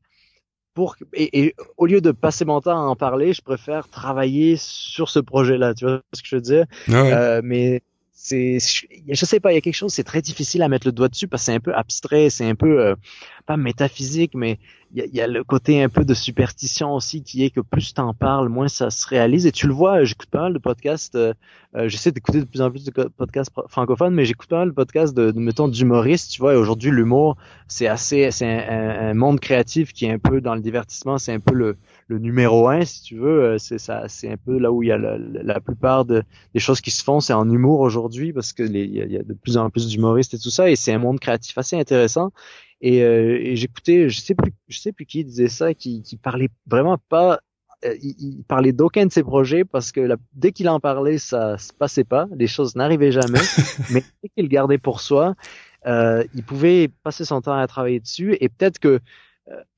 Pour, 0.75 0.97
et, 1.15 1.55
au 1.79 1.87
lieu 1.87 2.01
de 2.01 2.13
passer 2.13 2.45
mon 2.45 2.61
temps 2.61 2.79
à 2.79 2.89
en 2.89 2.97
parler, 2.97 3.33
je 3.33 3.43
préfère 3.43 3.89
travailler 3.89 4.57
sur 4.57 5.09
ce 5.09 5.19
projet-là. 5.19 5.75
Tu 5.75 5.85
vois 5.85 6.01
ce 6.13 6.23
que 6.23 6.29
je 6.29 6.37
veux 6.37 6.43
dire? 6.43 6.65
Ah 6.89 6.93
euh, 6.93 7.41
Mais 7.43 7.83
c'est 8.23 8.59
je 8.61 9.25
sais 9.25 9.41
pas 9.41 9.51
il 9.51 9.55
y 9.55 9.59
a 9.59 9.63
quelque 9.63 9.75
chose 9.75 9.95
c'est 9.95 10.05
très 10.05 10.21
difficile 10.21 10.63
à 10.63 10.69
mettre 10.69 10.87
le 10.87 10.93
doigt 10.93 11.09
dessus 11.09 11.27
parce 11.27 11.43
que 11.43 11.47
c'est 11.47 11.55
un 11.55 11.61
peu 11.61 11.75
abstrait 11.75 12.29
c'est 12.29 12.47
un 12.47 12.55
peu 12.55 12.79
euh, 12.79 12.95
pas 13.47 13.57
métaphysique 13.57 14.33
mais 14.35 14.59
il 14.93 15.15
y 15.15 15.21
a, 15.21 15.27
le 15.27 15.43
côté 15.45 15.83
un 15.83 15.89
peu 15.89 16.05
de 16.05 16.15
superstition 16.15 16.93
aussi 16.93 17.23
qui 17.23 17.45
est 17.45 17.51
que 17.51 17.61
plus 17.61 17.95
t'en 17.95 18.13
parles 18.13 18.49
moins 18.49 18.67
ça 18.67 18.91
se 18.91 19.07
réalise. 19.07 19.47
Et 19.47 19.53
tu 19.53 19.69
le 19.69 19.73
vois 19.73 20.05
j'écoute 20.05 20.29
pas 20.29 20.43
mal 20.43 20.53
de 20.53 20.59
podcasts 20.59 21.15
euh, 21.15 21.33
euh, 21.77 21.89
j'essaie 21.89 22.13
d'écouter 22.13 22.41
de 22.41 22.45
plus 22.45 22.61
en 22.61 22.71
plus 22.71 22.85
de 22.85 22.91
podcasts 22.91 23.53
francophones 23.69 24.15
mais 24.15 24.25
j'écoute 24.27 24.49
pas 24.49 24.59
mal 24.59 24.71
de 24.71 24.75
podcasts 24.75 25.17
de, 25.17 25.31
de 25.31 25.39
mettons 25.39 25.69
d'humoristes 25.69 26.31
tu 26.33 26.41
vois 26.41 26.55
et 26.55 26.57
aujourd'hui 26.57 26.91
l'humour 26.91 27.37
c'est 27.69 27.87
assez 27.87 28.31
c'est 28.33 28.47
un, 28.47 29.11
un, 29.11 29.15
monde 29.15 29.41
créatif 29.41 29.93
qui 29.95 30.05
est 30.05 30.11
un 30.11 30.19
peu 30.19 30.41
dans 30.41 30.55
le 30.55 30.61
divertissement 30.61 31.17
c'est 31.17 31.33
un 31.33 31.41
peu 31.41 31.55
le 31.55 31.79
le 32.11 32.19
numéro 32.19 32.69
un, 32.69 32.85
si 32.85 33.03
tu 33.03 33.17
veux. 33.17 33.43
Euh, 33.43 33.59
c'est 33.59 33.79
ça, 33.79 34.05
c'est 34.09 34.31
un 34.31 34.37
peu 34.37 34.59
là 34.59 34.73
où 34.73 34.83
il 34.83 34.89
y 34.89 34.93
a 34.93 34.99
la, 34.99 35.61
plupart 35.61 36.05
de, 36.05 36.23
des 36.53 36.61
choses 36.61 36.81
qui 36.81 36.91
se 36.91 37.03
font, 37.05 37.21
c'est 37.21 37.33
en 37.33 37.49
humour 37.49 37.81
aujourd'hui 37.81 38.33
parce 38.33 38.53
que 38.53 38.65
il 38.65 38.95
y, 38.95 39.17
a 39.17 39.23
de 39.23 39.33
plus 39.33 39.57
en 39.57 39.71
plus 39.71 39.87
d'humoristes 39.87 40.35
et 40.35 40.39
tout 40.39 40.51
ça, 40.51 40.69
et 40.69 40.77
c'est 40.77 40.93
un 40.93 40.99
monde 40.99 41.21
créatif 41.21 41.57
assez 41.57 41.77
intéressant. 41.79 42.33
Et, 42.81 43.03
euh, 43.05 43.55
j'écoutais, 43.55 44.09
je 44.09 44.21
sais 44.21 44.35
plus, 44.35 44.53
je 44.69 44.79
sais 44.79 44.93
plus 44.93 45.07
qui 45.07 45.25
disait 45.25 45.49
ça, 45.49 45.73
qui, 45.73 46.03
qui 46.03 46.17
parlait 46.17 46.49
vraiment 46.67 46.99
pas 47.09 47.41
euh, 47.85 47.95
il, 48.03 48.43
parlait 48.47 48.73
d'aucun 48.73 49.07
de 49.07 49.13
ses 49.13 49.23
projets 49.23 49.65
parce 49.65 49.91
que 49.91 50.07
dès 50.35 50.53
qu'il 50.53 50.69
en 50.69 50.81
parlait, 50.81 51.17
ça 51.17 51.57
se 51.57 51.73
passait 51.73 52.05
pas, 52.05 52.27
les 52.37 52.47
choses 52.47 52.77
n'arrivaient 52.77 53.13
jamais. 53.13 53.41
mais 53.91 54.03
dès 54.23 54.29
qu'il 54.29 54.45
le 54.45 54.49
gardait 54.49 54.77
pour 54.77 55.01
soi, 55.01 55.35
euh, 55.87 56.23
il 56.35 56.43
pouvait 56.43 56.89
passer 57.03 57.25
son 57.25 57.41
temps 57.41 57.57
à 57.57 57.67
travailler 57.67 58.01
dessus 58.01 58.37
et 58.41 58.51
peut-être 58.51 58.79
que 58.79 59.01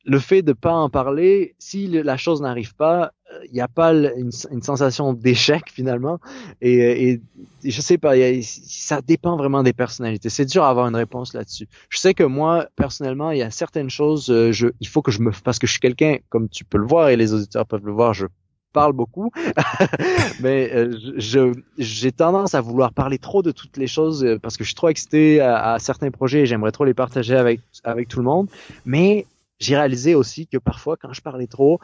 le 0.04 0.18
fait 0.18 0.42
de 0.42 0.52
pas 0.52 0.72
en 0.72 0.90
parler, 0.90 1.54
si 1.58 1.86
la 1.86 2.16
chose 2.16 2.42
n'arrive 2.42 2.74
pas, 2.74 3.12
il 3.30 3.48
euh, 3.48 3.52
n'y 3.54 3.60
a 3.60 3.68
pas 3.68 3.92
une, 3.92 4.30
sensation 4.32 5.12
d'échec 5.12 5.62
finalement. 5.72 6.18
Et, 6.60 7.10
et, 7.10 7.20
je 7.64 7.80
sais 7.80 7.98
pas, 7.98 8.14
ça 8.42 9.00
dépend 9.00 9.36
vraiment 9.36 9.62
des 9.62 9.72
personnalités. 9.72 10.28
C'est 10.28 10.44
dur 10.44 10.62
d'avoir 10.62 10.88
une 10.88 10.96
réponse 10.96 11.34
là-dessus. 11.34 11.68
Je 11.88 11.98
sais 11.98 12.14
que 12.14 12.24
moi, 12.24 12.66
personnellement, 12.76 13.30
il 13.30 13.38
y 13.38 13.42
a 13.42 13.50
certaines 13.50 13.90
choses, 13.90 14.30
euh, 14.30 14.52
je, 14.52 14.68
il 14.80 14.88
faut 14.88 15.02
que 15.02 15.12
je 15.12 15.20
me, 15.20 15.30
parce 15.44 15.58
que 15.58 15.66
je 15.66 15.72
suis 15.72 15.80
quelqu'un, 15.80 16.16
comme 16.28 16.48
tu 16.48 16.64
peux 16.64 16.78
le 16.78 16.86
voir 16.86 17.08
et 17.08 17.16
les 17.16 17.32
auditeurs 17.32 17.66
peuvent 17.66 17.86
le 17.86 17.92
voir, 17.92 18.12
je 18.12 18.26
parle 18.72 18.94
beaucoup, 18.94 19.30
mais 20.40 20.88
je 21.18 21.52
j'ai 21.76 22.10
tendance 22.10 22.54
à 22.54 22.62
vouloir 22.62 22.94
parler 22.94 23.18
trop 23.18 23.42
de 23.42 23.50
toutes 23.50 23.76
les 23.76 23.86
choses 23.86 24.26
parce 24.40 24.56
que 24.56 24.64
je 24.64 24.70
suis 24.70 24.74
trop 24.74 24.88
excité 24.88 25.40
à, 25.40 25.74
à 25.74 25.78
certains 25.78 26.10
projets 26.10 26.40
et 26.40 26.46
j'aimerais 26.46 26.72
trop 26.72 26.86
les 26.86 26.94
partager 26.94 27.36
avec 27.36 27.60
avec 27.84 28.08
tout 28.08 28.18
le 28.18 28.24
monde. 28.24 28.48
Mais 28.86 29.26
j'ai 29.62 29.76
réalisé 29.76 30.14
aussi 30.14 30.46
que 30.46 30.58
parfois, 30.58 30.96
quand 30.96 31.12
je 31.12 31.20
parlais 31.20 31.46
trop, 31.46 31.78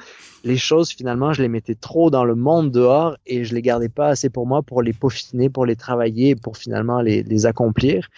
les 0.45 0.57
choses, 0.57 0.91
finalement, 0.91 1.33
je 1.33 1.43
les 1.43 1.49
mettais 1.49 1.75
trop 1.75 2.11
dans 2.11 2.25
le 2.25 2.35
monde 2.35 2.71
dehors 2.71 3.17
et 3.27 3.45
je 3.45 3.55
les 3.55 3.63
gardais 3.63 3.89
pas 3.89 4.09
assez 4.09 4.31
pour 4.31 4.47
moi 4.47 4.63
pour 4.63 4.83
les 4.83 4.93
peaufiner, 4.93 5.49
pour 5.49 5.65
les 5.65 5.77
travailler, 5.77 6.35
pour 6.35 6.57
finalement 6.57 7.01
les, 7.01 7.47
accomplir. 7.47 8.09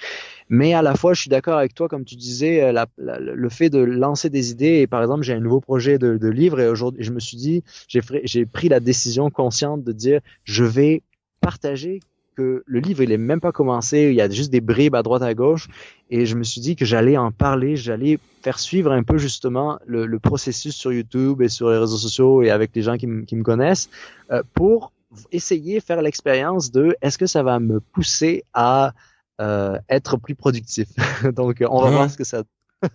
Mais 0.48 0.72
à 0.72 0.82
la 0.82 0.94
fois, 0.96 1.12
je 1.12 1.20
suis 1.20 1.30
d'accord 1.30 1.58
avec 1.58 1.74
toi, 1.74 1.88
comme 1.88 2.04
tu 2.04 2.16
disais, 2.16 2.62
euh, 2.62 2.84
le 2.96 3.48
fait 3.50 3.68
de 3.68 3.78
lancer 3.78 4.30
des 4.30 4.50
idées. 4.50 4.78
Et 4.80 4.86
par 4.86 5.02
exemple, 5.02 5.22
j'ai 5.22 5.34
un 5.34 5.40
nouveau 5.40 5.60
projet 5.60 5.98
de 5.98 6.28
livre 6.28 6.58
et 6.60 6.68
aujourd'hui, 6.68 7.04
je 7.04 7.12
me 7.12 7.20
suis 7.20 7.36
dit, 7.36 7.62
j'ai 7.86 8.46
pris 8.46 8.68
la 8.68 8.80
décision 8.80 9.30
consciente 9.30 9.84
de 9.84 9.92
dire, 9.92 10.20
je 10.44 10.64
vais 10.64 11.02
partager 11.40 12.00
le 12.40 12.80
livre 12.80 13.02
il 13.02 13.12
est 13.12 13.18
même 13.18 13.40
pas 13.40 13.52
commencé, 13.52 14.08
il 14.10 14.14
y 14.14 14.20
a 14.20 14.28
juste 14.28 14.50
des 14.50 14.60
bribes 14.60 14.94
à 14.94 15.02
droite 15.02 15.22
à 15.22 15.34
gauche, 15.34 15.68
et 16.10 16.26
je 16.26 16.36
me 16.36 16.42
suis 16.42 16.60
dit 16.60 16.76
que 16.76 16.84
j'allais 16.84 17.16
en 17.16 17.30
parler, 17.30 17.76
j'allais 17.76 18.18
faire 18.42 18.58
suivre 18.58 18.92
un 18.92 19.02
peu 19.02 19.18
justement 19.18 19.78
le, 19.86 20.18
processus 20.18 20.74
sur 20.74 20.92
YouTube 20.92 21.42
et 21.42 21.48
sur 21.48 21.70
les 21.70 21.78
réseaux 21.78 21.96
sociaux 21.96 22.42
et 22.42 22.50
avec 22.50 22.70
les 22.74 22.82
gens 22.82 22.96
qui, 22.96 23.06
me 23.06 23.42
connaissent 23.42 23.88
euh, 24.30 24.42
pour 24.54 24.92
essayer 25.32 25.80
faire 25.80 26.02
l'expérience 26.02 26.70
de 26.70 26.96
est-ce 27.02 27.18
que 27.18 27.26
ça 27.26 27.42
va 27.42 27.58
me 27.60 27.80
pousser 27.80 28.44
à 28.54 28.92
euh, 29.40 29.78
être 29.88 30.16
plus 30.18 30.34
productif. 30.34 30.88
Donc 31.34 31.64
on 31.68 31.82
va 31.82 31.90
voir 31.90 32.10
ce 32.10 32.16
que 32.16 32.24
ça 32.24 32.42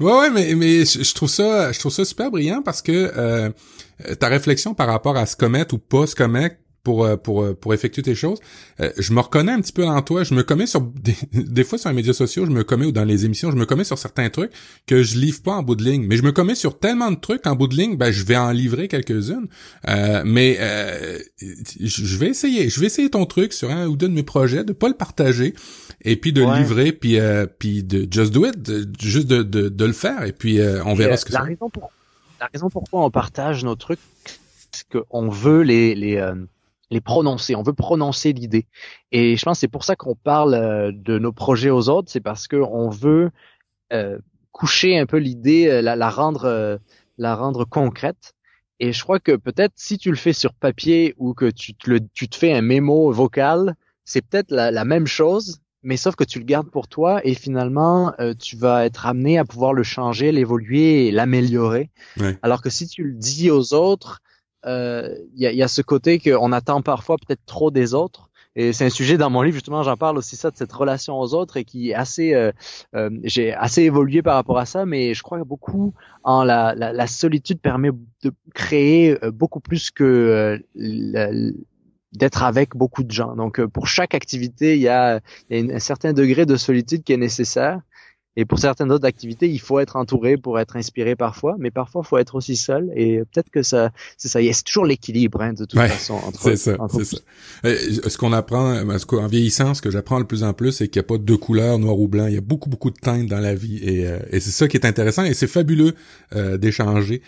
ouais 0.00 0.12
ouais 0.12 0.30
mais 0.30 0.54
mais 0.54 0.84
je 0.84 1.14
trouve 1.14 1.28
ça 1.28 1.72
je 1.72 1.80
trouve 1.80 1.90
ça 1.90 2.04
super 2.04 2.30
brillant 2.30 2.62
parce 2.62 2.80
que 2.80 3.12
euh, 3.16 3.50
ta 4.20 4.28
réflexion 4.28 4.72
par 4.72 4.86
rapport 4.86 5.16
à 5.16 5.26
se 5.26 5.34
commettre 5.36 5.74
ou 5.74 5.78
pas 5.78 6.06
se 6.06 6.14
commettre 6.14 6.56
pour 6.82 7.04
euh, 7.04 7.16
pour 7.16 7.42
euh, 7.42 7.54
pour 7.54 7.74
effectuer 7.74 8.02
tes 8.02 8.14
choses. 8.14 8.38
Euh, 8.80 8.90
je 8.98 9.12
me 9.12 9.20
reconnais 9.20 9.52
un 9.52 9.60
petit 9.60 9.72
peu 9.72 9.86
en 9.86 10.02
toi. 10.02 10.24
Je 10.24 10.34
me 10.34 10.42
commets 10.42 10.66
sur 10.66 10.80
des, 11.02 11.14
des, 11.32 11.64
fois 11.64 11.78
sur 11.78 11.88
les 11.90 11.94
médias 11.94 12.12
sociaux, 12.12 12.44
je 12.46 12.50
me 12.50 12.64
commets 12.64 12.86
ou 12.86 12.92
dans 12.92 13.04
les 13.04 13.24
émissions, 13.24 13.50
je 13.50 13.56
me 13.56 13.66
commets 13.66 13.84
sur 13.84 13.98
certains 13.98 14.30
trucs 14.30 14.52
que 14.86 15.02
je 15.02 15.16
livre 15.16 15.42
pas 15.42 15.52
en 15.52 15.62
bout 15.62 15.76
de 15.76 15.84
ligne. 15.84 16.06
Mais 16.06 16.16
je 16.16 16.22
me 16.22 16.32
commets 16.32 16.54
sur 16.54 16.78
tellement 16.78 17.10
de 17.10 17.16
trucs 17.16 17.46
en 17.46 17.54
bout 17.54 17.68
de 17.68 17.76
ligne, 17.76 17.96
ben 17.96 18.10
je 18.10 18.24
vais 18.24 18.36
en 18.36 18.50
livrer 18.50 18.88
quelques-unes. 18.88 19.48
mais 20.24 20.58
je 21.80 22.16
vais 22.16 22.28
essayer, 22.28 22.68
je 22.68 22.80
vais 22.80 22.86
essayer 22.86 23.10
ton 23.10 23.26
truc 23.26 23.52
sur 23.52 23.70
un 23.70 23.86
ou 23.86 23.96
deux 23.96 24.08
de 24.08 24.14
mes 24.14 24.22
projets, 24.22 24.64
de 24.64 24.72
pas 24.72 24.88
le 24.88 24.94
partager 24.94 25.54
et 26.02 26.16
puis 26.16 26.32
de 26.32 26.42
le 26.42 26.58
livrer, 26.58 26.92
puis 26.92 27.18
puis 27.58 27.84
de 27.84 28.08
just 28.10 28.32
do 28.32 28.46
it, 28.46 28.54
juste 29.00 29.28
de, 29.28 29.42
de, 29.42 29.68
de 29.68 29.84
le 29.84 29.92
faire 29.92 30.24
et 30.24 30.32
puis 30.32 30.58
on 30.84 30.94
verra 30.94 31.16
ce 31.16 31.24
que 31.24 31.32
la 31.32 31.42
Raison 31.42 31.70
pour, 31.70 31.90
la 32.40 32.48
raison 32.52 32.70
pourquoi 32.70 33.04
on 33.04 33.10
partage 33.10 33.64
nos 33.64 33.76
trucs, 33.76 34.00
c'est 34.72 34.86
qu'on 34.88 35.28
veut 35.28 35.62
les 35.62 35.94
les 35.94 36.18
les 36.92 37.00
prononcer, 37.00 37.56
on 37.56 37.62
veut 37.62 37.72
prononcer 37.72 38.32
l'idée. 38.32 38.66
Et 39.10 39.36
je 39.36 39.44
pense 39.44 39.56
que 39.56 39.60
c'est 39.60 39.68
pour 39.68 39.84
ça 39.84 39.96
qu'on 39.96 40.14
parle 40.14 40.54
euh, 40.54 40.92
de 40.94 41.18
nos 41.18 41.32
projets 41.32 41.70
aux 41.70 41.88
autres, 41.88 42.10
c'est 42.10 42.20
parce 42.20 42.46
qu'on 42.46 42.90
veut 42.90 43.30
euh, 43.92 44.18
coucher 44.52 44.98
un 44.98 45.06
peu 45.06 45.16
l'idée, 45.16 45.68
euh, 45.68 45.80
la, 45.80 46.10
rendre, 46.10 46.78
la 47.18 47.34
rendre 47.34 47.64
concrète. 47.64 48.34
Et 48.78 48.92
je 48.92 49.02
crois 49.02 49.20
que 49.20 49.36
peut-être 49.36 49.72
si 49.76 49.96
tu 49.96 50.10
le 50.10 50.16
fais 50.16 50.32
sur 50.32 50.52
papier 50.52 51.14
ou 51.16 51.34
que 51.34 51.50
tu 51.50 51.74
te, 51.74 51.88
le, 51.88 52.00
tu 52.12 52.28
te 52.28 52.36
fais 52.36 52.52
un 52.52 52.62
mémo 52.62 53.10
vocal, 53.10 53.74
c'est 54.04 54.22
peut-être 54.22 54.50
la, 54.50 54.84
même 54.84 55.06
chose, 55.06 55.60
mais 55.82 55.96
sauf 55.96 56.16
que 56.16 56.24
tu 56.24 56.40
le 56.40 56.44
gardes 56.44 56.68
pour 56.68 56.88
toi 56.88 57.20
et 57.24 57.34
finalement 57.34 58.12
tu 58.40 58.56
vas 58.56 58.84
être 58.84 59.06
amené 59.06 59.38
à 59.38 59.44
pouvoir 59.44 59.72
le 59.72 59.84
changer, 59.84 60.32
l'évoluer 60.32 61.06
et 61.06 61.10
l'améliorer. 61.12 61.90
Alors 62.42 62.60
que 62.60 62.70
si 62.70 62.88
tu 62.88 63.04
le 63.04 63.14
dis 63.14 63.52
aux 63.52 63.72
autres, 63.72 64.20
il 64.64 64.70
euh, 64.70 65.16
y, 65.34 65.46
a, 65.46 65.52
y, 65.52 65.62
a, 65.62 65.68
ce 65.68 65.82
côté 65.82 66.18
qu'on 66.18 66.52
attend 66.52 66.82
parfois 66.82 67.16
peut-être 67.16 67.44
trop 67.46 67.70
des 67.70 67.94
autres. 67.94 68.28
Et 68.54 68.74
c'est 68.74 68.84
un 68.84 68.90
sujet 68.90 69.16
dans 69.16 69.30
mon 69.30 69.40
livre 69.40 69.54
justement, 69.54 69.82
j'en 69.82 69.96
parle 69.96 70.18
aussi 70.18 70.36
ça 70.36 70.50
de 70.50 70.56
cette 70.56 70.72
relation 70.72 71.18
aux 71.18 71.32
autres 71.32 71.56
et 71.56 71.64
qui 71.64 71.90
est 71.90 71.94
assez, 71.94 72.34
euh, 72.34 72.52
euh, 72.94 73.08
j'ai 73.24 73.54
assez 73.54 73.82
évolué 73.82 74.20
par 74.20 74.34
rapport 74.34 74.58
à 74.58 74.66
ça, 74.66 74.84
mais 74.84 75.14
je 75.14 75.22
crois 75.22 75.38
que 75.38 75.44
beaucoup 75.44 75.94
en 76.22 76.44
la, 76.44 76.74
la, 76.74 76.92
la 76.92 77.06
solitude 77.06 77.60
permet 77.60 77.90
de 78.22 78.30
créer 78.54 79.16
beaucoup 79.32 79.60
plus 79.60 79.90
que 79.90 80.62
d'être 82.12 82.42
avec 82.42 82.76
beaucoup 82.76 83.04
de 83.04 83.10
gens. 83.10 83.34
Donc 83.36 83.64
pour 83.66 83.86
chaque 83.86 84.14
activité, 84.14 84.74
il 84.74 84.82
y 84.82 84.88
a, 84.88 85.20
y 85.48 85.70
a 85.70 85.74
un 85.74 85.78
certain 85.78 86.12
degré 86.12 86.44
de 86.44 86.56
solitude 86.56 87.04
qui 87.04 87.14
est 87.14 87.16
nécessaire. 87.16 87.80
Et 88.36 88.44
pour 88.46 88.58
certaines 88.58 88.90
autres 88.90 89.06
activités, 89.06 89.48
il 89.48 89.60
faut 89.60 89.78
être 89.78 89.96
entouré 89.96 90.38
pour 90.38 90.58
être 90.58 90.76
inspiré 90.76 91.16
parfois, 91.16 91.56
mais 91.58 91.70
parfois 91.70 92.02
il 92.04 92.08
faut 92.08 92.18
être 92.18 92.34
aussi 92.34 92.56
seul. 92.56 92.90
Et 92.96 93.18
peut-être 93.18 93.50
que 93.50 93.62
ça, 93.62 93.90
c'est 94.16 94.28
ça. 94.28 94.40
C'est 94.52 94.64
toujours 94.64 94.86
l'équilibre 94.86 95.42
hein, 95.42 95.52
de 95.52 95.64
toute 95.64 95.78
façon 95.78 96.14
entre. 96.26 96.40
C'est 96.40 96.56
ça. 96.56 96.76
C'est 96.90 97.04
ça. 97.04 97.18
Euh, 97.66 97.76
ce 98.08 98.16
qu'on 98.16 98.32
apprend, 98.32 98.74
en 98.82 99.26
vieillissant, 99.26 99.74
ce 99.74 99.82
que 99.82 99.90
j'apprends 99.90 100.18
de 100.18 100.24
plus 100.24 100.44
en 100.44 100.54
plus, 100.54 100.72
c'est 100.72 100.88
qu'il 100.88 101.00
n'y 101.00 101.04
a 101.04 101.08
pas 101.08 101.18
deux 101.18 101.36
couleurs, 101.36 101.78
noir 101.78 101.98
ou 101.98 102.08
blanc. 102.08 102.26
Il 102.26 102.34
y 102.34 102.38
a 102.38 102.42
beaucoup 102.42 102.70
beaucoup 102.70 102.90
de 102.90 102.98
teintes 102.98 103.26
dans 103.26 103.40
la 103.40 103.54
vie, 103.54 103.78
et, 103.82 104.06
euh, 104.06 104.18
et 104.30 104.40
c'est 104.40 104.50
ça 104.50 104.66
qui 104.66 104.78
est 104.78 104.86
intéressant. 104.86 105.24
Et 105.24 105.34
c'est 105.34 105.46
fabuleux 105.46 105.94
euh, 106.34 106.56
d'échanger 106.56 107.20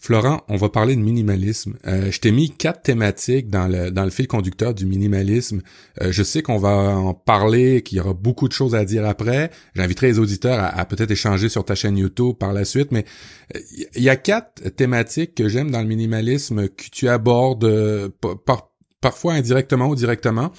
Florent, 0.00 0.42
on 0.48 0.56
va 0.56 0.68
parler 0.68 0.94
de 0.94 1.00
minimalisme. 1.00 1.76
Euh, 1.86 2.12
je 2.12 2.20
t'ai 2.20 2.30
mis 2.30 2.50
quatre 2.50 2.82
thématiques 2.82 3.48
dans 3.50 3.66
le, 3.66 3.90
dans 3.90 4.04
le 4.04 4.10
fil 4.10 4.28
conducteur 4.28 4.72
du 4.72 4.86
minimalisme. 4.86 5.60
Euh, 6.00 6.12
je 6.12 6.22
sais 6.22 6.40
qu'on 6.40 6.58
va 6.58 6.70
en 6.70 7.14
parler, 7.14 7.82
qu'il 7.82 7.98
y 7.98 8.00
aura 8.00 8.14
beaucoup 8.14 8.46
de 8.46 8.52
choses 8.52 8.76
à 8.76 8.84
dire 8.84 9.04
après. 9.04 9.50
J'inviterai 9.74 10.06
les 10.06 10.18
auditeurs 10.20 10.60
à, 10.60 10.84
peut-être 10.84 11.10
échanger 11.10 11.48
sur 11.48 11.64
ta 11.64 11.74
chaîne 11.74 11.98
YouTube 11.98 12.36
par 12.38 12.52
la 12.52 12.64
suite, 12.64 12.92
mais 12.92 13.04
euh, 13.56 13.60
il 13.96 14.02
y 14.02 14.08
a 14.08 14.14
quatre 14.14 14.68
thématiques 14.76 15.34
que 15.34 15.48
j'aime 15.48 15.72
dans 15.72 15.80
le 15.80 15.88
minimalisme 15.88 16.68
que 16.68 16.84
tu 16.92 17.08
abordes 17.08 18.12
parfois 19.00 19.34
indirectement 19.34 19.88
ou 19.88 19.96
directement. 19.96 20.52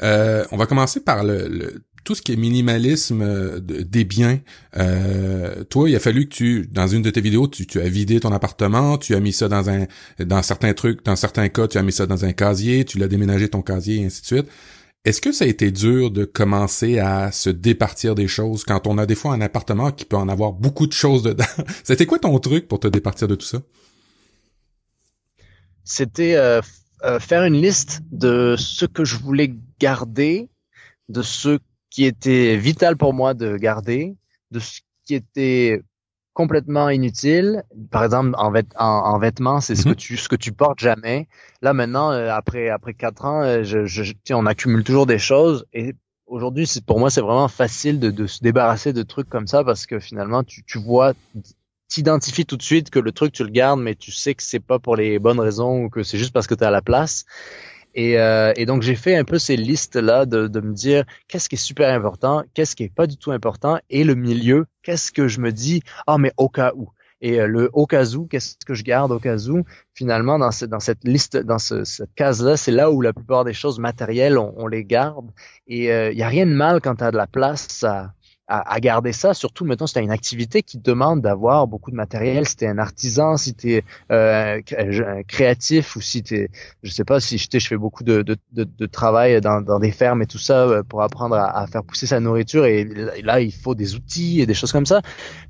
on 0.00 0.56
va 0.56 0.66
commencer 0.66 1.00
par 1.00 1.24
le 1.24 1.82
tout 2.04 2.14
ce 2.14 2.22
qui 2.22 2.32
est 2.32 2.36
minimalisme 2.36 3.22
euh, 3.22 3.60
des 3.60 4.04
biens, 4.04 4.38
euh, 4.76 5.64
toi, 5.64 5.88
il 5.88 5.96
a 5.96 6.00
fallu 6.00 6.28
que 6.28 6.34
tu, 6.34 6.68
dans 6.70 6.86
une 6.86 7.02
de 7.02 7.10
tes 7.10 7.22
vidéos, 7.22 7.48
tu, 7.48 7.80
as 7.80 7.88
vidé 7.88 8.20
ton 8.20 8.30
appartement, 8.32 8.98
tu 8.98 9.14
as 9.14 9.20
mis 9.20 9.32
ça 9.32 9.48
dans 9.48 9.68
un, 9.70 9.86
dans 10.18 10.42
certains 10.42 10.74
trucs, 10.74 11.04
dans 11.04 11.16
certains 11.16 11.48
cas, 11.48 11.66
tu 11.66 11.78
as 11.78 11.82
mis 11.82 11.92
ça 11.92 12.06
dans 12.06 12.24
un 12.24 12.32
casier, 12.32 12.84
tu 12.84 12.98
l'as 12.98 13.08
déménagé 13.08 13.48
ton 13.48 13.62
casier 13.62 14.02
et 14.02 14.04
ainsi 14.04 14.20
de 14.20 14.26
suite. 14.26 14.46
Est-ce 15.04 15.20
que 15.20 15.32
ça 15.32 15.44
a 15.44 15.48
été 15.48 15.70
dur 15.70 16.10
de 16.10 16.24
commencer 16.24 16.98
à 16.98 17.32
se 17.32 17.50
départir 17.50 18.14
des 18.14 18.28
choses 18.28 18.64
quand 18.64 18.86
on 18.86 18.96
a 18.96 19.06
des 19.06 19.14
fois 19.14 19.34
un 19.34 19.40
appartement 19.40 19.90
qui 19.90 20.04
peut 20.04 20.16
en 20.16 20.28
avoir 20.28 20.52
beaucoup 20.52 20.86
de 20.86 20.92
choses 20.92 21.22
dedans? 21.22 21.44
C'était 21.84 22.06
quoi 22.06 22.18
ton 22.18 22.38
truc 22.38 22.68
pour 22.68 22.80
te 22.80 22.88
départir 22.88 23.28
de 23.28 23.34
tout 23.34 23.46
ça? 23.46 23.58
C'était 25.84 26.36
euh, 26.36 26.62
faire 27.20 27.44
une 27.44 27.60
liste 27.60 28.00
de 28.10 28.56
ce 28.58 28.86
que 28.86 29.04
je 29.04 29.16
voulais 29.16 29.54
garder, 29.78 30.48
de 31.10 31.20
ce 31.20 31.58
qui 31.94 32.04
était 32.04 32.56
vital 32.56 32.96
pour 32.96 33.14
moi 33.14 33.34
de 33.34 33.56
garder, 33.56 34.16
de 34.50 34.58
ce 34.58 34.80
qui 35.06 35.14
était 35.14 35.80
complètement 36.32 36.88
inutile. 36.88 37.62
Par 37.92 38.02
exemple, 38.02 38.34
en, 38.36 38.52
en, 38.76 39.18
vêtements, 39.20 39.60
c'est 39.60 39.76
ce 39.76 39.84
que 39.84 39.90
mhm. 39.90 39.94
tu 39.94 40.16
ce 40.16 40.28
que 40.28 40.34
tu 40.34 40.50
portes 40.50 40.80
jamais. 40.80 41.28
Là 41.62 41.72
maintenant, 41.72 42.10
euh, 42.10 42.32
après 42.32 42.68
après 42.68 42.94
quatre 42.94 43.24
ans, 43.24 43.42
euh, 43.42 43.62
je, 43.62 43.86
je, 43.86 44.12
on 44.32 44.44
accumule 44.44 44.82
toujours 44.82 45.06
des 45.06 45.20
choses 45.20 45.66
et 45.72 45.94
aujourd'hui, 46.26 46.68
pour 46.84 46.98
moi, 46.98 47.10
c'est 47.10 47.20
vraiment 47.20 47.46
facile 47.46 48.00
de, 48.00 48.10
de, 48.10 48.26
se 48.26 48.40
débarrasser 48.42 48.92
de 48.92 49.04
trucs 49.04 49.28
comme 49.28 49.46
ça 49.46 49.62
parce 49.62 49.86
que 49.86 50.00
finalement, 50.00 50.42
tu, 50.42 50.64
tu 50.64 50.80
vois, 50.80 51.12
t'identifies 51.86 52.44
tout 52.44 52.56
de 52.56 52.62
suite 52.62 52.90
que 52.90 52.98
le 52.98 53.12
truc 53.12 53.32
tu 53.32 53.44
le 53.44 53.50
gardes, 53.50 53.78
mais 53.78 53.94
tu 53.94 54.10
sais 54.10 54.34
que 54.34 54.42
c'est 54.42 54.58
pas 54.58 54.80
pour 54.80 54.96
les 54.96 55.20
bonnes 55.20 55.38
raisons 55.38 55.84
ou 55.84 55.90
que 55.90 56.02
c'est 56.02 56.18
juste 56.18 56.32
parce 56.32 56.48
que 56.48 56.56
tu 56.56 56.64
as 56.64 56.72
la 56.72 56.82
place. 56.82 57.24
Et, 57.94 58.18
euh, 58.18 58.52
et 58.56 58.66
donc 58.66 58.82
j'ai 58.82 58.96
fait 58.96 59.16
un 59.16 59.24
peu 59.24 59.38
ces 59.38 59.56
listes 59.56 59.96
là 59.96 60.26
de, 60.26 60.48
de 60.48 60.60
me 60.60 60.72
dire 60.72 61.04
qu'est-ce 61.28 61.48
qui 61.48 61.54
est 61.54 61.58
super 61.58 61.94
important, 61.94 62.42
qu'est-ce 62.54 62.74
qui 62.74 62.84
est 62.84 62.94
pas 62.94 63.06
du 63.06 63.16
tout 63.16 63.30
important, 63.30 63.78
et 63.90 64.04
le 64.04 64.14
milieu, 64.14 64.66
qu'est-ce 64.82 65.12
que 65.12 65.28
je 65.28 65.40
me 65.40 65.52
dis 65.52 65.82
ah 66.06 66.18
mais 66.18 66.32
au 66.36 66.48
cas 66.48 66.72
où. 66.74 66.90
Et 67.20 67.40
euh, 67.40 67.46
le 67.46 67.70
au 67.72 67.86
cas 67.86 68.04
où, 68.14 68.26
qu'est-ce 68.26 68.56
que 68.66 68.74
je 68.74 68.82
garde 68.82 69.10
au 69.10 69.18
cas 69.18 69.38
où? 69.48 69.62
Finalement, 69.94 70.38
dans, 70.38 70.50
dans 70.68 70.80
cette 70.80 71.04
liste, 71.04 71.36
dans 71.38 71.58
ce, 71.58 71.84
cette 71.84 72.12
case-là, 72.14 72.56
c'est 72.58 72.72
là 72.72 72.90
où 72.90 73.00
la 73.00 73.14
plupart 73.14 73.44
des 73.44 73.54
choses 73.54 73.78
matérielles, 73.78 74.36
on, 74.36 74.52
on 74.58 74.66
les 74.66 74.84
garde. 74.84 75.30
Et 75.66 75.84
il 75.84 75.90
euh, 75.90 76.12
y 76.12 76.22
a 76.22 76.28
rien 76.28 76.44
de 76.44 76.52
mal 76.52 76.82
quand 76.82 76.96
tu 76.96 77.04
as 77.04 77.12
de 77.12 77.16
la 77.16 77.26
place 77.26 77.82
à, 77.84 78.12
à, 78.46 78.78
garder 78.80 79.12
ça, 79.12 79.32
surtout 79.32 79.64
maintenant 79.64 79.86
si 79.86 79.94
tu 79.94 79.98
as 79.98 80.02
une 80.02 80.10
activité 80.10 80.62
qui 80.62 80.78
demande 80.78 81.22
d'avoir 81.22 81.66
beaucoup 81.66 81.90
de 81.90 81.96
matériel, 81.96 82.46
si 82.46 82.56
tu 82.56 82.64
es 82.64 82.68
un 82.68 82.78
artisan, 82.78 83.36
si 83.36 83.54
tu 83.54 83.72
es 83.72 83.84
euh, 84.12 84.60
créatif 85.26 85.96
ou 85.96 86.00
si 86.00 86.22
tu 86.22 86.36
es, 86.36 86.50
je 86.82 86.90
sais 86.90 87.04
pas, 87.04 87.20
si 87.20 87.38
je, 87.38 87.48
je 87.52 87.66
fais 87.66 87.76
beaucoup 87.76 88.04
de, 88.04 88.22
de, 88.22 88.36
de, 88.52 88.86
travail 88.86 89.40
dans, 89.40 89.62
dans, 89.62 89.78
des 89.78 89.92
fermes 89.92 90.22
et 90.22 90.26
tout 90.26 90.38
ça 90.38 90.66
euh, 90.68 90.82
pour 90.82 91.02
apprendre 91.02 91.36
à, 91.36 91.58
à, 91.58 91.66
faire 91.66 91.84
pousser 91.84 92.06
sa 92.06 92.20
nourriture 92.20 92.66
et 92.66 92.84
là 93.22 93.40
il 93.40 93.52
faut 93.52 93.74
des 93.74 93.94
outils 93.94 94.40
et 94.40 94.46
des 94.46 94.54
choses 94.54 94.72
comme 94.72 94.86
ça. 94.86 95.00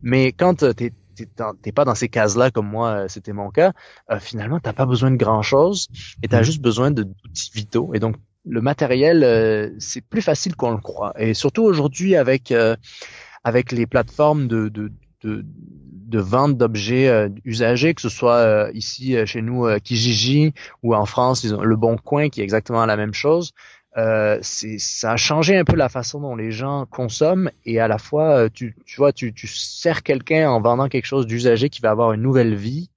Mais 0.03 0.33
quand 0.33 0.65
tu 0.75 0.91
t'es 1.63 1.73
pas 1.73 1.85
dans 1.85 1.95
ces 1.95 2.09
cases-là 2.09 2.51
comme 2.51 2.69
moi, 2.69 2.91
euh, 2.91 3.09
c'était 3.09 3.33
mon 3.33 3.51
cas, 3.51 3.73
euh, 4.11 4.19
finalement, 4.21 4.61
t'as 4.61 4.73
pas 4.73 4.87
besoin 4.87 5.11
de 5.11 5.17
grand-chose 5.17 5.89
et 6.23 6.29
tu 6.29 6.35
as 6.35 6.41
mmh. 6.41 6.45
juste 6.45 6.63
besoin 6.63 6.91
d'outils 6.91 7.51
vitaux. 7.55 7.95
Et 7.95 8.01
donc, 8.01 8.17
le 8.45 8.61
matériel, 8.61 9.25
euh, 9.25 9.71
c'est 9.79 10.03
plus 10.03 10.23
facile 10.23 10.57
qu'on 10.57 10.73
le 10.73 10.79
croit. 10.79 11.13
Et 11.19 11.35
surtout 11.35 11.63
aujourd'hui 11.63 12.17
avec 12.17 12.53
euh, 12.53 12.77
avec 13.43 13.73
les 13.73 13.87
plateformes 13.87 14.49
de, 14.49 14.69
de, 14.69 14.93
de, 15.23 15.45
de 15.45 16.19
vente 16.19 16.57
d'objets 16.57 17.29
usagés, 17.45 17.93
que 17.93 18.01
ce 18.01 18.09
soit 18.09 18.71
ici 18.73 19.17
chez 19.27 19.43
nous 19.43 19.67
Kijiji 19.81 20.55
ou 20.83 20.95
en 20.95 21.05
France, 21.05 21.45
Le 21.45 21.77
Bon 21.77 21.99
Coin, 21.99 22.31
qui 22.31 22.41
est 22.41 22.45
exactement 22.45 22.87
la 22.87 22.97
même 22.97 23.13
chose. 23.13 23.53
Euh, 23.99 24.39
ça 24.43 25.13
a 25.13 25.17
changé 25.17 25.57
un 25.59 25.65
peu 25.65 25.77
la 25.77 25.91
façon 25.91 26.21
dont 26.21 26.35
les 26.35 26.51
gens 26.53 26.87
consomment 26.87 27.51
et 27.65 27.79
à 27.81 27.87
la 27.87 27.99
fois 27.99 28.51
tu, 28.51 28.75
tu 28.87 28.97
vois 28.97 29.13
tu, 29.13 29.33
tu 29.33 29.47
sers 29.47 30.03
quelqu'un 30.03 30.51
en 30.51 30.61
vendant 30.61 30.89
quelque 30.89 31.07
chose 31.07 31.27
d'usagé 31.27 31.69
qui 31.69 31.81
va 31.81 31.91
avoir 31.91 32.13
une 32.13 32.23
nouvelle 32.23 32.57
vie 32.57 32.91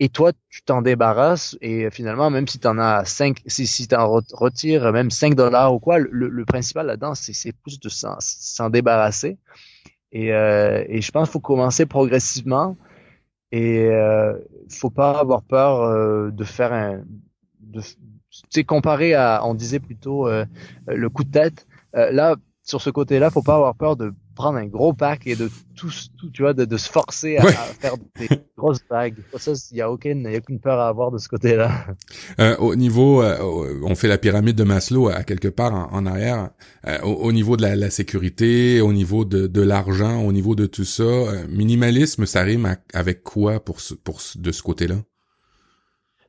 et 0.00 0.08
toi 0.08 0.32
tu 0.48 0.62
t'en 0.62 0.82
débarrasses 0.82 1.56
et 1.60 1.90
finalement 1.90 2.30
même 2.30 2.46
si 2.46 2.58
tu 2.58 2.66
en 2.68 2.78
as 2.78 3.04
5 3.04 3.40
si, 3.46 3.66
si 3.66 3.88
tu 3.88 3.94
en 3.96 4.20
retires 4.32 4.92
même 4.92 5.10
5 5.10 5.34
dollars 5.34 5.74
ou 5.74 5.80
quoi 5.80 5.98
le, 5.98 6.08
le 6.28 6.44
principal 6.44 6.86
là-dedans 6.86 7.14
c'est 7.14 7.52
plus 7.52 7.80
de 7.80 7.88
s'en 7.88 8.70
débarrasser 8.70 9.38
et, 10.12 10.32
euh, 10.32 10.84
et 10.88 11.00
je 11.00 11.10
pense 11.10 11.28
qu'il 11.28 11.32
faut 11.32 11.40
commencer 11.40 11.86
progressivement 11.86 12.76
et 13.52 13.86
euh, 13.86 14.34
faut 14.70 14.90
pas 14.90 15.18
avoir 15.18 15.42
peur 15.42 15.80
euh, 15.82 16.30
de 16.30 16.44
faire 16.44 16.72
un 16.72 17.02
de, 17.60 17.80
c'est 18.50 18.64
comparé 18.64 19.14
à, 19.14 19.42
on 19.44 19.54
disait 19.54 19.80
plutôt 19.80 20.28
euh, 20.28 20.44
le 20.86 21.08
coup 21.08 21.24
de 21.24 21.30
tête. 21.30 21.66
Euh, 21.96 22.10
là, 22.12 22.36
sur 22.62 22.80
ce 22.80 22.90
côté-là, 22.90 23.30
faut 23.30 23.42
pas 23.42 23.56
avoir 23.56 23.74
peur 23.74 23.96
de 23.96 24.14
prendre 24.38 24.58
un 24.58 24.66
gros 24.66 24.92
pack 24.92 25.26
et 25.26 25.34
de 25.34 25.50
tout, 25.74 25.90
tu 26.32 26.42
vois, 26.42 26.54
de, 26.54 26.76
se 26.76 26.88
forcer 26.88 27.38
à, 27.38 27.44
faire 27.50 27.94
des 28.16 28.28
grosses 28.56 28.80
vagues. 28.88 29.16
Ça, 29.36 29.52
il 29.72 29.78
y 29.78 29.80
a 29.80 29.90
aucune, 29.90 30.22
y 30.30 30.36
a 30.36 30.38
aucune 30.38 30.60
peur 30.60 30.78
à 30.78 30.86
avoir 30.86 31.10
de 31.10 31.18
ce 31.18 31.28
côté-là. 31.28 31.86
Euh, 32.38 32.56
au 32.58 32.76
niveau, 32.76 33.22
on 33.22 33.94
fait 33.96 34.06
la 34.06 34.16
pyramide 34.16 34.54
de 34.54 34.62
Maslow 34.62 35.08
à 35.08 35.24
quelque 35.24 35.48
part 35.48 35.92
en, 35.92 36.06
arrière. 36.06 36.50
Au, 37.02 37.32
niveau 37.32 37.56
de 37.56 37.66
la, 37.66 37.90
sécurité, 37.90 38.80
au 38.80 38.92
niveau 38.92 39.24
de, 39.24 39.60
l'argent, 39.60 40.22
au 40.22 40.30
niveau 40.30 40.54
de 40.54 40.66
tout 40.66 40.84
ça, 40.84 41.04
minimalisme, 41.48 42.24
ça 42.24 42.42
rime 42.42 42.76
avec 42.94 43.24
quoi 43.24 43.58
pour, 43.58 43.78
pour 44.04 44.20
de 44.36 44.52
ce 44.52 44.62
côté-là? 44.62 44.96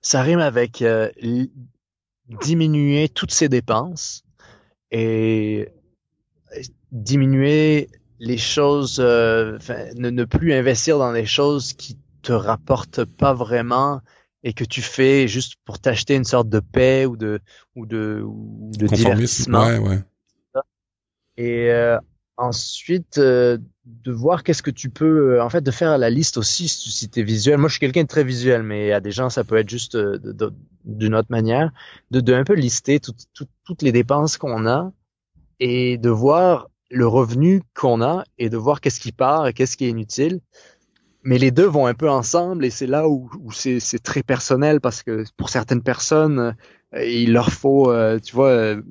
Ça 0.02 0.24
rime 0.24 0.40
avec 0.40 0.84
diminuer 2.42 3.08
toutes 3.10 3.32
ses 3.32 3.50
dépenses 3.50 4.24
et 4.90 5.70
diminuer 6.92 7.90
les 8.20 8.38
choses, 8.38 9.00
euh, 9.00 9.58
ne, 9.96 10.10
ne, 10.10 10.24
plus 10.26 10.54
investir 10.54 10.98
dans 10.98 11.14
des 11.14 11.26
choses 11.26 11.74
qui 11.74 11.98
te 12.22 12.34
rapportent 12.34 13.06
pas 13.06 13.34
vraiment 13.34 14.02
et 14.44 14.54
que 14.54 14.64
tu 14.64 14.82
fais 14.82 15.28
juste 15.28 15.56
pour 15.66 15.80
t'acheter 15.80 16.16
une 16.16 16.24
sorte 16.24 16.50
de 16.50 16.60
paix 16.60 17.06
ou 17.06 17.18
de 17.18 17.40
ou 17.76 17.86
de 17.86 18.22
ou 18.24 18.72
de 18.78 18.88
divertissement. 18.88 19.66
Ouais, 19.66 19.78
ouais. 19.78 20.00
Et 21.38 21.72
euh, 21.72 21.98
ensuite 22.40 23.18
euh, 23.18 23.58
de 23.86 24.12
voir 24.12 24.44
qu'est-ce 24.44 24.64
que 24.64 24.72
tu 24.72 24.90
peux 24.90 25.36
euh, 25.36 25.44
en 25.44 25.50
fait 25.50 25.62
de 25.62 25.72
faire 25.72 25.98
la 25.98 26.10
liste 26.10 26.38
aussi 26.38 26.68
si 26.70 27.10
tu 27.10 27.20
es 27.20 27.24
visuel 27.24 27.58
moi 27.58 27.68
je 27.68 27.74
suis 27.74 27.80
quelqu'un 27.82 28.04
de 28.04 28.08
très 28.08 28.24
visuel 28.24 28.64
mais 28.64 28.94
à 28.94 29.02
des 29.02 29.12
gens 29.12 29.30
ça 29.30 29.44
peut 29.44 29.58
être 29.58 29.70
juste 29.70 29.96
euh, 29.96 30.18
d'une 30.86 31.16
autre 31.16 31.28
manière 31.30 31.72
de, 32.12 32.22
de 32.22 32.34
un 32.34 32.46
peu 32.46 32.54
lister 32.54 33.00
toutes 33.00 33.82
les 33.82 33.92
dépenses 33.92 34.38
qu'on 34.38 34.66
a 34.68 34.92
et 35.60 35.98
de 35.98 36.10
voir 36.10 36.70
le 36.90 37.08
revenu 37.08 37.62
qu'on 37.76 38.02
a 38.02 38.24
et 38.38 38.50
de 38.50 38.58
voir 38.58 38.82
qu'est-ce 38.82 39.00
qui 39.00 39.12
part 39.12 39.48
et 39.48 39.54
qu'est-ce 39.54 39.78
qui 39.78 39.86
est 39.86 39.90
inutile. 39.90 40.42
Mais 41.24 41.38
les 41.38 41.52
deux 41.52 41.66
vont 41.66 41.86
un 41.86 41.94
peu 41.94 42.10
ensemble 42.10 42.66
et 42.66 42.70
c'est 42.70 42.88
là 42.88 43.08
où, 43.08 43.30
où 43.42 43.52
c'est 43.52 43.80
très 44.04 44.24
personnel 44.24 44.80
parce 44.80 45.04
que 45.04 45.26
pour 45.36 45.50
certaines 45.50 45.84
personnes 45.84 46.56
il 46.98 47.34
leur 47.34 47.52
faut, 47.52 47.92
euh, 47.92 48.18
tu 48.20 48.36
vois, 48.36 48.50
euh, 48.50 48.82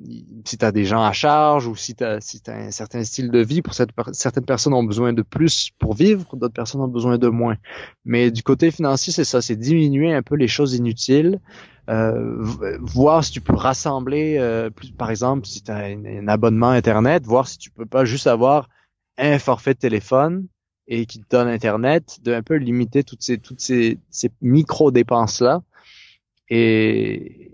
si 0.45 0.57
tu 0.57 0.63
as 0.63 0.71
des 0.71 0.85
gens 0.85 1.03
à 1.03 1.11
charge 1.11 1.67
ou 1.67 1.75
si 1.75 1.95
tu 1.95 2.03
as, 2.03 2.21
si 2.21 2.41
un 2.47 2.71
certain 2.71 3.03
style 3.03 3.29
de 3.29 3.39
vie, 3.39 3.61
pour 3.61 3.73
certaines 3.73 4.45
personnes 4.45 4.73
ont 4.73 4.83
besoin 4.83 5.11
de 5.11 5.21
plus 5.21 5.71
pour 5.79 5.95
vivre, 5.95 6.37
d'autres 6.37 6.53
personnes 6.53 6.79
ont 6.79 6.87
besoin 6.87 7.17
de 7.17 7.27
moins. 7.27 7.57
Mais 8.05 8.31
du 8.31 8.41
côté 8.41 8.71
financier, 8.71 9.11
c'est 9.11 9.25
ça, 9.25 9.41
c'est 9.41 9.57
diminuer 9.57 10.13
un 10.13 10.21
peu 10.21 10.35
les 10.35 10.47
choses 10.47 10.75
inutiles, 10.75 11.41
euh, 11.89 12.37
voir 12.79 13.23
si 13.23 13.33
tu 13.33 13.41
peux 13.41 13.55
rassembler, 13.55 14.69
plus, 14.75 14.91
par 14.91 15.09
exemple, 15.09 15.45
si 15.45 15.61
tu 15.61 15.71
as 15.71 15.87
un, 15.87 16.27
abonnement 16.29 16.69
Internet, 16.69 17.25
voir 17.25 17.49
si 17.49 17.57
tu 17.57 17.69
peux 17.69 17.85
pas 17.85 18.05
juste 18.05 18.27
avoir 18.27 18.69
un 19.17 19.39
forfait 19.39 19.73
de 19.73 19.79
téléphone 19.79 20.47
et 20.87 21.05
qui 21.05 21.19
te 21.19 21.25
donne 21.29 21.49
Internet, 21.49 22.19
de 22.23 22.33
un 22.33 22.43
peu 22.43 22.55
limiter 22.55 23.03
toutes 23.03 23.23
ces, 23.23 23.39
toutes 23.39 23.59
ces, 23.59 23.99
ces 24.09 24.31
micro-dépenses-là 24.41 25.63
et 26.49 27.49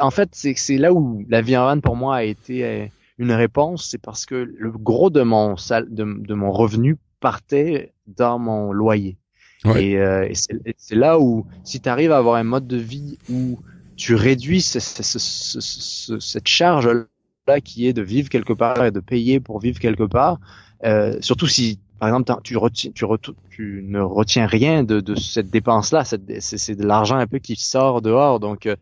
en 0.00 0.10
fait, 0.10 0.30
c'est 0.32 0.76
là 0.76 0.92
où 0.92 1.24
la 1.28 1.40
vie 1.40 1.56
en 1.56 1.64
van 1.64 1.80
pour 1.80 1.96
moi 1.96 2.16
a 2.16 2.22
été 2.22 2.64
euh, 2.64 2.86
une 3.18 3.32
réponse, 3.32 3.88
c'est 3.90 4.00
parce 4.00 4.26
que 4.26 4.34
le 4.34 4.70
gros 4.70 5.10
de 5.10 5.22
mon 5.22 5.54
de, 5.54 6.34
mon 6.34 6.52
revenu 6.52 6.96
partait 7.20 7.92
dans 8.06 8.38
mon 8.38 8.72
loyer. 8.72 9.16
Et, 9.76 9.98
euh, 9.98 10.28
c'est 10.76 10.94
là 10.94 11.18
où 11.18 11.44
si 11.64 11.80
tu 11.80 11.88
arrives 11.88 12.12
à 12.12 12.18
avoir 12.18 12.36
un 12.36 12.44
mode 12.44 12.68
de 12.68 12.76
vie 12.76 13.18
où 13.28 13.58
tu 13.96 14.14
réduis 14.14 14.60
cette 14.60 16.46
charge 16.46 16.88
là 17.48 17.60
qui 17.60 17.88
est 17.88 17.92
de 17.92 18.02
vivre 18.02 18.28
quelque 18.28 18.52
part 18.52 18.84
et 18.84 18.92
de 18.92 19.00
payer 19.00 19.40
pour 19.40 19.58
vivre 19.58 19.80
quelque 19.80 20.04
part, 20.04 20.38
euh, 20.84 21.16
surtout 21.20 21.48
si 21.48 21.80
par 21.98 22.08
exemple, 22.08 22.32
tu, 22.44 22.56
retiens, 22.56 22.90
tu, 22.94 23.04
tu, 23.50 23.84
ne 23.86 24.00
retiens 24.00 24.46
rien 24.46 24.84
de, 24.84 25.00
de 25.00 25.14
cette 25.16 25.50
dépense-là. 25.50 26.04
C'est 26.04 26.74
de 26.74 26.86
l'argent 26.86 27.16
un 27.16 27.26
peu 27.26 27.38
qui 27.38 27.56
sort 27.56 28.02
dehors. 28.02 28.38
Donc, 28.38 28.66
euh, 28.66 28.76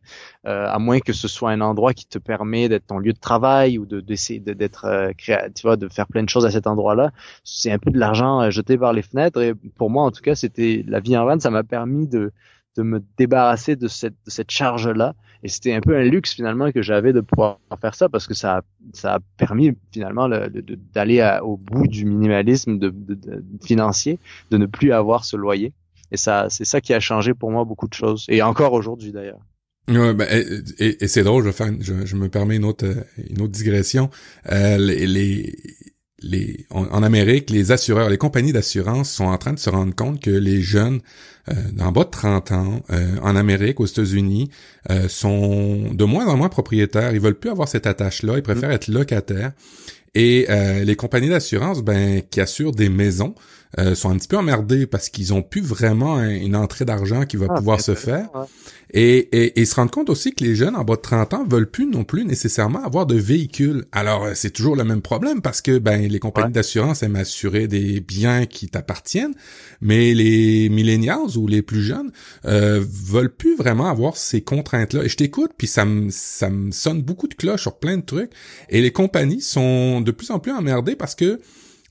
euh, 0.47 0.69
à 0.69 0.79
moins 0.79 1.01
que 1.01 1.13
ce 1.13 1.27
soit 1.27 1.51
un 1.51 1.61
endroit 1.61 1.95
qui 1.95 2.07
te 2.07 2.19
permet 2.19 2.69
d'être 2.69 2.87
ton 2.87 2.99
lieu 2.99 3.13
de 3.13 3.19
travail 3.19 3.79
ou 3.79 3.87
de 3.87 4.01
d'essayer 4.01 4.39
d'être 4.41 4.85
euh, 4.85 5.13
vois, 5.63 5.77
de 5.77 5.89
faire 5.89 6.07
plein 6.07 6.23
de 6.23 6.29
choses 6.29 6.45
à 6.45 6.51
cet 6.51 6.67
endroit-là, 6.67 7.11
c'est 7.43 7.73
un 7.73 7.79
peu 7.79 7.91
de 7.91 7.99
l'argent 7.99 8.43
euh, 8.43 8.51
jeté 8.51 8.77
par 8.77 8.93
les 8.93 9.03
fenêtres. 9.03 9.41
Et 9.41 9.55
pour 9.77 9.89
moi, 9.89 10.05
en 10.05 10.11
tout 10.11 10.23
cas, 10.23 10.35
c'était 10.35 10.85
la 10.87 11.01
vie 11.01 11.17
en 11.17 11.25
van. 11.25 11.41
Ça 11.41 11.51
m'a 11.51 11.65
permis 11.65 12.07
de 12.07 12.33
de 12.77 12.83
me 12.83 13.03
débarrasser 13.17 13.75
de 13.77 13.89
cette, 13.89 14.15
de 14.27 14.31
cette 14.31 14.51
charge-là. 14.51 15.15
Et 15.47 15.49
c'était 15.49 15.75
un 15.75 15.81
peu 15.81 15.97
un 15.97 16.03
luxe 16.03 16.35
finalement 16.35 16.73
que 16.73 16.83
j'avais 16.83 17.13
de 17.13 17.21
pouvoir 17.21 17.61
faire 17.81 17.95
ça 17.95 18.09
parce 18.09 18.27
que 18.27 18.35
ça, 18.35 18.63
ça 18.93 19.15
a 19.15 19.19
permis 19.37 19.77
finalement 19.93 20.29
d'aller 20.93 21.39
au 21.41 21.57
bout 21.57 21.87
du 21.87 22.05
minimalisme 22.05 22.81
financier, 23.65 24.19
de 24.51 24.57
ne 24.57 24.67
plus 24.67 24.91
avoir 24.91 25.25
ce 25.25 25.37
loyer. 25.37 25.73
Et 26.11 26.17
ça, 26.17 26.49
c'est 26.51 26.65
ça 26.65 26.81
qui 26.81 26.93
a 26.95 26.99
changé 26.99 27.33
pour 27.33 27.53
moi 27.53 27.65
beaucoup 27.65 27.87
de 27.87 27.95
choses. 27.95 28.27
Et 28.29 28.43
encore 28.43 28.73
aujourd'hui 28.73 29.13
d'ailleurs. 29.13 29.39
Ouais, 29.87 30.15
ben, 30.15 30.27
et, 30.81 31.07
c'est 31.07 31.23
drôle, 31.23 31.45
je, 31.45 31.51
vais 31.51 31.55
faire, 31.55 31.71
je, 31.79 32.05
je, 32.05 32.17
me 32.17 32.29
permets 32.29 32.57
une 32.57 32.65
autre, 32.65 32.87
une 33.31 33.41
autre 33.41 33.53
digression. 33.53 34.11
Euh, 34.51 34.79
les, 34.79 35.55
les, 36.23 36.67
en, 36.71 37.03
Amérique, 37.03 37.51
les 37.51 37.73
assureurs, 37.73 38.09
les 38.09 38.17
compagnies 38.17 38.53
d'assurance 38.53 39.11
sont 39.11 39.27
en 39.27 39.37
train 39.37 39.53
de 39.53 39.59
se 39.59 39.69
rendre 39.69 39.95
compte 39.95 40.21
que 40.21 40.31
les 40.31 40.63
jeunes 40.63 41.01
euh, 41.51 41.55
en 41.79 41.93
bas 41.93 42.05
de 42.05 42.11
30 42.11 42.53
ans, 42.53 42.83
euh, 42.91 43.17
en 43.23 43.37
Amérique, 43.37 43.81
aux 43.81 43.87
États-Unis, 43.87 44.51
euh, 44.91 45.09
sont 45.09 45.93
de 45.93 46.05
moins 46.05 46.27
en 46.27 46.37
moins 46.37 46.49
propriétaires. 46.49 47.13
Ils 47.13 47.21
veulent 47.21 47.39
plus 47.39 47.51
avoir 47.51 47.69
cette 47.69 47.87
attache-là. 47.87 48.35
Ils 48.37 48.43
préfèrent 48.43 48.71
être 48.71 48.89
locataires. 48.89 49.53
Et 50.17 50.47
euh, 50.49 50.83
les 50.83 50.97
compagnies 50.97 51.29
d'assurance, 51.29 51.83
ben, 51.83 52.23
qui 52.31 52.41
assurent 52.41 52.73
des 52.73 52.89
maisons, 52.89 53.35
euh, 53.79 53.95
sont 53.95 54.11
un 54.11 54.17
petit 54.17 54.29
peu 54.29 54.37
emmerdés 54.37 54.87
parce 54.87 55.09
qu'ils 55.09 55.35
ont 55.35 55.43
plus 55.43 55.61
vraiment 55.61 56.23
une 56.23 56.57
entrée 56.57 56.85
d'argent 56.85 57.25
qui 57.25 57.37
va 57.37 57.47
ah, 57.51 57.55
pouvoir 57.55 57.81
se 57.81 57.95
faire. 57.95 58.29
Et, 58.93 59.17
et, 59.37 59.61
et, 59.61 59.65
se 59.65 59.75
rendre 59.75 59.91
compte 59.91 60.09
aussi 60.09 60.33
que 60.33 60.45
les 60.45 60.55
jeunes 60.55 60.77
en 60.77 60.85
bas 60.85 60.95
de 60.95 61.01
30 61.01 61.35
ans 61.35 61.45
veulent 61.45 61.69
plus 61.69 61.87
non 61.87 62.05
plus 62.05 62.25
nécessairement 62.25 62.85
avoir 62.85 63.05
de 63.05 63.17
véhicules. 63.17 63.85
Alors, 63.91 64.25
euh, 64.25 64.33
c'est 64.35 64.51
toujours 64.51 64.77
le 64.77 64.85
même 64.85 65.03
problème 65.03 65.43
parce 65.43 65.61
que 65.61 65.79
ben 65.79 66.09
les 66.09 66.19
compagnies 66.21 66.53
d'assurance 66.53 67.03
aiment 67.03 67.17
assurer 67.17 67.67
des 67.67 68.01
biens 68.01 68.47
qui 68.47 68.69
t'appartiennent, 68.69 69.35
mais 69.81 70.15
les 70.15 70.69
millennials 70.69 71.37
ou 71.37 71.49
les 71.49 71.63
plus 71.63 71.83
jeunes 71.83 72.13
euh, 72.45 72.83
veulent 72.89 73.35
plus 73.35 73.57
vraiment 73.57 73.87
avoir 73.87 74.17
ces 74.17 74.41
contraintes-là. 74.41 75.05
Et 75.05 75.09
je 75.09 75.17
t'écoute, 75.17 75.51
puis 75.59 75.67
ça 75.67 75.85
me 75.85 76.09
ça 76.11 76.49
me 76.49 76.71
sonne 76.71 77.03
beaucoup 77.03 77.27
de 77.27 77.35
cloches 77.35 77.63
sur 77.63 77.79
plein 77.79 77.99
de 77.99 78.05
trucs. 78.05 78.31
Et 78.71 78.81
les 78.81 78.93
compagnies 78.93 79.43
sont 79.43 80.01
de 80.01 80.13
plus 80.13 80.31
en 80.31 80.39
plus 80.39 80.53
emmerdées 80.53 80.95
parce 80.97 81.17
que 81.17 81.41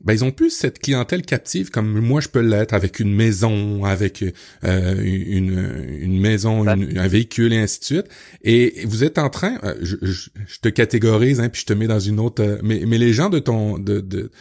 ben 0.03 0.13
ils 0.13 0.23
ont 0.23 0.31
plus 0.31 0.49
cette 0.49 0.79
clientèle 0.79 1.21
captive 1.23 1.69
comme 1.69 1.99
moi 1.99 2.21
je 2.21 2.27
peux 2.27 2.41
l'être 2.41 2.73
avec 2.73 2.99
une 2.99 3.13
maison, 3.13 3.85
avec 3.85 4.23
euh, 4.63 5.01
une, 5.03 5.97
une 5.99 6.19
maison, 6.19 6.67
un 6.67 7.07
véhicule 7.07 7.53
et 7.53 7.57
ainsi 7.57 7.79
de 7.79 7.85
suite. 7.85 8.05
Et 8.43 8.83
vous 8.85 9.03
êtes 9.03 9.17
en 9.17 9.29
train, 9.29 9.57
euh, 9.63 9.75
je, 9.81 9.95
je, 10.01 10.29
te 10.61 10.69
catégorise 10.69 11.39
hein, 11.39 11.49
puis 11.49 11.61
je 11.61 11.65
te 11.65 11.73
mets 11.73 11.87
dans 11.87 11.99
une 11.99 12.19
autre, 12.19 12.43
euh, 12.43 12.57
mais 12.63 12.83
mais 12.85 12.97
les 12.97 13.13
gens 13.13 13.29
de 13.29 13.39
ton 13.39 13.77
de, 13.77 13.99
de 14.01 14.31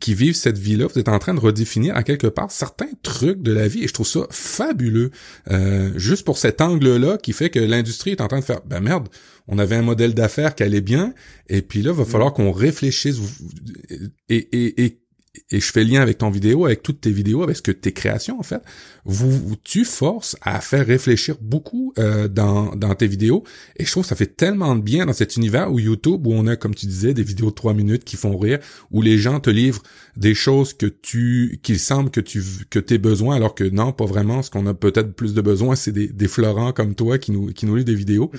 qui 0.00 0.14
vivent 0.14 0.36
cette 0.36 0.58
vie-là, 0.58 0.86
vous 0.86 0.98
êtes 0.98 1.08
en 1.08 1.18
train 1.18 1.34
de 1.34 1.40
redéfinir 1.40 1.96
à 1.96 2.02
quelque 2.02 2.26
part 2.26 2.50
certains 2.50 2.88
trucs 3.02 3.42
de 3.42 3.52
la 3.52 3.68
vie 3.68 3.84
et 3.84 3.88
je 3.88 3.92
trouve 3.92 4.06
ça 4.06 4.20
fabuleux. 4.30 5.10
Euh, 5.50 5.90
juste 5.96 6.24
pour 6.24 6.38
cet 6.38 6.60
angle-là 6.60 7.18
qui 7.18 7.32
fait 7.32 7.50
que 7.50 7.58
l'industrie 7.58 8.12
est 8.12 8.20
en 8.20 8.28
train 8.28 8.40
de 8.40 8.44
faire, 8.44 8.60
ben 8.66 8.80
merde, 8.80 9.08
on 9.48 9.58
avait 9.58 9.76
un 9.76 9.82
modèle 9.82 10.14
d'affaires 10.14 10.54
qui 10.54 10.62
allait 10.62 10.80
bien 10.80 11.14
et 11.48 11.62
puis 11.62 11.82
là, 11.82 11.92
va 11.92 12.04
falloir 12.04 12.32
qu'on 12.32 12.52
réfléchisse 12.52 13.18
et, 14.28 14.36
et, 14.36 14.84
et 14.84 15.04
et 15.50 15.60
je 15.60 15.72
fais 15.72 15.82
lien 15.82 16.00
avec 16.00 16.18
ton 16.18 16.30
vidéo, 16.30 16.64
avec 16.64 16.82
toutes 16.82 17.00
tes 17.00 17.10
vidéos, 17.10 17.42
avec 17.42 17.56
ce 17.56 17.62
que 17.62 17.72
tes 17.72 17.92
créations 17.92 18.38
en 18.38 18.42
fait, 18.42 18.62
vous, 19.04 19.56
tu 19.64 19.84
forces 19.84 20.36
à 20.42 20.60
faire 20.60 20.86
réfléchir 20.86 21.36
beaucoup 21.40 21.92
euh, 21.98 22.28
dans, 22.28 22.74
dans 22.76 22.94
tes 22.94 23.08
vidéos. 23.08 23.42
Et 23.76 23.84
je 23.84 23.90
trouve 23.90 24.04
que 24.04 24.08
ça 24.08 24.16
fait 24.16 24.36
tellement 24.36 24.76
de 24.76 24.80
bien 24.80 25.06
dans 25.06 25.12
cet 25.12 25.36
univers 25.36 25.72
où 25.72 25.78
YouTube, 25.80 26.26
où 26.26 26.32
on 26.32 26.46
a, 26.46 26.56
comme 26.56 26.74
tu 26.74 26.86
disais, 26.86 27.14
des 27.14 27.24
vidéos 27.24 27.50
de 27.50 27.54
trois 27.54 27.74
minutes 27.74 28.04
qui 28.04 28.16
font 28.16 28.36
rire, 28.38 28.60
où 28.92 29.02
les 29.02 29.18
gens 29.18 29.40
te 29.40 29.50
livrent 29.50 29.82
des 30.16 30.34
choses 30.34 30.72
que 30.72 30.86
tu, 30.86 31.58
qu'il 31.62 31.80
semble 31.80 32.10
que 32.10 32.20
tu 32.20 32.42
que 32.70 32.78
t'aies 32.78 32.98
besoin, 32.98 33.34
alors 33.34 33.54
que 33.54 33.64
non, 33.64 33.92
pas 33.92 34.06
vraiment. 34.06 34.42
Ce 34.42 34.50
qu'on 34.50 34.66
a 34.66 34.74
peut-être 34.74 35.14
plus 35.14 35.34
de 35.34 35.40
besoin, 35.40 35.74
c'est 35.74 35.92
des, 35.92 36.06
des 36.08 36.28
Florents 36.28 36.72
comme 36.72 36.94
toi 36.94 37.18
qui 37.18 37.32
nous 37.32 37.46
qui 37.48 37.66
nous 37.66 37.74
livrent 37.74 37.86
des 37.86 37.94
vidéos. 37.94 38.30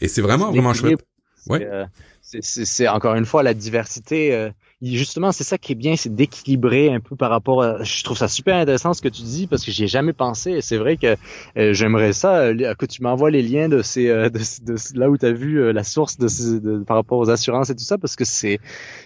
Et 0.00 0.08
c'est 0.08 0.22
vraiment 0.22 0.50
vraiment 0.50 0.74
chouette. 0.74 1.04
Ouais. 1.48 1.66
Euh, 1.70 1.86
c'est 2.22 2.86
encore 2.86 3.14
une 3.14 3.24
fois 3.24 3.42
la 3.42 3.54
diversité. 3.54 4.32
Euh, 4.34 4.50
justement, 4.82 5.32
c'est 5.32 5.42
ça 5.42 5.58
qui 5.58 5.72
est 5.72 5.74
bien, 5.74 5.96
c'est 5.96 6.14
d'équilibrer 6.14 6.92
un 6.92 7.00
peu 7.00 7.16
par 7.16 7.30
rapport. 7.30 7.62
À, 7.62 7.82
je 7.82 8.04
trouve 8.04 8.16
ça 8.16 8.28
super 8.28 8.56
intéressant 8.56 8.92
ce 8.92 9.02
que 9.02 9.08
tu 9.08 9.22
dis 9.22 9.46
parce 9.46 9.64
que 9.64 9.72
j'y 9.72 9.84
ai 9.84 9.88
jamais 9.88 10.12
pensé. 10.12 10.60
C'est 10.60 10.76
vrai 10.76 10.96
que 10.96 11.16
euh, 11.56 11.72
j'aimerais 11.72 12.12
ça 12.12 12.40
euh, 12.40 12.74
que 12.74 12.86
tu 12.86 13.02
m'envoies 13.02 13.30
les 13.30 13.42
liens 13.42 13.68
de 13.68 13.82
ces 13.82 14.08
de, 14.08 14.28
de, 14.28 14.98
là 14.98 15.10
où 15.10 15.16
tu 15.16 15.26
as 15.26 15.32
vu 15.32 15.72
la 15.72 15.82
source 15.82 16.18
de, 16.18 16.84
par 16.84 16.96
rapport 16.96 17.18
aux 17.18 17.30
assurances 17.30 17.70
et 17.70 17.74
tout 17.74 17.84
ça 17.84 17.98
parce 17.98 18.16
que 18.16 18.24
c'est 18.24 18.60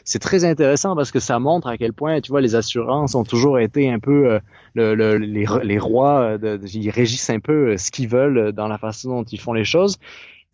c'est 0.05 0.19
très 0.19 0.45
intéressant 0.45 0.97
parce 0.97 1.11
que 1.11 1.21
ça 1.21 1.39
montre 1.39 1.69
à 1.69 1.79
quel 1.79 1.93
point 1.93 2.21
tu 2.21 2.31
vois 2.31 2.41
les 2.41 2.57
assurances 2.57 3.15
ont 3.15 3.25
toujours 3.25 3.59
été 3.59 3.91
un 3.91 4.01
peu 4.01 4.41
le, 4.75 4.95
le, 4.95 5.17
les, 5.19 5.47
les 5.63 5.79
rois. 5.79 6.37
De, 6.37 6.61
ils 6.75 6.91
régissent 6.91 7.31
un 7.31 7.41
peu 7.41 7.77
ce 7.79 7.91
qu'ils 7.91 8.09
veulent 8.09 8.53
dans 8.53 8.69
la 8.69 8.77
façon 8.77 9.11
dont 9.11 9.25
ils 9.25 9.41
font 9.41 9.53
les 9.53 9.65
choses 9.65 9.99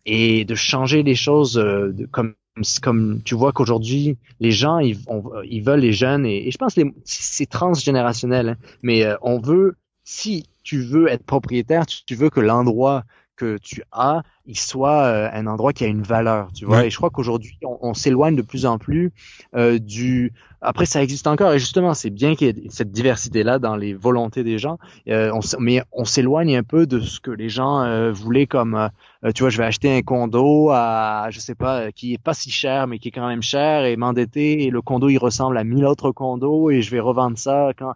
et 0.05 0.45
de 0.45 0.55
changer 0.55 1.03
les 1.03 1.15
choses 1.15 1.63
comme 2.11 2.35
comme 2.81 3.21
tu 3.23 3.35
vois 3.35 3.53
qu'aujourd'hui 3.53 4.17
les 4.39 4.51
gens 4.51 4.79
ils, 4.79 4.97
ils, 5.45 5.63
veulent 5.63 5.79
les 5.79 5.93
jeunes 5.93 6.25
et, 6.25 6.51
je 6.51 6.57
pense 6.57 6.75
que 6.75 6.81
c'est 7.05 7.49
transgénérationnel 7.49 8.49
hein, 8.49 8.57
mais 8.83 9.03
euh, 9.03 9.15
on 9.21 9.39
veut 9.39 9.77
si 10.03 10.45
tu 10.63 10.81
veux 10.81 11.07
être 11.07 11.23
propriétaire 11.23 11.85
tu, 11.85 12.15
veux 12.15 12.29
que 12.29 12.41
l'endroit 12.41 13.03
que 13.41 13.57
tu 13.57 13.83
as 13.91 14.21
il 14.45 14.57
soit 14.57 15.03
euh, 15.03 15.29
un 15.33 15.47
endroit 15.47 15.73
qui 15.73 15.83
a 15.83 15.87
une 15.87 16.03
valeur 16.03 16.51
tu 16.53 16.65
vois. 16.65 16.85
Et 16.85 16.89
je 16.89 16.97
crois 16.97 17.09
qu'aujourd'hui 17.09 17.57
on, 17.63 17.93
s'éloigne 17.93 18.35
de 18.35 18.41
plus 18.41 18.65
en 18.65 18.77
plus 18.77 19.11
euh, 19.55 19.79
du 19.79 20.33
après, 20.63 20.85
ça 20.85 21.01
existe 21.01 21.25
encore, 21.25 21.53
et 21.53 21.59
justement, 21.59 21.95
c'est 21.95 22.11
bien 22.11 22.35
qu'il 22.35 22.45
y 22.45 22.49
ait 22.51 22.69
cette 22.69 22.91
diversité-là 22.91 23.57
dans 23.57 23.75
les 23.75 23.95
volontés 23.95 24.43
des 24.43 24.59
gens, 24.59 24.77
euh, 25.07 25.31
on, 25.33 25.39
mais 25.59 25.81
on 25.91 26.05
s'éloigne 26.05 26.55
un 26.55 26.61
peu 26.61 26.85
de 26.85 26.99
ce 26.99 27.19
que 27.19 27.31
les 27.31 27.49
gens 27.49 27.81
euh, 27.81 28.11
voulaient 28.11 28.45
comme, 28.45 28.75
euh, 28.75 29.31
tu 29.33 29.41
vois, 29.41 29.49
je 29.49 29.57
vais 29.57 29.63
acheter 29.63 29.91
un 29.97 30.03
condo 30.03 30.69
à, 30.69 31.29
je 31.31 31.39
sais 31.39 31.55
pas, 31.55 31.91
qui 31.91 32.13
est 32.13 32.21
pas 32.21 32.35
si 32.35 32.51
cher, 32.51 32.85
mais 32.85 32.99
qui 32.99 33.07
est 33.07 33.11
quand 33.11 33.27
même 33.27 33.41
cher, 33.41 33.85
et 33.85 33.95
m'endetter, 33.95 34.63
et 34.63 34.69
le 34.69 34.83
condo, 34.83 35.09
il 35.09 35.17
ressemble 35.17 35.57
à 35.57 35.63
mille 35.63 35.85
autres 35.85 36.11
condos, 36.11 36.69
et 36.69 36.83
je 36.83 36.91
vais 36.91 36.99
revendre 36.99 37.39
ça 37.39 37.71
quand... 37.75 37.93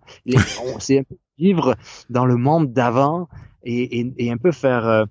C'est 0.80 1.00
un 1.00 1.04
peu 1.04 1.16
vivre 1.38 1.76
dans 2.10 2.26
le 2.26 2.36
monde 2.36 2.74
d'avant, 2.74 3.28
et, 3.64 4.00
et, 4.00 4.14
et, 4.18 4.32
un 4.32 4.38
peu 4.38 4.52
faire 4.52 5.06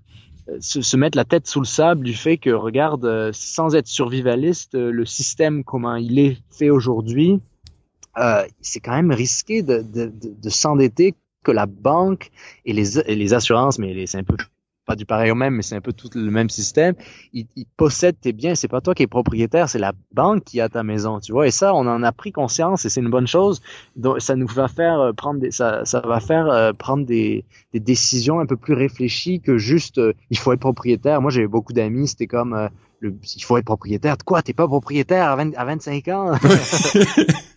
se, 0.61 0.83
se, 0.83 0.97
mettre 0.97 1.17
la 1.17 1.25
tête 1.25 1.47
sous 1.47 1.61
le 1.61 1.67
sable 1.67 2.05
du 2.05 2.15
fait 2.15 2.39
que, 2.39 2.51
regarde, 2.51 3.05
euh, 3.05 3.31
sans 3.33 3.75
être 3.75 3.87
survivaliste, 3.87 4.75
euh, 4.75 4.91
le 4.91 5.05
système 5.05 5.65
comment 5.65 5.97
il 5.97 6.19
est 6.19 6.39
fait 6.51 6.71
aujourd'hui, 6.71 7.41
euh, 8.19 8.45
c'est 8.61 8.81
quand 8.81 8.95
même 8.95 9.11
risqué 9.11 9.63
de, 9.63 9.79
de, 9.79 10.07
de, 10.07 10.35
de 10.41 10.49
s'endetter 10.49 11.15
que 11.43 11.51
la 11.51 11.67
banque 11.67 12.31
et 12.65 12.73
les, 12.73 12.99
et 12.99 13.15
les 13.15 13.35
assurances, 13.35 13.79
mais 13.79 14.07
c'est 14.07 14.19
un 14.19 14.25
peu 14.25 14.37
pas 14.85 14.97
du 14.97 15.07
pareil 15.07 15.31
au 15.31 15.35
même, 15.35 15.55
mais 15.55 15.63
c'est 15.63 15.77
un 15.77 15.81
peu 15.81 15.93
tout 15.93 16.11
le 16.15 16.31
même 16.31 16.51
système. 16.51 16.95
Il, 17.33 17.47
il 17.57 17.67
possède 17.77 18.19
tes 18.21 18.33
biens, 18.33 18.55
c'est 18.55 18.69
pas 18.69 18.81
toi 18.81 18.95
qui 18.95 19.03
es 19.03 19.07
propriétaire, 19.07 19.69
c'est 19.69 19.79
la 19.79 19.93
banque 20.13 20.45
qui 20.45 20.61
a 20.61 20.69
ta 20.69 20.83
maison, 20.83 21.21
tu 21.21 21.33
vois. 21.33 21.47
Et 21.47 21.51
ça, 21.51 21.75
on 21.75 21.87
en 21.87 22.03
a 22.03 22.13
pris 22.13 22.33
conscience 22.33 22.85
et 22.85 22.89
c'est 22.89 23.01
une 23.01 23.11
bonne 23.11 23.27
chose. 23.27 23.63
Donc, 23.97 24.21
ça 24.21 24.37
nous 24.37 24.47
va 24.47 24.69
faire 24.69 25.01
euh, 25.01 25.13
prendre 25.13 25.41
des, 25.41 25.51
ça, 25.51 25.85
ça 25.85 26.01
va 26.01 26.21
faire 26.21 26.49
euh, 26.49 26.73
prendre 26.73 27.07
des, 27.07 27.45
des, 27.73 27.81
décisions 27.81 28.41
un 28.41 28.47
peu 28.47 28.57
plus 28.57 28.75
réfléchies 28.75 29.41
que 29.41 29.59
juste 29.59 29.99
euh, 29.99 30.13
il 30.31 30.39
faut 30.39 30.53
être 30.53 30.61
propriétaire. 30.61 31.21
Moi, 31.21 31.31
j'avais 31.31 31.47
beaucoup 31.47 31.73
d'amis, 31.73 32.09
c'était 32.09 32.27
comme 32.27 32.69
le, 33.01 33.15
il 33.37 33.43
faut 33.43 33.57
être 33.57 33.65
propriétaire. 33.65 34.17
De 34.17 34.23
quoi? 34.23 34.43
T'es 34.43 34.53
pas 34.53 34.67
propriétaire 34.67 35.31
à, 35.31 35.37
20, 35.37 35.55
à 35.57 35.65
25 35.65 36.09
ans? 36.09 36.33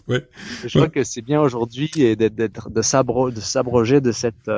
Ouais. 0.07 0.25
Je 0.65 0.69
crois 0.69 0.87
que 0.87 1.03
c'est 1.03 1.21
bien 1.21 1.41
aujourd'hui 1.41 1.91
d'être 2.15 2.69
de 2.69 2.81
s'abroger 2.81 3.99
de 3.99 4.13
cette 4.13 4.49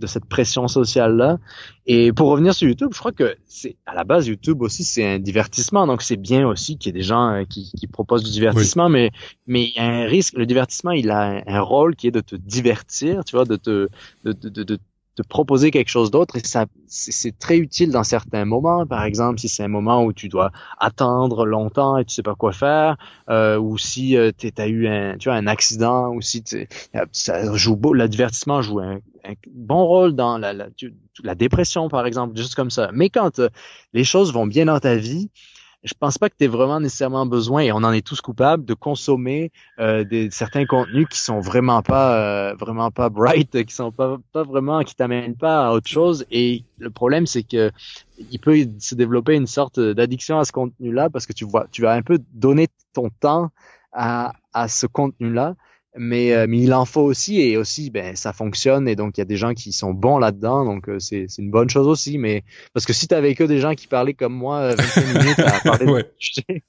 de 0.00 0.06
cette 0.06 0.24
pression 0.24 0.66
sociale 0.66 1.16
là. 1.16 1.38
Et 1.86 2.12
pour 2.12 2.28
revenir 2.28 2.54
sur 2.54 2.66
YouTube, 2.66 2.90
je 2.92 2.98
crois 2.98 3.12
que 3.12 3.36
c'est 3.46 3.76
à 3.86 3.94
la 3.94 4.04
base 4.04 4.26
YouTube 4.26 4.62
aussi 4.62 4.82
c'est 4.84 5.06
un 5.06 5.18
divertissement, 5.18 5.86
donc 5.86 6.02
c'est 6.02 6.16
bien 6.16 6.46
aussi 6.46 6.78
qu'il 6.78 6.88
y 6.88 6.96
ait 6.96 7.00
des 7.00 7.06
gens 7.06 7.30
euh, 7.30 7.44
qui, 7.44 7.70
qui 7.76 7.86
proposent 7.86 8.24
du 8.24 8.30
divertissement, 8.30 8.88
mais 8.88 9.10
mais 9.46 9.64
il 9.64 9.74
y 9.76 9.78
a 9.78 9.84
un 9.84 10.06
risque. 10.06 10.34
Le 10.36 10.46
divertissement, 10.46 10.92
il 10.92 11.10
a 11.10 11.42
un, 11.46 11.60
rôle 11.60 11.94
qui 11.94 12.08
est 12.08 12.10
de 12.10 12.20
te 12.20 12.36
divertir, 12.36 13.24
tu 13.24 13.36
vois, 13.36 13.44
de 13.44 13.56
te 13.56 13.88
de, 14.24 14.32
de, 14.32 14.48
de, 14.62 14.78
de 15.16 15.22
proposer 15.22 15.70
quelque 15.70 15.88
chose 15.90 16.10
d'autre. 16.10 16.36
Et 16.36 16.40
ça 16.40 16.66
c'est 16.86 17.38
très 17.38 17.58
utile 17.58 17.90
dans 17.90 18.04
certains 18.04 18.44
moments. 18.44 18.86
Par 18.86 19.04
exemple 19.04 19.38
si 19.38 19.48
c'est 19.48 19.62
un 19.62 19.68
moment 19.68 20.04
où 20.04 20.12
tu 20.12 20.28
dois 20.28 20.50
attendre 20.78 21.44
longtemps 21.44 21.98
et 21.98 22.04
tu 22.04 22.14
sais 22.14 22.22
pas 22.22 22.34
quoi 22.34 22.52
faire 22.52 22.96
euh, 23.28 23.58
ou 23.58 23.78
si 23.78 24.16
euh, 24.16 24.30
tu 24.36 24.50
as 24.56 24.66
eu 24.68 24.86
un 24.88 25.16
tu 25.18 25.28
vois 25.28 25.36
un 25.36 25.46
accident 25.46 26.10
ou 26.10 26.20
si 26.20 26.42
ça 27.12 27.54
joue 27.54 27.76
beau 27.76 27.92
l'avertissement 27.92 28.62
joue 28.62 28.80
un, 28.80 29.00
bon 29.48 29.84
rôle 29.84 30.14
dans 30.14 30.38
la, 30.38 30.52
la, 30.52 30.68
la, 31.22 31.34
dépression 31.34 31.88
par 31.88 32.06
exemple 32.06 32.36
juste 32.36 32.54
comme 32.54 32.70
ça 32.70 32.90
mais 32.92 33.10
quand 33.10 33.38
euh, 33.38 33.48
les 33.92 34.04
choses 34.04 34.32
vont 34.32 34.46
bien 34.46 34.66
dans 34.66 34.80
ta 34.80 34.96
vie 34.96 35.30
je 35.82 35.94
pense 35.98 36.18
pas 36.18 36.28
que 36.28 36.34
tu 36.38 36.44
aies 36.44 36.48
vraiment 36.48 36.78
nécessairement 36.78 37.24
besoin, 37.26 37.62
et 37.62 37.72
on 37.72 37.78
en 37.78 37.92
est 37.92 38.06
tous 38.06 38.20
coupables, 38.20 38.64
de 38.64 38.74
consommer 38.74 39.50
euh, 39.78 40.04
des, 40.04 40.30
certains 40.30 40.66
contenus 40.66 41.06
qui 41.08 41.18
sont 41.18 41.40
vraiment 41.40 41.82
pas 41.82 42.50
euh, 42.50 42.54
vraiment 42.54 42.90
pas 42.90 43.08
bright, 43.08 43.64
qui 43.64 43.74
sont 43.74 43.90
pas, 43.90 44.18
pas 44.32 44.42
vraiment, 44.42 44.82
qui 44.82 44.94
t'amènent 44.94 45.36
pas 45.36 45.68
à 45.68 45.72
autre 45.72 45.88
chose. 45.88 46.26
Et 46.30 46.64
le 46.78 46.90
problème, 46.90 47.26
c'est 47.26 47.42
que 47.42 47.70
il 48.30 48.38
peut 48.38 48.58
se 48.78 48.94
développer 48.94 49.34
une 49.34 49.46
sorte 49.46 49.80
d'addiction 49.80 50.38
à 50.38 50.44
ce 50.44 50.52
contenu-là 50.52 51.08
parce 51.08 51.26
que 51.26 51.32
tu 51.32 51.46
vois, 51.46 51.66
tu 51.72 51.82
vas 51.82 51.92
un 51.92 52.02
peu 52.02 52.18
donner 52.34 52.68
ton 52.92 53.08
temps 53.20 53.50
à, 53.92 54.34
à 54.52 54.68
ce 54.68 54.86
contenu-là 54.86 55.54
mais, 55.98 56.32
euh, 56.32 56.46
mais 56.48 56.58
il 56.58 56.72
en 56.72 56.84
faut 56.84 57.00
aussi 57.00 57.40
et 57.40 57.56
aussi 57.56 57.90
ben 57.90 58.14
ça 58.14 58.32
fonctionne 58.32 58.86
et 58.86 58.94
donc 58.94 59.16
il 59.16 59.20
y 59.20 59.22
a 59.22 59.24
des 59.24 59.36
gens 59.36 59.54
qui 59.54 59.72
sont 59.72 59.92
bons 59.92 60.18
là-dedans 60.18 60.64
donc 60.64 60.88
euh, 60.88 61.00
c'est 61.00 61.26
c'est 61.28 61.42
une 61.42 61.50
bonne 61.50 61.68
chose 61.68 61.88
aussi 61.88 62.16
mais 62.16 62.44
parce 62.72 62.86
que 62.86 62.92
si 62.92 63.08
tu 63.08 63.14
avais 63.14 63.34
que 63.34 63.42
des 63.42 63.58
gens 63.58 63.74
qui 63.74 63.88
parlaient 63.88 64.14
comme 64.14 64.34
moi 64.34 64.74
25 64.74 65.00
euh, 65.00 65.18
minutes 65.20 65.38
à 65.40 65.60
parler 65.60 65.86
ouais. 65.86 66.02
de 66.48 66.60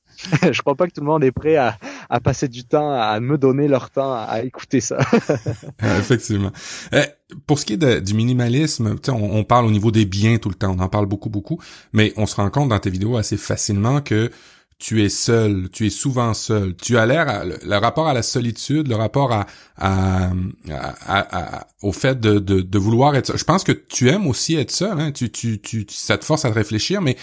je 0.51 0.61
crois 0.61 0.75
pas 0.75 0.87
que 0.87 0.93
tout 0.93 1.01
le 1.01 1.07
monde 1.07 1.23
est 1.23 1.31
prêt 1.31 1.55
à, 1.55 1.77
à 2.09 2.19
passer 2.19 2.47
du 2.47 2.63
temps 2.63 2.91
à 2.91 3.19
me 3.19 3.37
donner 3.37 3.67
leur 3.67 3.91
temps 3.91 4.13
à, 4.13 4.41
écouter 4.43 4.81
ça. 4.81 4.97
Effectivement. 5.99 6.51
pour 7.45 7.59
ce 7.59 7.65
qui 7.65 7.73
est 7.73 8.01
du 8.01 8.13
minimalisme, 8.13 8.95
on, 9.07 9.11
on 9.13 9.43
parle 9.43 9.65
au 9.65 9.71
niveau 9.71 9.91
des 9.91 10.05
biens 10.05 10.37
tout 10.37 10.49
le 10.49 10.55
temps, 10.55 10.75
on 10.77 10.79
en 10.79 10.89
parle 10.89 11.05
beaucoup 11.05 11.29
beaucoup, 11.29 11.59
mais 11.93 12.13
on 12.17 12.25
se 12.25 12.35
rend 12.35 12.49
compte 12.49 12.69
dans 12.69 12.79
tes 12.79 12.89
vidéos 12.89 13.17
assez 13.17 13.37
facilement 13.37 14.01
que 14.01 14.31
tu 14.81 15.03
es 15.03 15.09
seul, 15.09 15.69
tu 15.71 15.85
es 15.85 15.89
souvent 15.91 16.33
seul. 16.33 16.75
Tu 16.75 16.97
as 16.97 17.05
l'air, 17.05 17.45
le, 17.45 17.77
rapport 17.77 18.07
à 18.07 18.15
la 18.15 18.23
solitude, 18.23 18.87
le 18.87 18.95
rapport 18.95 19.45
à, 19.77 20.31
au 21.83 21.91
fait 21.91 22.19
de, 22.19 22.77
vouloir 22.79 23.15
être 23.15 23.27
seul. 23.27 23.37
Je 23.37 23.43
pense 23.43 23.63
que 23.63 23.71
tu 23.71 24.09
aimes 24.09 24.25
aussi 24.25 24.55
être 24.55 24.71
seul, 24.71 24.99
hein? 24.99 25.11
tu, 25.11 25.87
ça 25.87 26.17
te 26.17 26.25
force 26.25 26.45
à 26.45 26.49
te 26.49 26.55
réfléchir, 26.55 26.99
mais 26.99 27.15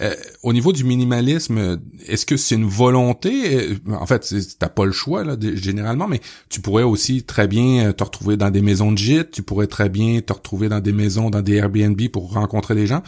euh, 0.00 0.14
au 0.42 0.54
niveau 0.54 0.72
du 0.72 0.84
minimalisme, 0.84 1.78
est-ce 2.06 2.24
que 2.24 2.38
c'est 2.38 2.54
une 2.54 2.64
volonté? 2.64 3.76
En 3.90 4.06
fait, 4.06 4.34
t'as 4.58 4.70
pas 4.70 4.86
le 4.86 4.92
choix 4.92 5.22
là, 5.22 5.36
généralement, 5.38 6.08
mais 6.08 6.22
tu 6.48 6.62
pourrais 6.62 6.82
aussi 6.82 7.24
très 7.24 7.46
bien 7.46 7.88
euh, 7.88 7.92
te 7.92 8.02
retrouver 8.02 8.38
dans 8.38 8.50
des 8.50 8.62
maisons 8.62 8.90
de 8.90 8.96
gîte, 8.96 9.32
tu 9.32 9.42
pourrais 9.42 9.66
très 9.66 9.90
bien 9.90 10.22
te 10.22 10.32
retrouver 10.32 10.70
dans 10.70 10.80
des 10.80 10.94
maisons, 10.94 11.28
dans 11.28 11.42
des 11.42 11.56
Airbnb 11.56 12.00
pour 12.10 12.32
rencontrer 12.32 12.74
des 12.74 12.86
gens 12.86 13.02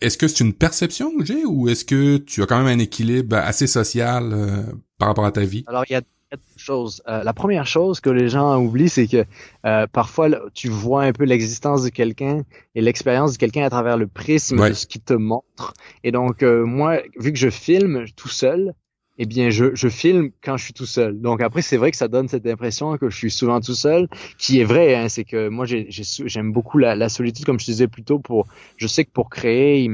est-ce 0.00 0.16
que 0.16 0.28
c'est 0.28 0.44
une 0.44 0.54
perception 0.54 1.16
que 1.16 1.24
j'ai 1.24 1.44
ou 1.44 1.68
est-ce 1.68 1.84
que 1.84 2.16
tu 2.18 2.42
as 2.42 2.46
quand 2.46 2.58
même 2.62 2.78
un 2.78 2.82
équilibre 2.82 3.36
assez 3.36 3.66
social 3.66 4.30
euh, 4.32 4.62
par 4.98 5.08
rapport 5.08 5.24
à 5.24 5.32
ta 5.32 5.42
vie? 5.42 5.64
Alors, 5.66 5.84
il 5.88 5.92
y 5.92 5.96
a 5.96 6.00
deux 6.00 6.38
choses. 6.56 7.02
Euh, 7.08 7.22
la 7.22 7.32
première 7.32 7.66
chose 7.66 8.00
que 8.00 8.10
les 8.10 8.28
gens 8.28 8.58
oublient, 8.58 8.88
c'est 8.88 9.08
que 9.08 9.24
euh, 9.66 9.86
parfois, 9.92 10.28
tu 10.54 10.68
vois 10.68 11.02
un 11.02 11.12
peu 11.12 11.24
l'existence 11.24 11.82
de 11.82 11.88
quelqu'un 11.88 12.42
et 12.74 12.80
l'expérience 12.80 13.32
de 13.34 13.38
quelqu'un 13.38 13.64
à 13.64 13.70
travers 13.70 13.96
le 13.96 14.06
prisme 14.06 14.68
de 14.68 14.72
ce 14.72 14.86
qu'il 14.86 15.02
te 15.02 15.14
montre. 15.14 15.74
Et 16.04 16.12
donc, 16.12 16.42
moi, 16.42 16.98
vu 17.18 17.32
que 17.32 17.38
je 17.38 17.50
filme 17.50 18.04
tout 18.16 18.28
seul, 18.28 18.74
eh 19.22 19.26
bien, 19.26 19.50
je, 19.50 19.74
je 19.74 19.88
filme 19.88 20.30
quand 20.42 20.56
je 20.56 20.64
suis 20.64 20.72
tout 20.72 20.86
seul. 20.86 21.20
Donc 21.20 21.42
après, 21.42 21.60
c'est 21.60 21.76
vrai 21.76 21.90
que 21.90 21.98
ça 21.98 22.08
donne 22.08 22.26
cette 22.26 22.46
impression 22.46 22.96
que 22.96 23.10
je 23.10 23.16
suis 23.16 23.30
souvent 23.30 23.60
tout 23.60 23.74
seul, 23.74 24.08
qui 24.38 24.60
est 24.60 24.64
vrai. 24.64 24.94
Hein, 24.94 25.10
c'est 25.10 25.24
que 25.24 25.50
moi, 25.50 25.66
j'aime 25.66 26.52
beaucoup 26.52 26.78
la, 26.78 26.94
la, 26.94 27.10
solitude, 27.10 27.44
comme 27.44 27.60
je 27.60 27.66
disais 27.66 27.86
plus 27.86 28.02
tôt. 28.02 28.18
Pour, 28.18 28.46
je 28.78 28.86
sais 28.86 29.04
que 29.04 29.10
pour 29.10 29.28
créer, 29.28 29.90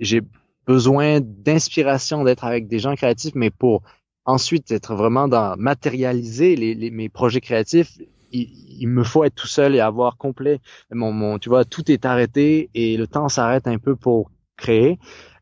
j'ai 0.00 0.22
besoin 0.66 1.20
d'inspiration, 1.20 2.24
d'être 2.24 2.44
avec 2.44 2.66
des 2.66 2.80
gens 2.80 2.96
créatifs, 2.96 3.36
mais 3.36 3.50
pour 3.50 3.82
ensuite 4.24 4.72
être 4.72 4.96
vraiment 4.96 5.28
dans 5.28 5.56
matérialiser 5.56 6.56
les, 6.56 6.90
mes 6.90 7.08
projets 7.08 7.40
créatifs, 7.40 7.96
il, 8.32 8.88
me 8.88 9.04
faut 9.04 9.22
être 9.22 9.36
tout 9.36 9.46
seul 9.46 9.76
et 9.76 9.80
avoir 9.80 10.16
complet 10.16 10.60
mon, 10.90 11.12
mon 11.12 11.38
tu 11.38 11.48
vois 11.48 11.64
tout 11.64 11.90
est 11.90 12.04
arrêté 12.04 12.68
et 12.74 12.96
le 12.96 13.06
temps 13.06 13.28
s'arrête 13.28 13.68
un 13.68 13.78
peu 13.78 13.94
pour 13.94 14.32
créer. 14.56 14.98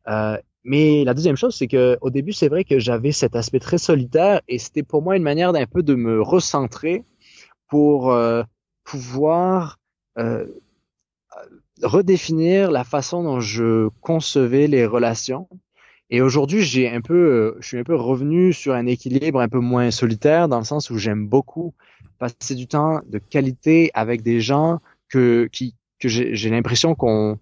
Euh, 0.06 0.36
mais 0.66 1.04
la 1.04 1.14
deuxième 1.14 1.36
chose, 1.36 1.54
c'est 1.54 1.68
que 1.68 1.96
au 2.00 2.10
début, 2.10 2.32
c'est 2.32 2.48
vrai 2.48 2.64
que 2.64 2.80
j'avais 2.80 3.12
cet 3.12 3.36
aspect 3.36 3.60
très 3.60 3.78
solitaire 3.78 4.40
et 4.48 4.58
c'était 4.58 4.82
pour 4.82 5.00
moi 5.00 5.16
une 5.16 5.22
manière 5.22 5.52
d'un 5.52 5.64
peu 5.64 5.84
de 5.84 5.94
me 5.94 6.20
recentrer 6.20 7.04
pour 7.68 8.10
euh, 8.12 8.42
pouvoir 8.82 9.78
euh, 10.18 10.44
redéfinir 11.82 12.72
la 12.72 12.82
façon 12.82 13.22
dont 13.22 13.38
je 13.38 13.88
concevais 14.00 14.66
les 14.66 14.86
relations. 14.86 15.48
Et 16.10 16.20
aujourd'hui, 16.20 16.62
j'ai 16.62 16.90
un 16.90 17.00
peu, 17.00 17.14
euh, 17.14 17.56
je 17.60 17.68
suis 17.68 17.78
un 17.78 17.84
peu 17.84 17.94
revenu 17.94 18.52
sur 18.52 18.74
un 18.74 18.86
équilibre 18.86 19.40
un 19.40 19.48
peu 19.48 19.60
moins 19.60 19.92
solitaire 19.92 20.48
dans 20.48 20.58
le 20.58 20.64
sens 20.64 20.90
où 20.90 20.98
j'aime 20.98 21.28
beaucoup 21.28 21.74
passer 22.18 22.56
du 22.56 22.66
temps 22.66 23.00
de 23.06 23.18
qualité 23.18 23.92
avec 23.94 24.22
des 24.22 24.40
gens 24.40 24.80
que 25.08 25.48
qui 25.52 25.76
que 26.00 26.08
j'ai 26.08 26.50
l'impression 26.50 26.94
qu'on 26.94 27.38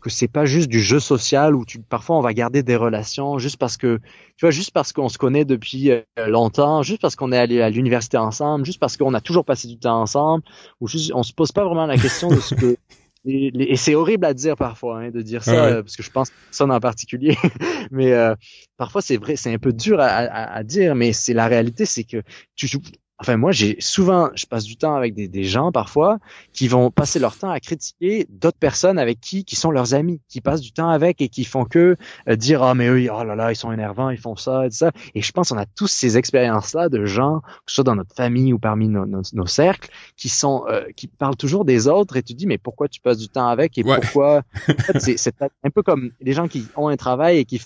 que 0.00 0.10
c'est 0.10 0.28
pas 0.28 0.44
juste 0.44 0.68
du 0.68 0.80
jeu 0.80 1.00
social 1.00 1.54
où 1.54 1.64
tu 1.64 1.80
parfois 1.80 2.16
on 2.16 2.20
va 2.20 2.32
garder 2.32 2.62
des 2.62 2.76
relations 2.76 3.38
juste 3.38 3.56
parce 3.56 3.76
que 3.76 3.98
tu 4.36 4.44
vois 4.44 4.50
juste 4.50 4.70
parce 4.70 4.92
qu'on 4.92 5.08
se 5.08 5.18
connaît 5.18 5.44
depuis 5.44 5.90
euh, 5.90 6.02
longtemps, 6.26 6.82
juste 6.82 7.00
parce 7.00 7.16
qu'on 7.16 7.32
est 7.32 7.38
allé 7.38 7.60
à 7.60 7.70
l'université 7.70 8.16
ensemble, 8.16 8.64
juste 8.64 8.78
parce 8.78 8.96
qu'on 8.96 9.14
a 9.14 9.20
toujours 9.20 9.44
passé 9.44 9.68
du 9.68 9.78
temps 9.78 10.00
ensemble 10.00 10.44
ou 10.80 10.88
juste 10.88 11.12
on 11.14 11.22
se 11.22 11.32
pose 11.32 11.52
pas 11.52 11.64
vraiment 11.64 11.86
la 11.86 11.96
question 11.96 12.28
de 12.28 12.40
ce 12.40 12.54
que 12.54 12.76
et, 13.26 13.76
c'est 13.76 13.94
horrible 13.94 14.24
à 14.24 14.34
dire 14.34 14.56
parfois 14.56 15.00
hein, 15.00 15.10
de 15.10 15.20
dire 15.20 15.42
ça 15.42 15.64
euh, 15.66 15.82
parce 15.82 15.96
que 15.96 16.02
je 16.02 16.10
pense 16.10 16.30
ça 16.50 16.64
en 16.64 16.80
particulier 16.80 17.36
mais 17.90 18.12
euh, 18.12 18.34
parfois 18.76 19.02
c'est 19.02 19.16
vrai 19.16 19.36
c'est 19.36 19.52
un 19.52 19.58
peu 19.58 19.72
dur 19.72 20.00
à, 20.00 20.06
à, 20.06 20.56
à 20.56 20.62
dire 20.62 20.94
mais 20.94 21.12
c'est 21.12 21.34
la 21.34 21.48
réalité 21.48 21.84
c'est 21.84 22.04
que 22.04 22.22
tu 22.54 22.68
Enfin, 23.20 23.36
moi, 23.36 23.50
j'ai 23.50 23.76
souvent, 23.80 24.30
je 24.34 24.46
passe 24.46 24.62
du 24.62 24.76
temps 24.76 24.94
avec 24.94 25.12
des, 25.12 25.26
des, 25.26 25.42
gens 25.42 25.72
parfois 25.72 26.18
qui 26.52 26.68
vont 26.68 26.92
passer 26.92 27.18
leur 27.18 27.36
temps 27.36 27.50
à 27.50 27.58
critiquer 27.58 28.28
d'autres 28.30 28.58
personnes 28.58 28.96
avec 28.96 29.20
qui, 29.20 29.44
qui 29.44 29.56
sont 29.56 29.72
leurs 29.72 29.94
amis, 29.94 30.20
qui 30.28 30.40
passent 30.40 30.60
du 30.60 30.70
temps 30.70 30.88
avec 30.88 31.20
et 31.20 31.28
qui 31.28 31.44
font 31.44 31.64
que 31.64 31.96
euh, 32.28 32.36
dire 32.36 32.62
ah 32.62 32.74
mais 32.76 32.86
eux, 32.86 33.08
oh 33.12 33.24
là 33.24 33.34
là, 33.34 33.50
ils 33.50 33.56
sont 33.56 33.72
énervants, 33.72 34.10
ils 34.10 34.18
font 34.18 34.36
ça 34.36 34.66
et 34.66 34.70
ça. 34.70 34.92
Et 35.16 35.22
je 35.22 35.32
pense 35.32 35.48
qu'on 35.48 35.58
a 35.58 35.66
tous 35.66 35.88
ces 35.88 36.16
expériences-là 36.16 36.88
de 36.88 37.06
gens, 37.06 37.40
que 37.40 37.46
ce 37.66 37.76
soit 37.76 37.84
dans 37.84 37.96
notre 37.96 38.14
famille 38.14 38.52
ou 38.52 38.58
parmi 38.60 38.88
nos, 38.88 39.04
nos, 39.04 39.46
cercles, 39.46 39.90
qui 40.16 40.28
sont, 40.28 40.64
euh, 40.68 40.84
qui 40.96 41.08
parlent 41.08 41.36
toujours 41.36 41.64
des 41.64 41.88
autres 41.88 42.16
et 42.16 42.22
tu 42.22 42.34
dis 42.34 42.46
mais 42.46 42.58
pourquoi 42.58 42.86
tu 42.86 43.00
passes 43.00 43.18
du 43.18 43.28
temps 43.28 43.48
avec 43.48 43.78
et 43.78 43.82
pourquoi? 43.82 44.42
En 44.68 45.00
fait, 45.00 45.16
c'est 45.18 45.34
un 45.42 45.70
peu 45.70 45.82
comme 45.82 46.10
les 46.20 46.32
gens 46.32 46.46
qui 46.46 46.66
ont 46.76 46.88
un 46.88 46.96
travail 46.96 47.38
et 47.38 47.44
qui, 47.44 47.60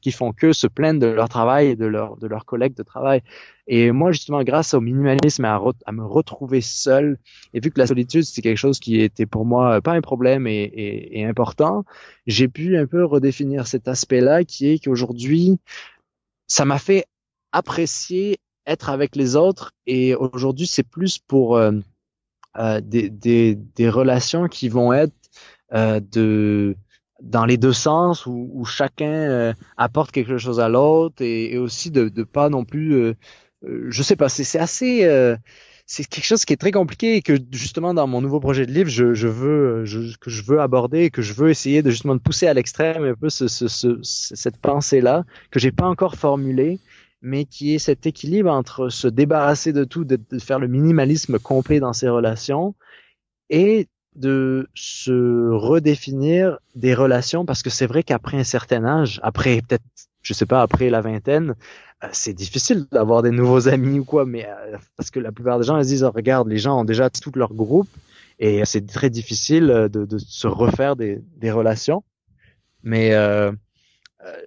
qui 0.00 0.12
font 0.12 0.32
que 0.32 0.52
se 0.52 0.66
plaindre 0.66 1.00
de 1.00 1.06
leur 1.06 1.28
travail 1.28 1.68
et 1.68 1.76
de 1.76 1.86
leur 1.86 2.16
de 2.16 2.26
leurs 2.26 2.44
collègues 2.44 2.74
de 2.74 2.82
travail. 2.82 3.22
Et 3.66 3.90
moi, 3.90 4.12
justement, 4.12 4.42
grâce 4.42 4.74
au 4.74 4.80
minimalisme 4.80 5.44
et 5.44 5.48
à, 5.48 5.60
à 5.86 5.92
me 5.92 6.04
retrouver 6.04 6.60
seul, 6.60 7.18
et 7.52 7.60
vu 7.60 7.70
que 7.70 7.78
la 7.78 7.86
solitude, 7.86 8.24
c'est 8.24 8.42
quelque 8.42 8.58
chose 8.58 8.78
qui 8.78 9.00
était 9.00 9.26
pour 9.26 9.44
moi 9.44 9.80
pas 9.80 9.92
un 9.92 10.00
problème 10.00 10.46
et, 10.46 10.62
et, 10.62 11.20
et 11.20 11.24
important, 11.24 11.84
j'ai 12.26 12.48
pu 12.48 12.76
un 12.76 12.86
peu 12.86 13.04
redéfinir 13.04 13.66
cet 13.66 13.88
aspect-là 13.88 14.44
qui 14.44 14.68
est 14.70 14.84
qu'aujourd'hui, 14.84 15.58
ça 16.46 16.64
m'a 16.64 16.78
fait 16.78 17.06
apprécier 17.52 18.38
être 18.66 18.90
avec 18.90 19.16
les 19.16 19.36
autres 19.36 19.72
et 19.86 20.14
aujourd'hui, 20.14 20.66
c'est 20.66 20.82
plus 20.82 21.18
pour 21.18 21.56
euh, 21.56 21.72
euh, 22.58 22.80
des, 22.80 23.10
des, 23.10 23.54
des, 23.54 23.88
relations 23.88 24.48
qui 24.48 24.68
vont 24.68 24.92
être 24.92 25.14
euh, 25.72 26.00
de 26.00 26.76
dans 27.22 27.46
les 27.46 27.56
deux 27.56 27.72
sens 27.72 28.26
où, 28.26 28.50
où 28.52 28.64
chacun 28.64 29.06
euh, 29.06 29.54
apporte 29.76 30.12
quelque 30.12 30.38
chose 30.38 30.60
à 30.60 30.68
l'autre 30.68 31.22
et, 31.22 31.54
et, 31.54 31.58
aussi 31.58 31.90
de, 31.90 32.08
de 32.08 32.22
pas 32.24 32.48
non 32.50 32.64
plus 32.64 32.94
euh, 32.94 33.14
euh, 33.64 33.86
je 33.90 34.02
sais 34.02 34.16
pas, 34.16 34.28
c'est 34.28 34.58
assez, 34.58 35.04
euh, 35.04 35.36
c'est 35.86 36.06
quelque 36.06 36.24
chose 36.24 36.44
qui 36.44 36.52
est 36.52 36.56
très 36.56 36.72
compliqué 36.72 37.16
et 37.16 37.22
que 37.22 37.34
justement 37.52 37.94
dans 37.94 38.06
mon 38.06 38.20
nouveau 38.20 38.40
projet 38.40 38.66
de 38.66 38.72
livre, 38.72 38.90
je, 38.90 39.14
je 39.14 39.28
veux, 39.28 39.84
je, 39.84 40.16
que 40.18 40.30
je 40.30 40.42
veux 40.42 40.60
aborder, 40.60 41.10
que 41.10 41.22
je 41.22 41.32
veux 41.32 41.50
essayer 41.50 41.82
de 41.82 41.90
justement 41.90 42.14
de 42.14 42.20
pousser 42.20 42.46
à 42.46 42.54
l'extrême 42.54 43.04
un 43.04 43.14
peu 43.14 43.30
ce, 43.30 43.48
ce, 43.48 43.68
ce, 43.68 43.98
cette 44.02 44.58
pensée-là 44.58 45.24
que 45.50 45.58
j'ai 45.60 45.72
pas 45.72 45.86
encore 45.86 46.16
formulée, 46.16 46.80
mais 47.22 47.44
qui 47.44 47.74
est 47.74 47.78
cet 47.78 48.06
équilibre 48.06 48.50
entre 48.50 48.88
se 48.88 49.08
débarrasser 49.08 49.72
de 49.72 49.84
tout, 49.84 50.04
de, 50.04 50.16
de 50.30 50.38
faire 50.38 50.58
le 50.58 50.68
minimalisme 50.68 51.38
complet 51.38 51.80
dans 51.80 51.92
ses 51.92 52.08
relations 52.08 52.74
et 53.50 53.88
de 54.16 54.68
se 54.74 55.50
redéfinir 55.50 56.58
des 56.74 56.94
relations 56.94 57.44
parce 57.44 57.62
que 57.62 57.70
c'est 57.70 57.86
vrai 57.86 58.02
qu'après 58.02 58.38
un 58.38 58.44
certain 58.44 58.84
âge, 58.84 59.20
après 59.22 59.60
peut-être 59.62 59.84
je 60.22 60.32
sais 60.32 60.46
pas 60.46 60.62
après 60.62 60.90
la 60.90 61.00
vingtaine, 61.00 61.54
euh, 62.02 62.08
c'est 62.12 62.32
difficile 62.32 62.86
d'avoir 62.90 63.22
des 63.22 63.30
nouveaux 63.30 63.68
amis 63.76 64.00
ou 64.00 64.04
quoi, 64.04 64.24
mais 64.26 64.46
euh, 64.46 64.76
parce 64.96 65.10
que 65.10 65.20
la 65.20 65.32
plupart 65.32 65.58
des 65.58 65.66
gens 65.66 65.78
ils 65.78 65.84
se 65.84 65.88
disent 65.88 66.04
oh, 66.04 66.10
regarde 66.10 66.48
les 66.48 66.58
gens 66.58 66.80
ont 66.80 66.84
déjà 66.84 67.10
tout 67.10 67.32
leur 67.34 67.52
groupe 67.54 67.88
et 68.38 68.64
c'est 68.64 68.86
très 68.86 69.10
difficile 69.10 69.70
euh, 69.70 69.88
de, 69.88 70.04
de, 70.04 70.18
se 70.18 70.46
refaire 70.46 70.96
des, 70.96 71.22
des 71.36 71.50
relations. 71.50 72.02
Mais 72.82 73.14
euh, 73.14 73.52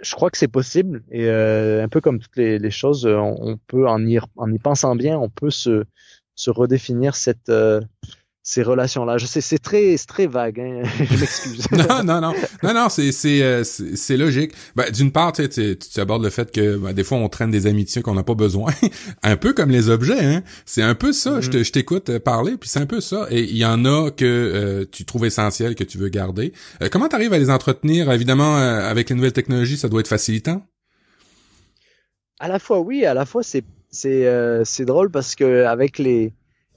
je 0.01 0.15
crois 0.15 0.29
que 0.29 0.37
c'est 0.37 0.47
possible 0.47 1.03
et 1.11 1.29
un 1.29 1.87
peu 1.89 2.01
comme 2.01 2.19
toutes 2.19 2.35
les, 2.37 2.59
les 2.59 2.71
choses, 2.71 3.05
on, 3.05 3.35
on, 3.39 3.57
peut 3.57 3.87
en 3.87 4.05
y, 4.05 4.19
en 4.35 4.51
y 4.51 4.59
pensant 4.59 4.95
bien, 4.95 5.17
on 5.17 5.29
peut 5.29 5.49
se, 5.49 5.83
se 6.35 6.49
redéfinir 6.49 7.15
cette 7.15 7.51
ces 8.49 8.63
relations-là. 8.63 9.19
Je 9.19 9.27
sais, 9.27 9.41
c'est 9.41 9.59
très, 9.59 9.95
très 10.07 10.25
vague. 10.25 10.59
Hein? 10.59 10.81
je 10.97 11.19
m'excuse. 11.19 11.67
non, 11.71 12.03
non, 12.03 12.19
non, 12.19 12.33
non, 12.63 12.73
non, 12.73 12.89
c'est, 12.89 13.11
c'est, 13.11 13.43
euh, 13.43 13.63
c'est 13.63 14.17
logique. 14.17 14.53
Ben, 14.75 14.89
d'une 14.91 15.11
part, 15.11 15.33
tu, 15.33 15.47
tu, 15.47 15.77
tu 15.77 15.99
abordes 15.99 16.23
le 16.23 16.31
fait 16.31 16.51
que 16.51 16.77
ben, 16.77 16.91
des 16.93 17.03
fois 17.03 17.19
on 17.19 17.29
traîne 17.29 17.51
des 17.51 17.67
amitiés 17.67 18.01
qu'on 18.01 18.15
n'a 18.15 18.23
pas 18.23 18.33
besoin, 18.33 18.71
un 19.23 19.37
peu 19.37 19.53
comme 19.53 19.69
les 19.69 19.89
objets. 19.89 20.19
Hein? 20.19 20.43
C'est 20.65 20.81
un 20.81 20.95
peu 20.95 21.13
ça. 21.13 21.41
Je, 21.41 21.63
je 21.63 21.71
t'écoute 21.71 22.17
parler, 22.17 22.57
puis 22.57 22.69
c'est 22.69 22.79
un 22.79 22.87
peu 22.87 23.01
ça. 23.01 23.27
Et 23.29 23.43
il 23.43 23.57
y 23.57 23.65
en 23.65 23.85
a 23.85 24.09
que 24.09 24.25
euh, 24.25 24.85
tu 24.91 25.05
trouves 25.05 25.27
essentiel, 25.27 25.75
que 25.75 25.83
tu 25.83 25.99
veux 25.99 26.09
garder. 26.09 26.51
Euh, 26.81 26.89
comment 26.91 27.07
tu 27.07 27.15
arrives 27.15 27.33
à 27.33 27.37
les 27.37 27.51
entretenir? 27.51 28.11
Évidemment, 28.11 28.55
avec 28.57 29.11
les 29.11 29.15
nouvelles 29.15 29.33
technologies, 29.33 29.77
ça 29.77 29.89
doit 29.89 29.99
être 29.99 30.07
facilitant. 30.07 30.65
À 32.39 32.47
la 32.47 32.57
fois, 32.57 32.79
oui. 32.79 33.05
À 33.05 33.13
la 33.13 33.27
fois, 33.27 33.43
c'est, 33.43 33.63
c'est, 33.91 34.27
c'est 34.65 34.85
drôle 34.85 35.11
parce 35.11 35.35
que 35.35 35.65
avec 35.65 35.99
les 35.99 36.33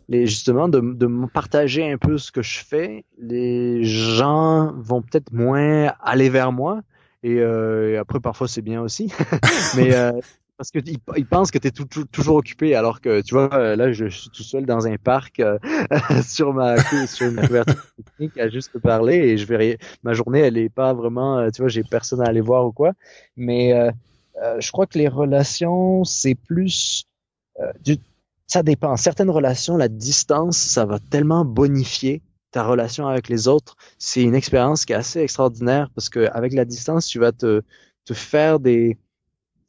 les, 0.09 0.27
justement 0.27 0.69
de, 0.69 0.81
de 0.81 1.27
partager 1.33 1.91
un 1.91 1.99
peu 1.99 2.19
ce 2.19 2.33
que 2.33 2.43
je 2.43 2.65
fais, 2.65 3.05
les 3.19 3.85
gens 3.85 4.73
vont 4.77 5.03
peut-être 5.03 5.33
moins 5.33 5.93
aller 6.01 6.29
vers 6.29 6.53
moi. 6.53 6.83
Et, 7.23 7.39
euh, 7.39 8.01
après, 8.01 8.21
parfois, 8.21 8.49
c'est 8.49 8.63
bien 8.63 8.81
aussi. 8.81 9.13
Mais 9.77 9.95
euh, 9.95 10.13
parce 10.63 10.71
qu'ils 10.71 10.99
ils 11.17 11.27
pensent 11.27 11.51
que 11.51 11.59
tu 11.59 11.67
es 11.67 11.71
toujours 12.13 12.37
occupé, 12.37 12.77
alors 12.77 13.01
que, 13.01 13.21
tu 13.23 13.35
vois, 13.35 13.53
euh, 13.53 13.75
là, 13.75 13.91
je, 13.91 14.07
suis 14.07 14.31
tout 14.31 14.45
seul 14.45 14.65
dans 14.65 14.87
un 14.87 14.97
parc 14.97 15.41
euh, 15.41 15.59
sur 16.25 16.53
ma 16.53 16.77
sur 17.07 17.27
une 17.27 17.45
couverture 17.45 17.83
technique 17.97 18.39
à 18.39 18.49
juste 18.49 18.79
parler 18.79 19.17
et 19.17 19.39
je 19.39 19.47
verrai 19.47 19.79
ma 20.05 20.13
journée, 20.13 20.39
elle 20.39 20.57
est 20.57 20.69
pas 20.69 20.93
vraiment, 20.93 21.39
euh, 21.39 21.51
tu 21.51 21.63
vois, 21.63 21.69
j'ai 21.69 21.83
personne 21.83 22.21
à 22.21 22.27
aller 22.27 22.41
voir 22.41 22.65
ou 22.65 22.71
quoi. 22.71 22.93
Mais 23.37 23.73
je 24.61 24.71
crois 24.71 24.87
que 24.87 24.99
les 24.99 25.09
relations, 25.09 26.05
c'est 26.05 26.37
plus 26.37 27.07
du 27.81 27.97
ça 28.53 28.63
dépend. 28.63 28.99
Certaines 28.99 29.31
relations, 29.31 29.79
la 29.79 29.89
distance, 29.89 30.59
ça 30.59 30.85
va 30.85 30.99
tellement 30.99 31.43
bonifier 31.47 32.21
ta 32.51 32.65
relation 32.65 33.07
avec 33.09 33.31
les 33.31 33.49
autres. 33.49 33.77
C'est 33.99 34.23
une 34.23 34.35
expérience 34.35 34.85
qui 34.85 34.93
est 34.93 34.97
assez 34.97 35.21
extraordinaire 35.21 35.89
parce 35.95 36.11
que 36.11 36.29
avec 36.33 36.53
la 36.53 36.67
distance, 36.67 37.07
tu 37.07 37.19
vas 37.19 37.33
te, 37.33 37.63
te 38.05 38.13
faire 38.13 38.61
des, 38.61 38.99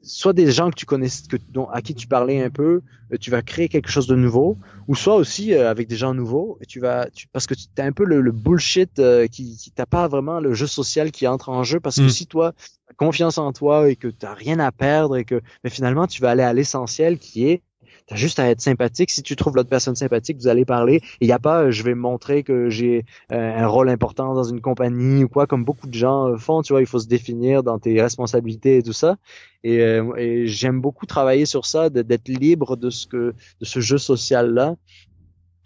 soit 0.02 0.34
des 0.34 0.52
gens 0.52 0.70
que 0.70 0.76
tu 0.76 0.86
connais, 0.86 1.08
que, 1.30 1.38
dont, 1.50 1.70
à 1.70 1.82
qui 1.82 1.96
tu 1.96 2.08
parlais 2.08 2.44
un 2.44 2.50
peu, 2.50 2.82
euh, 3.14 3.18
tu 3.18 3.32
vas 3.32 3.42
créer 3.42 3.70
quelque 3.70 3.90
chose 3.90 4.06
de 4.06 4.16
nouveau, 4.16 4.58
ou 4.90 4.96
soit 4.96 5.16
aussi 5.16 5.54
euh, 5.54 5.70
avec 5.70 5.88
des 5.88 5.96
gens 5.96 6.14
nouveaux, 6.14 6.58
et 6.60 6.66
tu 6.66 6.82
vas, 6.82 7.10
tu, 7.10 7.28
parce 7.30 7.48
que 7.48 7.54
tu 7.54 7.68
as 7.78 7.86
un 7.86 7.94
peu 7.94 8.04
le, 8.04 8.32
bullshit 8.34 9.00
euh, 9.00 9.28
qui, 9.28 9.56
qui 9.56 9.72
t'as 9.72 9.86
pas 9.86 10.10
vraiment 10.10 10.42
le 10.42 10.54
jeu 10.54 10.68
social 10.68 11.12
qui 11.12 11.26
entre 11.26 11.48
en 11.48 11.64
jeu, 11.64 11.80
parce 11.80 11.96
que 11.96 12.08
mm. 12.08 12.10
si 12.10 12.28
toi, 12.28 12.54
as 12.90 12.94
confiance 12.96 13.38
en 13.38 13.54
toi 13.54 13.90
et 13.90 13.96
que 13.96 14.10
tu 14.10 14.26
rien 14.26 14.60
à 14.60 14.74
perdre 14.74 15.16
et 15.16 15.24
que, 15.24 15.40
mais 15.64 15.70
finalement, 15.70 16.06
tu 16.06 16.22
vas 16.22 16.32
aller 16.32 16.44
à 16.44 16.52
l'essentiel 16.52 17.18
qui 17.18 17.48
est 17.48 17.62
T'as 18.08 18.16
juste 18.16 18.39
à 18.39 18.49
être 18.49 18.62
sympathique. 18.62 19.12
Si 19.12 19.24
tu 19.24 19.36
trouves 19.36 19.56
l'autre 19.56 19.70
personne 19.70 19.95
sympathique, 19.95 20.38
vous 20.38 20.47
allez 20.47 20.66
parler. 20.66 21.01
Il 21.22 21.28
n'y 21.28 21.34
a 21.34 21.39
pas, 21.39 21.64
euh, 21.64 21.72
je 21.72 21.84
vais 21.84 21.95
montrer 21.95 22.43
que 22.43 22.70
j'ai 22.70 23.06
euh, 23.32 23.58
un 23.58 23.68
rôle 23.68 23.89
important 23.89 24.34
dans 24.34 24.43
une 24.43 24.60
compagnie 24.60 25.24
ou 25.24 25.30
quoi, 25.30 25.47
comme 25.47 25.64
beaucoup 25.64 25.88
de 25.88 25.93
gens 25.93 26.28
euh, 26.28 26.38
font. 26.38 26.62
Tu 26.62 26.74
vois, 26.74 26.82
il 26.82 26.88
faut 26.88 26.99
se 26.99 27.08
définir 27.08 27.64
dans 27.64 27.80
tes 27.80 28.01
responsabilités 28.01 28.78
et 28.78 28.84
tout 28.84 28.93
ça. 28.93 29.18
Et, 29.64 29.78
et 30.18 30.45
j'aime 30.45 30.82
beaucoup 30.82 31.06
travailler 31.06 31.45
sur 31.45 31.66
ça, 31.66 31.89
d'être 31.89 32.28
libre 32.28 32.76
de 32.76 32.89
ce 32.89 33.08
que, 33.08 33.34
de 33.62 33.66
ce 33.66 33.80
jeu 33.80 33.97
social 33.97 34.54
là. 34.54 34.76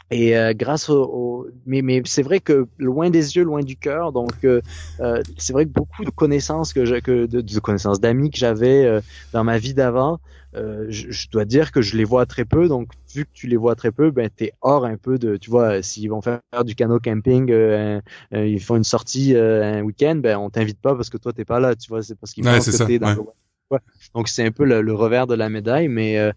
Et 0.10 0.36
grâce 0.56 0.90
au, 0.90 1.48
mais, 1.66 1.82
mais 1.82 2.02
c'est 2.06 2.22
vrai 2.22 2.40
que 2.40 2.68
loin 2.78 3.10
des 3.10 3.36
yeux, 3.36 3.44
loin 3.44 3.62
du 3.62 3.76
cœur. 3.76 4.14
Donc 4.14 4.32
c'est 5.38 5.54
vrai 5.54 5.66
que 5.66 5.72
beaucoup 5.72 6.06
de 6.06 6.10
connaissances 6.10 6.72
que, 6.72 6.86
je, 6.86 6.96
que 6.96 7.26
de, 7.26 7.42
de 7.42 7.60
connaissances 7.60 8.00
d'amis 8.00 8.30
que 8.32 8.38
j'avais 8.38 9.02
dans 9.34 9.44
ma 9.44 9.58
vie 9.58 9.74
d'avant 9.74 10.20
euh, 10.56 10.86
je, 10.90 11.30
dois 11.30 11.46
dire 11.46 11.72
que 11.72 11.82
je 11.82 11.98
les 11.98 12.04
vois 12.04 12.26
très 12.26 12.46
peu. 12.46 12.68
Donc, 12.68 12.90
vu 13.14 13.26
que 13.26 13.30
tu 13.34 13.48
les 13.48 13.58
vois 13.58 13.76
très 13.76 13.92
peu, 13.92 14.12
ben 14.12 14.30
t'es 14.34 14.54
hors 14.62 14.86
un 14.86 14.98
peu 14.98 15.18
de, 15.18 15.38
tu 15.38 15.50
vois, 15.50 15.82
s'ils 15.84 16.10
vont 16.10 16.22
faire 16.22 16.42
du 16.66 16.74
canot 16.76 17.00
camping, 17.00 17.52
euh, 17.52 18.00
euh, 18.34 18.48
ils 18.48 18.62
font 18.62 18.78
une 18.78 18.84
sortie 18.84 19.36
un 19.36 19.82
week-end, 19.82 20.16
ben 20.16 20.38
on 20.38 20.50
t'invite 20.50 20.80
pas 20.80 20.96
parce 20.96 21.10
que 21.10 21.18
toi 21.18 21.34
t'es 21.34 21.46
pas 21.46 21.60
là, 21.60 21.76
tu 21.76 21.90
vois, 21.90 22.02
c'est 22.02 22.16
parce 22.16 22.34
qu'ils 22.34 22.46
ouais, 22.46 22.56
pensent 22.56 22.78
que 22.78 22.84
t'es 22.84 23.00
dans 23.00 23.16
Donc 24.16 24.30
c'est 24.30 24.46
un 24.46 24.52
peu 24.52 24.64
le, 24.64 24.94
revers 24.94 25.28
de 25.28 25.36
la 25.36 25.50
médaille, 25.50 25.90
mais 25.90 26.18
euh, 26.18 26.32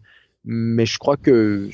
mais 0.44 0.86
je 0.86 0.98
crois 0.98 1.16
que 1.16 1.68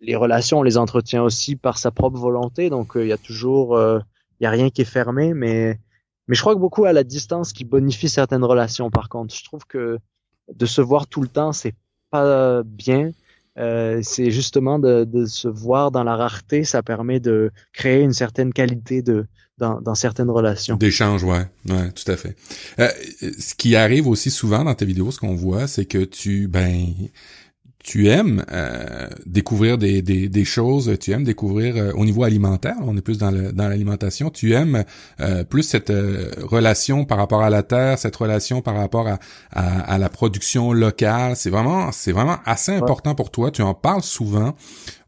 les 0.00 0.16
relations, 0.16 0.60
on 0.60 0.62
les 0.62 0.78
entretient 0.78 1.22
aussi 1.22 1.56
par 1.56 1.78
sa 1.78 1.90
propre 1.90 2.18
volonté. 2.18 2.70
Donc 2.70 2.92
il 2.96 3.06
y 3.06 3.12
a 3.12 3.18
toujours, 3.18 3.78
il 3.78 4.44
y 4.44 4.46
a 4.46 4.50
rien 4.50 4.70
qui 4.70 4.82
est 4.82 4.86
fermé, 4.86 5.34
mais 5.34 5.78
mais 6.28 6.36
je 6.36 6.40
crois 6.40 6.54
que 6.54 6.60
beaucoup 6.60 6.84
à 6.84 6.92
la 6.92 7.02
distance 7.02 7.52
qui 7.52 7.64
bonifie 7.64 8.08
certaines 8.08 8.44
relations. 8.44 8.90
Par 8.90 9.08
contre, 9.08 9.34
je 9.34 9.44
trouve 9.44 9.66
que 9.66 9.98
de 10.54 10.66
se 10.66 10.80
voir 10.80 11.06
tout 11.06 11.22
le 11.22 11.28
temps, 11.28 11.52
c'est 11.52 11.74
pas 12.10 12.62
bien. 12.62 13.10
Euh, 13.58 14.00
c'est 14.02 14.30
justement 14.30 14.78
de, 14.78 15.04
de, 15.04 15.26
se 15.26 15.48
voir 15.48 15.90
dans 15.90 16.04
la 16.04 16.16
rareté, 16.16 16.64
ça 16.64 16.82
permet 16.82 17.20
de 17.20 17.50
créer 17.72 18.00
une 18.00 18.12
certaine 18.12 18.52
qualité 18.52 19.02
de 19.02 19.26
dans, 19.58 19.80
dans 19.82 19.94
certaines 19.94 20.30
relations. 20.30 20.76
D'échange, 20.76 21.22
ouais, 21.22 21.46
ouais, 21.68 21.92
tout 21.92 22.10
à 22.10 22.16
fait. 22.16 22.34
Euh, 22.78 22.88
ce 23.38 23.54
qui 23.54 23.76
arrive 23.76 24.06
aussi 24.08 24.30
souvent 24.30 24.64
dans 24.64 24.74
tes 24.74 24.86
vidéos, 24.86 25.10
ce 25.10 25.18
qu'on 25.20 25.34
voit, 25.34 25.66
c'est 25.66 25.84
que 25.84 26.02
tu 26.02 26.48
ben 26.48 26.86
tu 27.82 28.08
aimes 28.08 28.44
euh, 28.52 29.08
découvrir 29.24 29.78
des, 29.78 30.02
des, 30.02 30.28
des, 30.28 30.44
choses, 30.44 30.96
tu 31.00 31.12
aimes 31.12 31.24
découvrir 31.24 31.76
euh, 31.76 31.92
au 31.94 32.04
niveau 32.04 32.24
alimentaire, 32.24 32.76
on 32.82 32.96
est 32.96 33.00
plus 33.00 33.16
dans, 33.18 33.30
le, 33.30 33.52
dans 33.52 33.68
l'alimentation, 33.68 34.28
tu 34.28 34.52
aimes 34.52 34.84
euh, 35.20 35.44
plus 35.44 35.62
cette 35.62 35.92
relation 36.42 37.04
par 37.06 37.18
rapport 37.18 37.42
à 37.42 37.48
la 37.48 37.62
terre, 37.62 37.98
cette 37.98 38.16
relation 38.16 38.60
par 38.60 38.76
rapport 38.76 39.08
à, 39.08 39.18
à, 39.52 39.98
la 39.98 40.08
production 40.10 40.72
locale. 40.72 41.36
C'est 41.36 41.50
vraiment 41.50 41.90
c'est 41.92 42.12
vraiment 42.12 42.38
assez 42.44 42.72
important 42.72 43.14
pour 43.14 43.30
toi. 43.30 43.50
Tu 43.50 43.62
en 43.62 43.74
parles 43.74 44.02
souvent. 44.02 44.54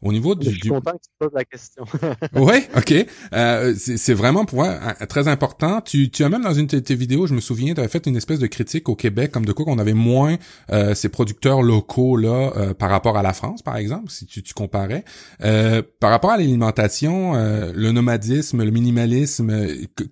Au 0.03 0.11
niveau 0.11 0.35
du, 0.35 0.49
je 0.51 0.59
suis 0.59 0.69
content 0.69 0.91
que 0.91 0.97
tu 0.97 1.09
poses 1.17 1.31
la 1.33 1.45
question. 1.45 1.85
oui, 2.35 2.55
ok. 2.75 3.05
Euh, 3.33 3.73
c'est 3.77 4.13
vraiment 4.13 4.43
pour 4.43 4.59
moi 4.59 4.77
très 5.07 5.29
important. 5.29 5.79
Tu, 5.79 6.09
tu 6.11 6.23
as 6.25 6.29
même 6.29 6.43
dans 6.43 6.53
une 6.53 6.67
de 6.67 6.79
tes 6.79 6.95
vidéos, 6.95 7.25
je 7.25 7.33
me 7.33 7.39
souviens, 7.39 7.73
tu 7.73 7.79
avais 7.79 7.89
fait 7.89 8.05
une 8.05 8.17
espèce 8.17 8.39
de 8.39 8.47
critique 8.47 8.89
au 8.89 8.95
Québec, 8.95 9.31
comme 9.31 9.45
de 9.45 9.53
quoi 9.53 9.63
qu'on 9.63 9.79
avait 9.79 9.93
moins 9.93 10.37
euh, 10.71 10.93
ces 10.93 11.07
producteurs 11.07 11.61
locaux 11.61 12.17
là 12.17 12.51
euh, 12.57 12.73
par 12.73 12.89
rapport 12.89 13.17
à 13.17 13.23
la 13.23 13.31
France, 13.31 13.61
par 13.61 13.77
exemple, 13.77 14.11
si 14.11 14.25
tu, 14.25 14.43
tu 14.43 14.53
comparais. 14.53 15.05
Euh, 15.43 15.81
par 15.99 16.11
rapport 16.11 16.31
à 16.31 16.37
l'alimentation, 16.37 17.35
euh, 17.35 17.71
le 17.73 17.91
nomadisme, 17.93 18.63
le 18.63 18.71
minimalisme, 18.71 19.67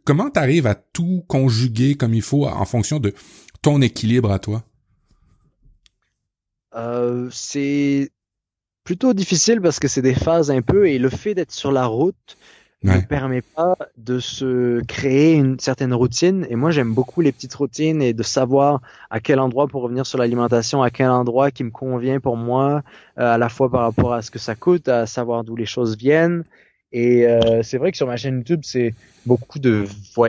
comment 0.06 0.30
tu 0.30 0.40
arrives 0.40 0.68
à 0.68 0.76
tout 0.76 1.24
conjuguer 1.28 1.96
comme 1.96 2.14
il 2.14 2.22
faut 2.22 2.48
en 2.48 2.66
fonction 2.66 3.00
de 3.00 3.14
ton 3.62 3.82
équilibre 3.82 4.32
à 4.32 4.40
toi? 4.40 4.64
Euh, 6.76 7.28
c'est 7.32 8.12
plutôt 8.84 9.14
difficile 9.14 9.62
parce 9.62 9.80
que 9.80 9.88
c'est 9.88 10.02
des 10.02 10.16
phases 10.16 10.52
un 10.52 10.62
peu 10.62 10.88
et 10.88 10.98
le 10.98 11.10
fait 11.10 11.34
d'être 11.34 11.52
sur 11.52 11.72
la 11.72 11.86
route 11.86 12.38
ne 12.84 13.00
permet 13.00 13.42
pas 13.42 13.78
de 13.98 14.20
se 14.20 14.84
créer 14.86 15.36
une 15.36 15.60
certaine 15.60 15.94
routine. 15.94 16.48
Et 16.50 16.56
moi, 16.56 16.72
j'aime 16.72 16.94
beaucoup 16.94 17.22
les 17.22 17.32
petites 17.32 17.54
routines 17.54 18.02
et 18.02 18.14
de 18.14 18.24
savoir 18.24 18.82
à 19.10 19.20
quel 19.20 19.40
endroit 19.40 19.68
pour 19.68 19.84
revenir 19.84 20.06
sur 20.06 20.18
l'alimentation, 20.18 20.82
à 20.82 20.90
quel 20.90 21.10
endroit 21.10 21.52
qui 21.52 21.64
me 21.64 21.70
convient 21.70 22.20
pour 22.20 22.38
moi, 22.38 22.82
euh, 23.20 23.36
à 23.36 23.38
la 23.38 23.50
fois 23.50 23.70
par 23.70 23.82
rapport 23.82 24.14
à 24.14 24.22
ce 24.22 24.32
que 24.32 24.40
ça 24.40 24.56
coûte, 24.56 24.88
à 24.88 25.06
savoir 25.06 25.44
d'où 25.44 25.56
les 25.56 25.68
choses 25.68 25.96
viennent. 25.96 26.44
Et 26.94 27.26
euh, 27.26 27.64
c'est 27.64 27.78
vrai 27.78 27.92
que 27.92 27.98
sur 27.98 28.08
ma 28.08 28.18
chaîne 28.18 28.38
YouTube, 28.38 28.62
c'est 28.64 28.94
beaucoup 29.26 29.60
de 29.60 29.86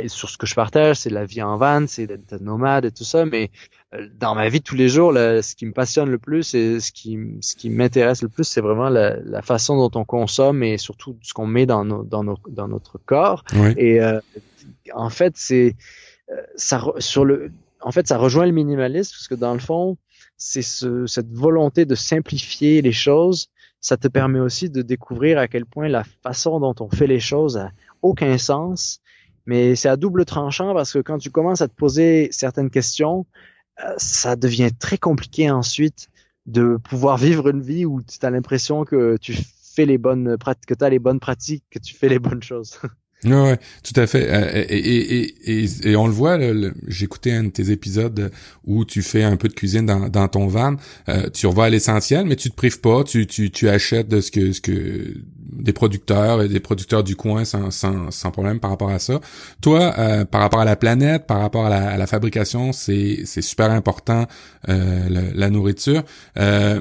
sur 0.07 0.31
ce 0.31 0.39
que 0.39 0.47
je 0.47 0.55
partage, 0.55 0.97
c'est 0.97 1.11
la 1.11 1.25
vie 1.25 1.43
en 1.43 1.57
van, 1.57 1.87
c'est 1.89 2.07
d'être 2.07 2.41
nomade 2.41 2.85
et 2.85 2.93
tout 2.93 3.05
ça. 3.05 3.25
Mais 3.25 3.51
euh, 3.95 4.09
dans 4.19 4.35
ma 4.35 4.49
vie 4.49 4.61
de 4.61 4.65
tous 4.65 4.77
les 4.77 4.89
jours, 4.89 5.13
ce 5.13 5.55
qui 5.55 5.67
me 5.67 5.73
passionne 5.73 6.11
le 6.11 6.19
plus 6.19 6.55
et 6.55 6.81
ce 6.81 6.93
qui, 6.93 7.19
ce 7.41 7.57
qui 7.57 7.69
m'intéresse 7.69 8.23
le 8.23 8.29
plus, 8.29 8.45
c'est 8.45 8.61
vraiment 8.61 8.89
la, 8.89 9.17
la, 9.17 9.43
façon 9.43 9.77
dont 9.77 9.99
on 9.99 10.05
consomme 10.05 10.63
et 10.63 10.79
surtout 10.79 11.19
ce 11.23 11.35
qu'on 11.35 11.47
met 11.47 11.67
dans, 11.67 11.85
nos, 11.85 12.05
dans, 12.05 12.25
nos, 12.25 12.39
dans 12.49 12.69
notre 12.69 12.99
corps. 12.99 13.45
Et 13.77 14.01
euh, 14.01 14.21
en 14.95 15.11
fait, 15.11 15.35
c'est 15.37 15.75
euh, 16.31 16.41
ça 16.57 16.83
sur 16.99 17.25
le, 17.25 17.53
en 17.81 17.93
fait, 17.93 18.07
ça 18.07 18.17
rejoint 18.17 18.47
le 18.47 18.53
minimalisme 18.53 19.13
parce 19.13 19.29
que 19.29 19.35
dans 19.35 19.53
le 19.53 19.61
fond, 19.61 19.97
c'est 20.37 20.63
ce, 20.63 21.07
cette 21.07 21.31
volonté 21.33 21.85
de 21.85 21.95
simplifier 21.95 22.83
les 22.83 22.93
choses. 22.93 23.49
Ça 23.83 23.99
te 23.99 24.09
permet 24.09 24.41
aussi 24.41 24.71
de 24.71 24.81
découvrir 24.81 25.39
à 25.39 25.49
quel 25.49 25.67
point 25.67 25.89
la 25.89 26.05
façon 26.05 26.61
dont 26.61 26.75
on 26.81 26.89
fait 26.89 27.07
les 27.07 27.21
choses 27.21 27.59
a 27.59 27.71
aucun 28.01 28.39
sens. 28.39 29.01
Mais 29.45 29.75
c'est 29.75 29.89
à 29.89 29.97
double 29.97 30.25
tranchant 30.25 30.73
parce 30.73 30.93
que 30.93 31.01
quand 31.01 31.19
tu 31.19 31.31
commences 31.31 31.61
à 31.61 31.69
te 31.69 31.75
poser 31.75 32.29
certaines 32.31 32.71
questions, 32.71 33.27
euh, 33.85 33.93
ça 33.97 34.37
devient 34.37 34.71
très 34.79 34.99
compliqué 34.99 35.51
ensuite 35.51 36.09
de 36.47 36.77
pouvoir 36.77 37.19
vivre 37.19 37.49
une 37.49 37.61
vie 37.61 37.85
où 37.85 38.01
tu 38.03 38.25
as 38.25 38.31
l'impression 38.31 38.85
que 38.85 39.17
tu 39.21 39.35
fais 39.75 39.85
les 39.85 39.99
bonnes 39.99 40.39
pratiques, 40.39 40.67
que 40.67 40.75
tu 40.75 40.85
as 40.85 40.91
les 40.91 40.99
bonnes 40.99 41.21
pratiques, 41.21 41.65
que 41.71 41.79
tu 41.79 41.95
fais 41.95 42.09
les 42.09 42.19
bonnes 42.19 42.43
choses. 42.43 42.79
Ouais, 43.25 43.59
tout 43.85 43.99
à 44.01 44.07
fait. 44.07 44.27
Euh, 44.29 44.65
et, 44.69 45.35
et, 45.45 45.91
et, 45.91 45.97
on 45.97 46.07
le 46.07 46.13
voit, 46.13 46.39
écouté 47.01 47.33
un 47.33 47.45
de 47.45 47.51
tes 47.51 47.71
épisodes 47.71 48.33
où 48.65 48.85
tu 48.85 49.03
fais 49.03 49.23
un 49.23 49.37
peu 49.37 49.49
de 49.49 49.53
cuisine 49.53 49.87
dans, 49.87 50.09
dans 50.09 50.27
ton 50.27 50.49
van. 50.49 50.75
Euh, 51.09 51.29
tu 51.33 51.47
revois 51.47 51.67
à 51.67 51.71
l'essentiel, 51.71 52.27
mais 52.27 52.37
tu 52.37 52.51
te 52.51 52.57
prives 52.57 52.81
pas. 52.81 53.05
Tu, 53.05 53.27
tu, 53.27 53.51
tu 53.51 53.69
achètes 53.69 54.09
de 54.09 54.21
ce 54.21 54.31
que, 54.31 54.53
ce 54.53 54.61
que 54.61 55.15
des 55.53 55.73
producteurs 55.73 56.43
et 56.43 56.49
des 56.49 56.61
producteurs 56.61 57.05
du 57.05 57.15
coin 57.15 57.45
sans, 57.45 57.71
sans, 57.71 58.11
sans 58.11 58.31
problème 58.31 58.59
par 58.59 58.71
rapport 58.71 58.91
à 58.91 58.99
ça. 58.99 59.21
Toi, 59.61 59.95
euh, 59.99 60.25
par 60.25 60.41
rapport 60.41 60.61
à 60.61 60.65
la 60.65 60.77
planète, 60.77 61.27
par 61.27 61.41
rapport 61.41 61.67
à 61.67 61.97
la, 61.97 62.07
fabrication, 62.07 62.73
c'est, 62.73 63.25
super 63.27 63.71
important 63.71 64.27
euh, 64.69 65.31
la, 65.35 65.51
nourriture. 65.51 66.03
Euh, 66.39 66.81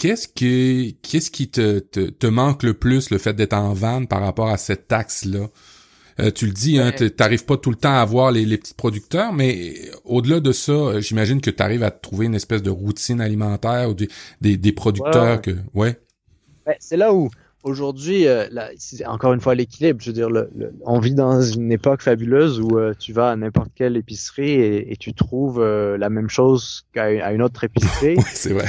Qu'est-ce 0.00 0.28
qui, 0.28 0.96
qu'est-ce 1.02 1.30
qui 1.30 1.50
te, 1.50 1.78
te, 1.78 2.08
te, 2.08 2.26
manque 2.26 2.62
le 2.62 2.72
plus, 2.72 3.10
le 3.10 3.18
fait 3.18 3.34
d'être 3.34 3.52
en 3.52 3.74
van 3.74 4.06
par 4.06 4.22
rapport 4.22 4.48
à 4.48 4.56
cette 4.56 4.88
taxe-là? 4.88 5.48
Euh, 6.20 6.30
tu 6.30 6.46
le 6.46 6.52
dis, 6.52 6.78
hein, 6.78 6.90
t'arrives 6.90 7.44
pas 7.44 7.58
tout 7.58 7.68
le 7.68 7.76
temps 7.76 7.92
à 7.92 8.04
voir 8.06 8.32
les, 8.32 8.46
les 8.46 8.56
petits 8.56 8.72
producteurs, 8.72 9.34
mais 9.34 9.74
au-delà 10.06 10.40
de 10.40 10.52
ça, 10.52 10.98
j'imagine 11.00 11.42
que 11.42 11.50
tu 11.50 11.62
arrives 11.62 11.82
à 11.82 11.90
trouver 11.90 12.24
une 12.24 12.34
espèce 12.34 12.62
de 12.62 12.70
routine 12.70 13.20
alimentaire 13.20 13.90
ou 13.90 13.94
des, 13.94 14.08
des, 14.40 14.56
des 14.56 14.72
producteurs 14.72 15.42
que, 15.42 15.50
ouais. 15.74 16.00
c'est 16.78 16.96
là 16.96 17.12
où 17.12 17.28
aujourd'hui, 17.62 18.26
euh, 18.26 18.46
encore 19.04 19.34
une 19.34 19.40
fois 19.42 19.54
l'équilibre. 19.54 20.00
Je 20.00 20.06
veux 20.06 20.14
dire, 20.14 20.30
le, 20.30 20.50
on 20.86 20.98
vit 20.98 21.14
dans 21.14 21.42
une 21.42 21.70
époque 21.72 22.00
fabuleuse 22.00 22.58
où 22.58 22.78
euh, 22.78 22.94
tu 22.98 23.12
vas 23.12 23.32
à 23.32 23.36
n'importe 23.36 23.68
quelle 23.74 23.98
épicerie 23.98 24.52
et, 24.52 24.92
et 24.92 24.96
tu 24.96 25.12
trouves 25.12 25.60
euh, 25.60 25.98
la 25.98 26.08
même 26.08 26.30
chose 26.30 26.86
qu'à 26.94 27.32
une 27.32 27.42
autre 27.42 27.64
épicerie. 27.64 28.14
oui, 28.16 28.24
c'est 28.32 28.54
vrai 28.54 28.64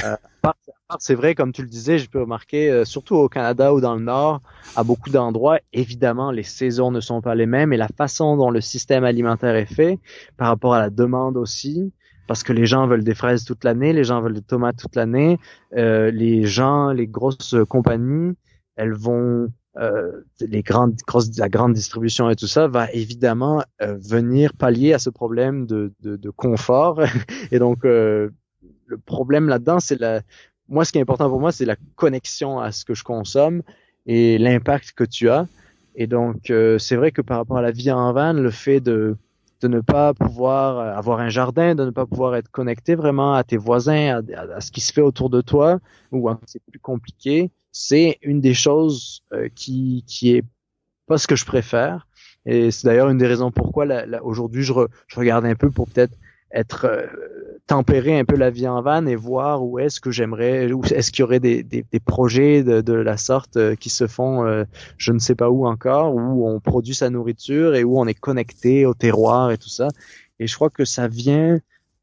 c'est 1.00 1.14
vrai, 1.14 1.34
comme 1.34 1.52
tu 1.52 1.62
le 1.62 1.68
disais, 1.68 1.98
je 1.98 2.08
peux 2.08 2.20
remarquer, 2.20 2.70
euh, 2.70 2.84
surtout 2.84 3.16
au 3.16 3.28
Canada 3.28 3.72
ou 3.74 3.80
dans 3.80 3.94
le 3.94 4.02
Nord, 4.02 4.40
à 4.76 4.84
beaucoup 4.84 5.10
d'endroits, 5.10 5.58
évidemment, 5.72 6.30
les 6.30 6.42
saisons 6.42 6.90
ne 6.90 7.00
sont 7.00 7.20
pas 7.20 7.34
les 7.34 7.46
mêmes 7.46 7.72
et 7.72 7.76
la 7.76 7.88
façon 7.88 8.36
dont 8.36 8.50
le 8.50 8.60
système 8.60 9.04
alimentaire 9.04 9.56
est 9.56 9.72
fait, 9.72 9.98
par 10.36 10.48
rapport 10.48 10.74
à 10.74 10.80
la 10.80 10.90
demande 10.90 11.36
aussi, 11.36 11.92
parce 12.28 12.42
que 12.42 12.52
les 12.52 12.66
gens 12.66 12.86
veulent 12.86 13.04
des 13.04 13.14
fraises 13.14 13.44
toute 13.44 13.64
l'année, 13.64 13.92
les 13.92 14.04
gens 14.04 14.20
veulent 14.20 14.34
des 14.34 14.42
tomates 14.42 14.76
toute 14.76 14.96
l'année, 14.96 15.38
euh, 15.76 16.10
les 16.10 16.44
gens, 16.44 16.92
les 16.92 17.06
grosses 17.06 17.56
compagnies, 17.68 18.34
elles 18.76 18.94
vont 18.94 19.48
euh, 19.78 20.20
les 20.40 20.62
grandes, 20.62 20.96
grosses, 21.06 21.38
la 21.38 21.48
grande 21.48 21.72
distribution 21.72 22.28
et 22.28 22.36
tout 22.36 22.46
ça 22.46 22.68
va 22.68 22.92
évidemment 22.92 23.64
euh, 23.80 23.96
venir 23.96 24.52
pallier 24.52 24.92
à 24.92 24.98
ce 24.98 25.08
problème 25.08 25.66
de, 25.66 25.94
de, 26.00 26.16
de 26.16 26.30
confort. 26.30 27.00
et 27.50 27.58
donc, 27.58 27.86
euh, 27.86 28.28
le 28.84 28.98
problème 28.98 29.48
là-dedans, 29.48 29.80
c'est 29.80 29.98
la, 29.98 30.20
moi, 30.72 30.86
ce 30.86 30.92
qui 30.92 30.98
est 30.98 31.02
important 31.02 31.28
pour 31.28 31.38
moi, 31.38 31.52
c'est 31.52 31.66
la 31.66 31.76
connexion 31.96 32.58
à 32.58 32.72
ce 32.72 32.84
que 32.84 32.94
je 32.94 33.04
consomme 33.04 33.62
et 34.06 34.38
l'impact 34.38 34.92
que 34.92 35.04
tu 35.04 35.28
as. 35.28 35.46
Et 35.94 36.06
donc, 36.06 36.50
euh, 36.50 36.78
c'est 36.78 36.96
vrai 36.96 37.12
que 37.12 37.20
par 37.20 37.36
rapport 37.36 37.58
à 37.58 37.62
la 37.62 37.70
vie 37.70 37.90
en 37.90 38.12
van, 38.14 38.32
le 38.32 38.50
fait 38.50 38.80
de, 38.80 39.16
ne 39.62 39.80
pas 39.80 40.14
pouvoir 40.14 40.78
euh, 40.78 40.94
avoir 40.96 41.20
un 41.20 41.28
jardin, 41.28 41.74
de 41.74 41.84
ne 41.84 41.90
pas 41.90 42.06
pouvoir 42.06 42.34
être 42.36 42.50
connecté 42.50 42.94
vraiment 42.94 43.34
à 43.34 43.44
tes 43.44 43.58
voisins, 43.58 44.22
à, 44.34 44.60
ce 44.60 44.72
qui 44.72 44.80
se 44.80 44.92
fait 44.92 45.02
autour 45.02 45.28
de 45.28 45.42
toi, 45.42 45.78
ou 46.10 46.28
c'est 46.46 46.62
plus 46.64 46.80
compliqué, 46.80 47.50
c'est 47.70 48.18
une 48.22 48.40
des 48.40 48.54
choses 48.54 49.22
euh, 49.34 49.48
qui, 49.54 50.04
qui 50.06 50.34
est 50.34 50.44
pas 51.06 51.18
ce 51.18 51.26
que 51.26 51.36
je 51.36 51.44
préfère. 51.44 52.06
Et 52.46 52.70
c'est 52.70 52.86
d'ailleurs 52.86 53.10
une 53.10 53.18
des 53.18 53.26
raisons 53.26 53.50
pourquoi 53.52 53.86
aujourd'hui 54.22 54.64
je 54.64 54.72
regarde 55.14 55.44
un 55.44 55.54
peu 55.54 55.70
pour 55.70 55.86
peut-être 55.88 56.16
être 56.52 56.84
euh, 56.84 57.06
tempérer 57.66 58.18
un 58.18 58.24
peu 58.24 58.36
la 58.36 58.50
vie 58.50 58.68
en 58.68 58.82
van 58.82 59.06
et 59.06 59.16
voir 59.16 59.64
où 59.64 59.78
est-ce 59.78 60.00
que 60.00 60.10
j'aimerais, 60.10 60.70
où 60.72 60.84
est-ce 60.84 61.10
qu'il 61.10 61.20
y 61.20 61.22
aurait 61.22 61.40
des, 61.40 61.62
des, 61.62 61.84
des 61.90 62.00
projets 62.00 62.62
de, 62.62 62.80
de, 62.80 62.92
la 62.92 63.16
sorte 63.16 63.56
euh, 63.56 63.74
qui 63.74 63.88
se 63.90 64.06
font, 64.06 64.44
euh, 64.44 64.64
je 64.98 65.12
ne 65.12 65.18
sais 65.18 65.34
pas 65.34 65.50
où 65.50 65.66
encore, 65.66 66.14
où 66.14 66.48
on 66.48 66.60
produit 66.60 66.94
sa 66.94 67.10
nourriture 67.10 67.74
et 67.74 67.84
où 67.84 67.98
on 67.98 68.06
est 68.06 68.18
connecté 68.18 68.84
au 68.86 68.94
terroir 68.94 69.50
et 69.50 69.58
tout 69.58 69.68
ça. 69.68 69.88
Et 70.38 70.46
je 70.46 70.54
crois 70.54 70.70
que 70.70 70.84
ça 70.84 71.08
vient 71.08 71.60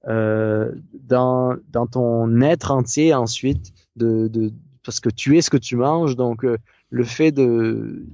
euh, 0.07 0.71
dans, 0.93 1.55
dans 1.69 1.87
ton 1.87 2.41
être 2.41 2.71
entier 2.71 3.13
ensuite, 3.13 3.73
de, 3.95 4.27
de, 4.27 4.51
parce 4.85 4.99
que 4.99 5.09
tu 5.09 5.37
es 5.37 5.41
ce 5.41 5.49
que 5.49 5.57
tu 5.57 5.75
manges, 5.75 6.15
donc 6.15 6.45
le 6.89 7.03
fait 7.03 7.31
de 7.31 8.05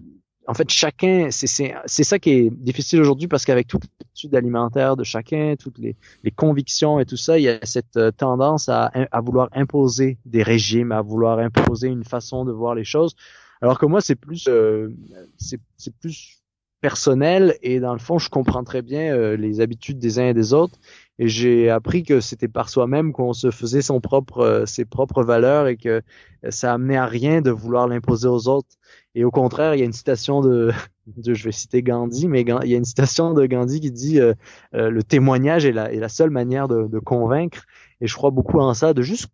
en 0.47 0.53
fait, 0.53 0.69
chacun, 0.69 1.29
c'est 1.31 2.03
ça 2.03 2.19
qui 2.19 2.29
est 2.31 2.49
difficile 2.51 3.01
aujourd'hui 3.01 3.27
parce 3.27 3.45
qu'avec 3.45 3.67
toute 3.67 3.83
l'étude 3.99 4.35
alimentaire 4.35 4.95
de 4.95 5.03
chacun, 5.03 5.55
toutes 5.57 5.77
les, 5.79 5.95
les, 6.23 6.31
convictions 6.31 6.99
et 6.99 7.05
tout 7.05 7.17
ça, 7.17 7.39
il 7.39 7.43
y 7.43 7.49
a 7.49 7.59
cette 7.63 7.97
euh, 7.97 8.11
tendance 8.11 8.69
à, 8.69 8.91
à, 9.11 9.21
vouloir 9.21 9.49
imposer 9.53 10.17
des 10.25 10.43
régimes, 10.43 10.91
à 10.91 11.01
vouloir 11.01 11.39
imposer 11.39 11.87
une 11.87 12.03
façon 12.03 12.45
de 12.45 12.51
voir 12.51 12.75
les 12.75 12.83
choses. 12.83 13.15
Alors 13.61 13.79
que 13.79 13.85
moi, 13.85 14.01
c'est 14.01 14.15
plus, 14.15 14.45
euh, 14.47 14.89
c'est 15.37 15.95
plus 15.99 16.43
personnel 16.81 17.57
et 17.63 17.79
dans 17.79 17.93
le 17.93 17.99
fond, 17.99 18.19
je 18.19 18.29
comprends 18.29 18.63
très 18.63 18.83
bien 18.83 19.11
euh, 19.11 19.35
les 19.35 19.59
habitudes 19.59 19.97
des 19.97 20.19
uns 20.19 20.27
et 20.27 20.33
des 20.35 20.53
autres. 20.53 20.77
Et 21.17 21.27
j'ai 21.27 21.69
appris 21.69 22.03
que 22.03 22.19
c'était 22.19 22.47
par 22.47 22.69
soi-même 22.69 23.13
qu'on 23.13 23.33
se 23.33 23.49
faisait 23.49 23.81
son 23.81 24.01
propre, 24.01 24.39
euh, 24.39 24.65
ses 24.65 24.83
propres 24.83 25.23
valeurs 25.23 25.67
et 25.67 25.77
que 25.77 26.01
ça 26.49 26.73
amenait 26.73 26.97
à 26.97 27.05
rien 27.05 27.41
de 27.41 27.51
vouloir 27.51 27.87
l'imposer 27.87 28.27
aux 28.27 28.47
autres. 28.47 28.75
Et 29.15 29.23
au 29.23 29.31
contraire, 29.31 29.75
il 29.75 29.79
y 29.79 29.81
a 29.81 29.85
une 29.85 29.93
citation 29.93 30.41
de, 30.41 30.71
de 31.07 31.33
je 31.33 31.45
vais 31.45 31.53
citer 31.53 31.81
Gandhi, 31.83 32.27
mais 32.27 32.41
il 32.41 32.69
y 32.69 32.75
a 32.75 32.77
une 32.77 32.85
citation 32.85 33.33
de 33.33 33.45
Gandhi 33.45 33.79
qui 33.79 33.91
dit 33.91 34.19
euh, 34.19 34.33
euh, 34.73 34.89
le 34.89 35.03
témoignage 35.03 35.65
est 35.65 35.71
la, 35.71 35.91
est 35.91 35.99
la 35.99 36.09
seule 36.09 36.31
manière 36.31 36.67
de, 36.67 36.87
de, 36.87 36.99
convaincre. 36.99 37.63
Et 38.01 38.07
je 38.07 38.15
crois 38.15 38.31
beaucoup 38.31 38.59
en 38.59 38.73
ça, 38.73 38.93
de 38.93 39.01
juste 39.01 39.27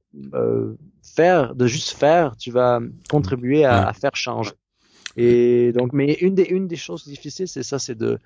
faire, 1.04 1.56
de 1.56 1.66
juste 1.66 1.98
faire, 1.98 2.38
tu 2.38 2.52
vas 2.52 2.80
contribuer 3.10 3.66
à, 3.66 3.88
à 3.88 3.94
faire 3.94 4.16
changer. 4.16 4.52
Et 5.18 5.74
donc, 5.74 5.94
mais 5.94 6.14
une 6.22 6.36
des 6.36 6.44
une 6.44 6.68
des 6.68 6.76
choses 6.76 7.06
difficiles, 7.06 7.48
c'est 7.48 7.64
ça, 7.64 7.80
c'est 7.80 7.96
de 7.96 8.20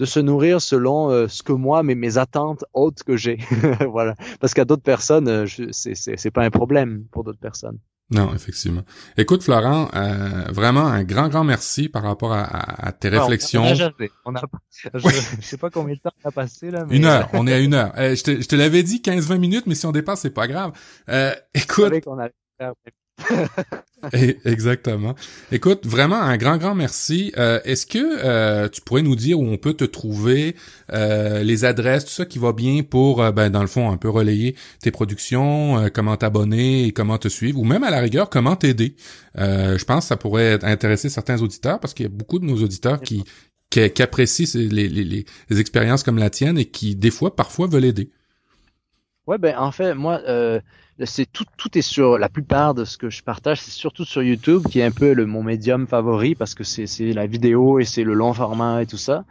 de 0.00 0.06
se 0.06 0.18
nourrir 0.18 0.62
selon 0.62 1.10
euh, 1.10 1.28
ce 1.28 1.42
que 1.42 1.52
moi, 1.52 1.82
mes, 1.82 1.94
mes 1.94 2.16
attentes 2.16 2.64
hautes 2.72 3.02
que 3.02 3.18
j'ai. 3.18 3.38
voilà. 3.92 4.14
Parce 4.40 4.54
qu'à 4.54 4.64
d'autres 4.64 4.82
personnes, 4.82 5.28
euh, 5.28 5.46
c'est, 5.72 5.94
c'est, 5.94 6.16
c'est 6.16 6.30
pas 6.30 6.42
un 6.42 6.50
problème 6.50 7.04
pour 7.12 7.22
d'autres 7.22 7.38
personnes. 7.38 7.78
Non, 8.10 8.34
effectivement. 8.34 8.80
Écoute, 9.18 9.42
Florent, 9.42 9.90
euh, 9.94 10.44
vraiment 10.50 10.86
un 10.86 11.04
grand, 11.04 11.28
grand 11.28 11.44
merci 11.44 11.90
par 11.90 12.02
rapport 12.02 12.32
à, 12.32 12.42
à, 12.42 12.92
tes 12.92 13.10
réflexions. 13.10 13.62
On 14.24 14.34
a, 14.34 14.42
je, 14.94 15.40
sais 15.42 15.58
pas 15.58 15.68
combien 15.68 15.94
de 15.94 16.00
temps 16.00 16.10
on 16.24 16.28
a 16.30 16.32
passé 16.32 16.70
là. 16.70 16.86
Mais... 16.88 16.96
Une 16.96 17.04
heure. 17.04 17.28
on 17.34 17.46
est 17.46 17.52
à 17.52 17.60
une 17.60 17.74
heure. 17.74 17.92
je 17.96 18.22
te, 18.22 18.40
je 18.40 18.48
te 18.48 18.56
l'avais 18.56 18.82
dit 18.82 19.02
15-20 19.04 19.38
minutes, 19.38 19.66
mais 19.66 19.74
si 19.74 19.84
on 19.84 19.92
dépasse, 19.92 20.22
c'est 20.22 20.30
pas 20.30 20.48
grave. 20.48 20.72
écoute. 21.54 21.92
Exactement. 24.44 25.14
Écoute, 25.52 25.86
vraiment 25.86 26.20
un 26.20 26.36
grand, 26.36 26.56
grand 26.56 26.74
merci. 26.74 27.32
Euh, 27.36 27.60
est-ce 27.64 27.86
que 27.86 27.98
euh, 27.98 28.68
tu 28.68 28.80
pourrais 28.80 29.02
nous 29.02 29.16
dire 29.16 29.38
où 29.38 29.46
on 29.46 29.56
peut 29.56 29.74
te 29.74 29.84
trouver, 29.84 30.56
euh, 30.92 31.42
les 31.42 31.64
adresses, 31.64 32.04
tout 32.04 32.10
ça 32.10 32.24
qui 32.24 32.38
va 32.38 32.52
bien 32.52 32.82
pour, 32.82 33.22
ben, 33.32 33.50
dans 33.50 33.60
le 33.60 33.66
fond, 33.66 33.90
un 33.90 33.96
peu 33.96 34.08
relayer 34.08 34.56
tes 34.80 34.90
productions, 34.90 35.88
comment 35.92 36.16
t'abonner 36.16 36.86
et 36.86 36.92
comment 36.92 37.18
te 37.18 37.28
suivre, 37.28 37.58
ou 37.58 37.64
même 37.64 37.84
à 37.84 37.90
la 37.90 38.00
rigueur, 38.00 38.30
comment 38.30 38.56
t'aider? 38.56 38.96
je 39.36 39.84
pense 39.84 40.04
que 40.04 40.08
ça 40.08 40.16
pourrait 40.16 40.58
intéresser 40.64 41.08
certains 41.08 41.40
auditeurs 41.40 41.78
parce 41.78 41.94
qu'il 41.94 42.04
y 42.04 42.08
a 42.08 42.12
beaucoup 42.12 42.38
de 42.38 42.44
nos 42.44 42.62
auditeurs 42.62 43.00
qui, 43.00 43.22
qui, 43.70 44.02
apprécient 44.02 44.46
les, 44.54 44.88
les, 44.88 45.24
les, 45.48 45.60
expériences 45.60 46.02
comme 46.02 46.18
la 46.18 46.30
tienne 46.30 46.58
et 46.58 46.64
qui, 46.64 46.96
des 46.96 47.10
fois, 47.10 47.36
parfois, 47.36 47.68
veulent 47.68 47.84
aider. 47.84 48.10
Ouais, 49.26 49.38
ben 49.38 49.56
en 49.56 49.70
fait, 49.70 49.94
moi, 49.94 50.20
c'est 51.06 51.26
tout, 51.26 51.44
tout 51.56 51.76
est 51.78 51.82
sur 51.82 52.18
la 52.18 52.28
plupart 52.28 52.74
de 52.74 52.84
ce 52.84 52.98
que 52.98 53.10
je 53.10 53.22
partage, 53.22 53.60
c'est 53.60 53.70
surtout 53.70 54.04
sur 54.04 54.22
YouTube 54.22 54.64
qui 54.68 54.80
est 54.80 54.84
un 54.84 54.90
peu 54.90 55.12
le 55.12 55.26
mon 55.26 55.42
médium 55.42 55.86
favori 55.86 56.34
parce 56.34 56.54
que 56.54 56.64
c'est 56.64 56.86
c'est 56.86 57.12
la 57.12 57.26
vidéo 57.26 57.78
et 57.78 57.84
c'est 57.84 58.04
le 58.04 58.14
long 58.14 58.32
format 58.32 58.82
et 58.82 58.86
tout 58.86 58.98
ça. 58.98 59.24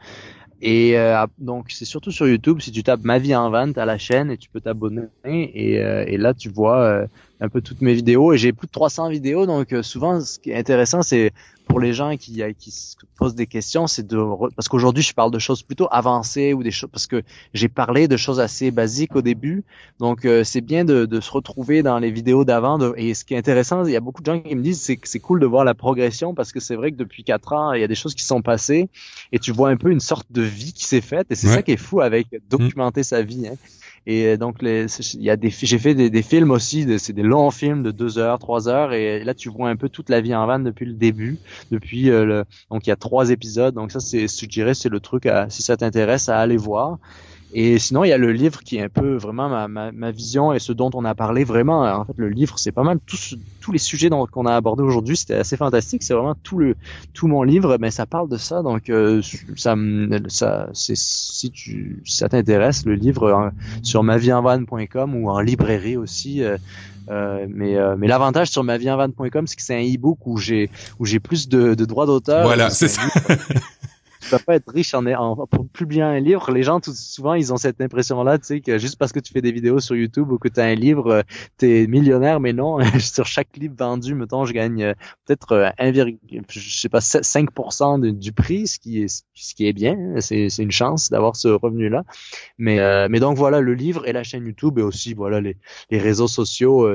Et 0.62 0.98
euh, 0.98 1.26
donc 1.38 1.68
c'est 1.70 1.86
surtout 1.86 2.12
sur 2.12 2.28
YouTube. 2.28 2.60
Si 2.60 2.72
tu 2.72 2.84
tapes 2.84 3.04
ma 3.04 3.18
vie 3.20 3.36
en 3.36 3.50
vente 3.50 3.78
à 3.78 3.86
la 3.86 3.98
chaîne 3.98 4.30
et 4.32 4.38
tu 4.38 4.50
peux 4.50 4.60
t'abonner 4.60 5.04
et, 5.24 5.80
euh, 5.80 6.04
et, 6.06 6.18
là 6.18 6.34
tu 6.34 6.50
vois 6.50 6.82
euh, 6.82 7.08
un 7.42 7.50
peu 7.50 7.62
toutes 7.62 7.82
mes 7.82 7.94
vidéos 7.94 8.34
et 8.34 8.38
j'ai 8.38 8.54
plus 8.54 8.68
de 8.68 8.72
300 8.72 9.10
vidéos 9.10 9.46
donc 9.46 9.74
souvent 9.82 10.20
ce 10.22 10.40
qui 10.40 10.52
est 10.52 10.58
intéressant 10.58 11.02
c'est 11.02 11.32
pour 11.70 11.80
les 11.80 11.94
gens 11.94 12.18
qui, 12.18 12.42
qui 12.58 12.72
se 12.72 12.96
posent 13.16 13.36
des 13.36 13.46
questions, 13.46 13.86
c'est 13.86 14.06
de 14.06 14.18
parce 14.56 14.68
qu'aujourd'hui 14.68 15.04
je 15.04 15.14
parle 15.14 15.30
de 15.30 15.38
choses 15.38 15.62
plutôt 15.62 15.88
avancées 15.92 16.52
ou 16.52 16.64
des 16.64 16.72
choses 16.72 16.90
parce 16.92 17.06
que 17.06 17.22
j'ai 17.54 17.70
parlé 17.70 18.08
de 18.08 18.18
choses 18.18 18.40
assez 18.40 18.72
basiques 18.72 19.16
au 19.16 19.22
début, 19.22 19.64
donc 20.00 20.26
euh, 20.26 20.44
c'est 20.44 20.62
bien 20.62 20.84
de, 20.84 21.06
de, 21.06 21.20
se 21.22 21.30
retrouver 21.30 21.84
dans 21.84 22.00
les 22.00 22.10
vidéos 22.10 22.44
d'avant. 22.44 22.80
Et 22.96 23.14
ce 23.14 23.24
qui 23.24 23.36
est 23.36 23.38
intéressant, 23.38 23.86
il 23.86 23.92
y 23.92 23.96
a 23.96 24.00
beaucoup 24.00 24.24
de 24.24 24.26
gens 24.26 24.40
qui 24.40 24.56
me 24.56 24.64
disent 24.64 24.82
c'est 24.82 24.98
que 24.98 25.08
c'est 25.08 25.20
cool 25.20 25.40
de 25.40 25.46
voir 25.46 25.64
la 25.64 25.76
progression 25.76 26.34
parce 26.34 26.52
que 26.52 26.60
c'est 26.60 26.76
vrai 26.76 26.92
que 26.92 26.98
depuis 26.98 27.24
quatre 27.24 27.54
ans 27.54 27.74
il 27.74 27.82
y 27.82 27.84
a 27.84 27.88
des 27.88 27.96
choses 27.96 28.16
qui 28.16 28.24
sont 28.24 28.42
passées 28.42 28.90
et 29.32 29.38
tu 29.38 29.52
vois 29.52 29.70
un 29.70 29.78
peu 29.78 29.92
une 29.92 30.00
sorte 30.00 30.26
de 30.32 30.42
vie 30.42 30.74
qui 30.74 30.86
s'est 30.86 31.02
faite 31.02 31.28
et 31.30 31.36
c'est 31.36 31.48
ça 31.48 31.62
qui 31.62 31.74
est 31.74 31.78
fou 31.78 32.02
avec 32.02 32.28
documenter 32.50 33.04
sa 33.04 33.22
vie. 33.22 33.48
Hein. 33.48 33.58
Et 34.10 34.26
euh, 34.26 34.38
donc, 34.38 34.58
il 34.64 35.22
y 35.22 35.30
a 35.30 35.38
des, 35.38 35.52
j'ai 35.52 35.78
fait 35.78 35.94
des, 35.94 36.10
des, 36.10 36.24
films 36.24 36.50
aussi, 36.50 36.98
c'est 36.98 37.14
des 37.14 37.22
longs 37.22 37.52
films 37.52 37.84
de 37.84 37.92
deux 37.92 38.18
heures, 38.18 38.40
trois 38.40 38.68
heures, 38.68 38.92
et 38.92 39.24
là 39.24 39.36
tu 39.36 39.50
vois 39.50 39.70
un 39.70 39.76
peu 39.76 39.88
toute 39.88 40.10
la 40.10 40.20
vie 40.20 40.34
en 40.34 40.48
van 40.48 40.58
depuis 40.58 40.88
le 40.88 40.94
début, 40.94 41.38
depuis 41.70 42.10
euh, 42.10 42.26
le, 42.26 42.46
donc 42.72 42.88
il 42.88 42.90
y 42.90 42.92
a 42.92 42.96
trois 42.96 43.30
épisodes. 43.30 43.76
Donc 43.76 43.92
ça, 43.92 44.00
c'est, 44.00 44.28
je 44.28 44.46
dirais, 44.48 44.74
c'est 44.74 44.90
le 44.90 45.00
truc 45.00 45.28
à, 45.28 45.48
si 45.52 45.62
ça 45.62 45.78
t'intéresse, 45.78 46.28
à 46.28 46.40
aller 46.40 46.58
voir. 46.58 46.98
Et 47.54 47.80
sinon, 47.80 48.04
il 48.04 48.10
y 48.10 48.14
a 48.14 48.18
le 48.18 48.32
livre 48.32 48.62
qui 48.62 48.78
est 48.78 48.84
un 48.84 48.90
peu 48.90 49.16
vraiment 49.16 49.50
ma, 49.50 49.68
ma, 49.68 49.92
ma, 49.92 50.12
vision 50.12 50.54
et 50.54 50.60
ce 50.60 50.72
dont 50.72 50.92
on 50.94 51.04
a 51.04 51.16
parlé 51.16 51.44
vraiment. 51.44 51.82
En 51.82 52.06
fait, 52.06 52.14
le 52.18 52.30
livre, 52.30 52.60
c'est 52.60 52.72
pas 52.72 52.84
mal 52.84 53.00
tous 53.06 53.36
tous 53.60 53.72
les 53.72 53.80
sujets 53.80 54.10
qu'on 54.32 54.46
a 54.46 54.56
abordés 54.56 54.84
aujourd'hui. 54.84 55.18
C'était 55.18 55.36
assez 55.36 55.58
fantastique. 55.58 56.04
C'est 56.04 56.14
vraiment 56.14 56.36
tout 56.44 56.60
le 56.60 56.76
tout 57.14 57.28
mon 57.28 57.44
livre, 57.44 57.78
mais 57.80 57.90
ça 57.90 58.06
parle 58.06 58.30
de 58.30 58.38
ça. 58.38 58.62
Donc 58.62 58.90
euh, 58.90 59.22
ça 59.56 59.76
ça 60.28 60.70
c'est 60.74 60.96
si 60.96 61.50
tu 61.50 62.02
si 62.06 62.18
ça 62.18 62.30
t'intéresse, 62.30 62.86
le 62.86 62.94
livre 62.94 63.32
hein, 63.32 63.52
sur 63.82 64.04
maviehenvan.com 64.04 65.16
ou 65.16 65.30
en 65.30 65.40
librairie 65.40 65.98
aussi. 65.98 66.44
Euh, 66.44 66.58
euh, 67.10 67.48
mais 67.50 67.76
euh, 67.76 67.96
mais 67.98 68.08
l'avantage 68.08 68.50
sur 68.50 68.64
maviehenvan.com, 68.64 69.48
c'est 69.48 69.56
que 69.56 69.64
c'est 69.64 69.76
un 69.76 69.84
e-book 69.84 70.20
où 70.26 70.38
j'ai 70.38 70.70
où 71.00 71.06
j'ai 71.06 71.20
plus 71.20 71.50
de, 71.50 71.74
de 71.74 71.86
droits 71.86 72.06
d'auteur. 72.06 72.44
Voilà, 72.44 72.70
c'est 72.70 72.88
ça. 72.88 73.02
tu 74.22 74.30
vas 74.30 74.40
pas 74.40 74.56
être 74.56 74.72
riche 74.72 74.94
en, 74.94 75.06
en 75.06 75.48
pour 75.48 75.68
publier 75.70 76.02
un 76.02 76.20
livre. 76.20 76.52
Les 76.52 76.64
gens 76.64 76.80
tout 76.80 76.94
souvent 76.94 77.34
ils 77.34 77.54
ont 77.54 77.58
cette 77.58 77.82
impression 77.82 78.24
là, 78.24 78.38
tu 78.38 78.46
sais 78.46 78.62
que 78.62 78.78
juste 78.78 78.98
parce 78.98 79.12
que 79.12 79.20
tu 79.20 79.34
fais 79.34 79.42
des 79.42 79.52
vidéos 79.52 79.80
sur 79.80 79.96
YouTube 79.96 80.32
ou 80.32 80.38
que 80.38 80.48
tu 80.48 80.60
as 80.60 80.66
un 80.66 80.76
livre, 80.76 81.08
euh, 81.12 81.22
tu 81.58 81.70
es 81.70 81.88
millionnaire 81.88 82.40
mais 82.40 82.54
non, 82.54 82.80
sur 83.00 83.26
chaque 83.26 83.56
livre 83.58 83.76
vendu, 83.78 84.16
mettons, 84.16 84.46
je 84.46 84.54
gagne 84.54 84.84
euh, 84.84 84.94
peut-être 85.26 85.74
1, 85.78 85.98
euh, 85.98 86.12
je 86.50 86.80
sais 86.80 86.90
pas 86.90 87.00
5% 87.00 88.12
du 88.12 88.32
prix, 88.32 88.68
ce 88.68 88.80
qui 88.80 89.04
est 89.04 89.24
ce 89.34 89.56
qui 89.56 89.68
est 89.68 89.74
bien, 89.74 89.94
hein. 89.94 90.22
c'est 90.22 90.50
c'est 90.50 90.64
une 90.64 90.72
chance 90.72 91.10
d'avoir 91.10 91.36
ce 91.36 91.48
revenu 91.48 91.90
là. 91.90 92.04
Mais 92.58 92.80
mais 93.10 93.20
donc 93.20 93.38
voilà 93.38 93.62
le 93.62 93.74
livre 93.74 94.08
et 94.08 94.14
la 94.14 94.24
chaîne 94.24 94.46
YouTube 94.46 94.80
et 94.80 94.82
aussi 94.82 95.14
voilà 95.14 95.42
les 95.42 95.58
les 95.90 96.00
réseaux 96.00 96.28
sociaux 96.28 96.88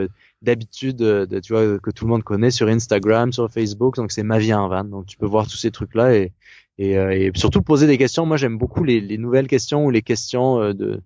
d'habitude 0.45 0.97
de, 0.97 1.41
tu 1.41 1.53
vois 1.53 1.79
que 1.79 1.91
tout 1.91 2.05
le 2.05 2.11
monde 2.11 2.23
connaît 2.23 2.51
sur 2.51 2.69
Instagram, 2.69 3.33
sur 3.33 3.51
Facebook, 3.51 3.97
donc 3.97 4.13
c'est 4.13 4.23
ma 4.23 4.39
vie 4.39 4.55
en 4.55 4.69
van. 4.69 4.85
Donc 4.85 5.07
tu 5.07 5.17
peux 5.17 5.27
voir 5.27 5.47
tous 5.47 5.57
ces 5.57 5.71
trucs 5.71 5.95
là 5.95 6.15
et 6.15 6.33
et, 6.79 6.99
euh, 6.99 7.11
et, 7.11 7.31
surtout 7.35 7.63
poser 7.63 7.87
des 7.87 7.99
questions. 7.99 8.27
Moi, 8.27 8.37
j'aime 8.37 8.59
beaucoup 8.59 8.85
les, 8.85 9.01
les, 9.01 9.19
nouvelles 9.19 9.47
questions 9.47 9.85
ou 9.85 9.91
les 9.91 10.03
questions 10.03 10.61
euh, 10.61 10.73
de. 10.73 11.03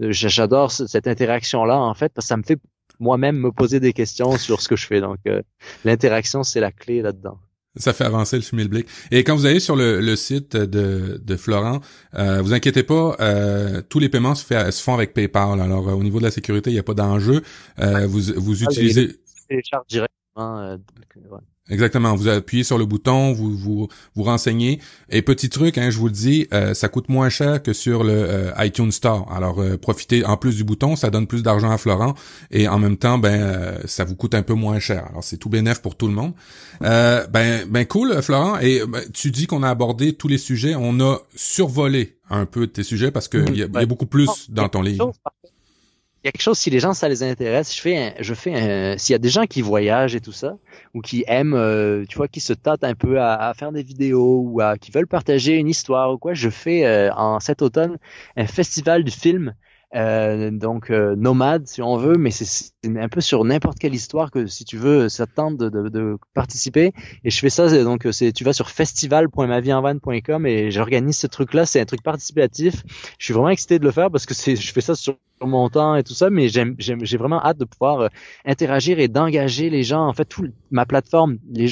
J'adore 0.00 0.70
cette 0.70 1.08
interaction-là, 1.08 1.76
en 1.76 1.94
fait, 1.94 2.12
parce 2.14 2.26
que 2.26 2.28
ça 2.28 2.36
me 2.36 2.44
fait 2.44 2.58
moi-même 3.00 3.36
me 3.36 3.50
poser 3.50 3.80
des 3.80 3.92
questions 3.92 4.36
sur 4.38 4.60
ce 4.60 4.68
que 4.68 4.76
je 4.76 4.86
fais. 4.86 5.00
Donc, 5.00 5.18
euh, 5.26 5.42
l'interaction, 5.84 6.44
c'est 6.44 6.60
la 6.60 6.70
clé 6.70 7.02
là-dedans. 7.02 7.38
Ça 7.76 7.92
fait 7.92 8.04
avancer 8.04 8.36
le 8.36 8.42
schmilblick. 8.42 8.86
Et 9.10 9.22
quand 9.22 9.36
vous 9.36 9.46
allez 9.46 9.60
sur 9.60 9.76
le, 9.76 10.00
le 10.00 10.16
site 10.16 10.56
de, 10.56 11.20
de 11.22 11.36
Florent, 11.36 11.80
euh, 12.14 12.42
vous 12.42 12.52
inquiétez 12.52 12.82
pas, 12.82 13.16
euh, 13.20 13.82
tous 13.88 14.00
les 14.00 14.08
paiements 14.08 14.34
se, 14.34 14.44
fait, 14.44 14.72
se, 14.72 14.82
font 14.82 14.94
avec 14.94 15.14
PayPal. 15.14 15.60
Alors 15.60 15.86
au 15.86 16.02
niveau 16.02 16.18
de 16.18 16.24
la 16.24 16.30
sécurité, 16.30 16.70
il 16.70 16.72
n'y 16.72 16.80
a 16.80 16.84
pas 16.84 16.94
d'enjeu. 16.94 17.42
Euh, 17.78 18.06
vous 18.06 18.20
vous 18.36 18.64
ah, 18.64 18.70
utilisez. 18.70 19.20
Les, 19.50 19.62
directement. 19.88 20.70
Exactement. 21.70 22.14
Vous 22.14 22.28
appuyez 22.28 22.64
sur 22.64 22.78
le 22.78 22.86
bouton, 22.86 23.32
vous 23.32 23.56
vous, 23.56 23.88
vous 24.14 24.22
renseignez. 24.22 24.80
Et 25.10 25.22
petit 25.22 25.50
truc, 25.50 25.78
hein, 25.78 25.90
je 25.90 25.98
vous 25.98 26.06
le 26.06 26.12
dis, 26.12 26.46
euh, 26.52 26.74
ça 26.74 26.88
coûte 26.88 27.08
moins 27.08 27.28
cher 27.28 27.62
que 27.62 27.72
sur 27.72 28.04
le 28.04 28.12
euh, 28.12 28.52
iTunes 28.58 28.92
Store. 28.92 29.30
Alors 29.32 29.60
euh, 29.60 29.76
profitez 29.76 30.24
en 30.24 30.36
plus 30.36 30.56
du 30.56 30.64
bouton, 30.64 30.96
ça 30.96 31.10
donne 31.10 31.26
plus 31.26 31.42
d'argent 31.42 31.70
à 31.70 31.78
Florent 31.78 32.14
et 32.50 32.68
en 32.68 32.78
même 32.78 32.96
temps, 32.96 33.18
ben 33.18 33.78
ça 33.84 34.04
vous 34.04 34.16
coûte 34.16 34.34
un 34.34 34.42
peu 34.42 34.54
moins 34.54 34.78
cher. 34.78 35.06
Alors 35.10 35.24
c'est 35.24 35.36
tout 35.36 35.48
bénéf 35.48 35.80
pour 35.80 35.96
tout 35.96 36.08
le 36.08 36.14
monde. 36.14 36.32
ben 36.80 37.66
ben 37.68 37.86
cool, 37.86 38.22
Florent. 38.22 38.58
Et 38.60 38.82
ben, 38.86 39.02
tu 39.12 39.30
dis 39.30 39.46
qu'on 39.46 39.62
a 39.62 39.68
abordé 39.68 40.14
tous 40.14 40.28
les 40.28 40.38
sujets. 40.38 40.74
On 40.74 41.00
a 41.00 41.18
survolé 41.34 42.16
un 42.30 42.46
peu 42.46 42.66
tes 42.66 42.82
sujets 42.82 43.10
parce 43.10 43.28
qu'il 43.28 43.54
y, 43.54 43.60
y, 43.60 43.62
a 43.62 43.86
beaucoup 43.86 44.06
plus 44.06 44.50
dans 44.50 44.68
ton 44.68 44.82
livre 44.82 45.12
il 45.34 45.37
quelque 46.32 46.42
chose, 46.42 46.58
si 46.58 46.70
les 46.70 46.80
gens, 46.80 46.92
ça 46.92 47.08
les 47.08 47.22
intéresse, 47.22 47.74
je 47.74 47.80
fais 47.80 47.96
un, 47.96 48.12
je 48.20 48.34
fais 48.34 48.54
un, 48.54 48.98
s'il 48.98 49.12
y 49.12 49.16
a 49.16 49.18
des 49.18 49.28
gens 49.28 49.46
qui 49.46 49.62
voyagent 49.62 50.14
et 50.14 50.20
tout 50.20 50.32
ça, 50.32 50.56
ou 50.94 51.00
qui 51.00 51.24
aiment, 51.26 51.54
euh, 51.54 52.04
tu 52.08 52.16
vois, 52.16 52.28
qui 52.28 52.40
se 52.40 52.52
tâtent 52.52 52.84
un 52.84 52.94
peu 52.94 53.20
à, 53.20 53.52
faire 53.54 53.72
des 53.72 53.82
vidéos 53.82 54.42
ou 54.44 54.60
à, 54.60 54.76
qui 54.76 54.90
veulent 54.90 55.06
partager 55.06 55.56
une 55.56 55.68
histoire 55.68 56.12
ou 56.12 56.18
quoi, 56.18 56.34
je 56.34 56.50
fais 56.50 56.86
euh, 56.86 57.12
en 57.14 57.40
cet 57.40 57.62
automne 57.62 57.98
un 58.36 58.46
festival 58.46 59.04
du 59.04 59.10
film 59.10 59.54
euh, 59.94 60.50
donc 60.50 60.90
euh, 60.90 61.16
nomade 61.16 61.66
si 61.66 61.80
on 61.80 61.96
veut, 61.96 62.16
mais 62.18 62.30
c'est 62.30 62.72
un 62.84 63.08
peu 63.08 63.20
sur 63.20 63.44
n'importe 63.44 63.78
quelle 63.78 63.94
histoire 63.94 64.30
que 64.30 64.46
si 64.46 64.64
tu 64.64 64.76
veux, 64.76 65.08
ça 65.08 65.26
tente 65.26 65.56
de, 65.56 65.68
de, 65.68 65.88
de 65.88 66.18
participer. 66.34 66.92
Et 67.24 67.30
je 67.30 67.38
fais 67.38 67.50
ça, 67.50 67.84
donc 67.84 68.06
c'est 68.12 68.32
tu 68.32 68.44
vas 68.44 68.52
sur 68.52 68.70
festival.maviehenvan.com 68.70 70.46
et 70.46 70.70
j'organise 70.70 71.16
ce 71.18 71.26
truc-là. 71.26 71.66
C'est 71.66 71.80
un 71.80 71.86
truc 71.86 72.02
participatif. 72.02 72.82
Je 73.18 73.24
suis 73.24 73.34
vraiment 73.34 73.50
excité 73.50 73.78
de 73.78 73.84
le 73.84 73.90
faire 73.90 74.10
parce 74.10 74.26
que 74.26 74.34
c'est 74.34 74.56
je 74.56 74.72
fais 74.72 74.80
ça 74.80 74.94
sur 74.94 75.16
mon 75.40 75.68
temps 75.68 75.94
et 75.94 76.02
tout 76.02 76.14
ça, 76.14 76.30
mais 76.30 76.48
j'ai 76.48 77.16
vraiment 77.16 77.42
hâte 77.42 77.58
de 77.58 77.64
pouvoir 77.64 78.00
euh, 78.00 78.08
interagir 78.44 78.98
et 78.98 79.08
d'engager 79.08 79.70
les 79.70 79.84
gens. 79.84 80.06
En 80.06 80.12
fait, 80.12 80.24
tout 80.24 80.48
ma 80.70 80.84
plateforme, 80.84 81.38
les 81.50 81.68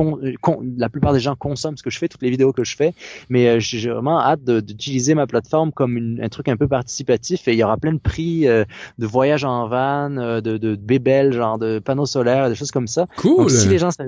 euh, 0.00 0.32
la 0.76 0.88
plupart 0.88 1.12
des 1.12 1.20
gens 1.20 1.36
consomment 1.36 1.76
ce 1.76 1.82
que 1.82 1.90
je 1.90 1.98
fais, 1.98 2.08
toutes 2.08 2.22
les 2.22 2.30
vidéos 2.30 2.52
que 2.52 2.64
je 2.64 2.76
fais, 2.76 2.94
mais 3.28 3.48
euh, 3.48 3.60
j'ai 3.60 3.90
vraiment 3.90 4.20
hâte 4.20 4.44
d'utiliser 4.44 5.14
ma 5.14 5.26
plateforme 5.26 5.72
comme 5.72 6.18
un 6.20 6.28
truc 6.28 6.48
un 6.48 6.56
peu 6.56 6.68
participatif 6.68 7.48
et 7.48 7.52
il 7.52 7.58
y 7.58 7.64
aura 7.64 7.76
plein 7.76 7.92
de 7.92 7.98
prix 7.98 8.46
euh, 8.46 8.64
de 8.98 9.06
voyages 9.06 9.44
en 9.44 9.68
van, 9.68 10.10
de, 10.10 10.40
de, 10.40 10.58
de 10.58 10.76
bébelles, 10.76 11.32
genre 11.32 11.58
de 11.58 11.78
panneaux 11.78 12.06
solaires, 12.06 12.48
des 12.48 12.54
choses 12.54 12.70
comme 12.70 12.88
ça. 12.88 13.06
Cool. 13.16 13.50
si 13.50 13.68
les 13.68 13.78
gens 13.78 13.90
ça 13.90 14.04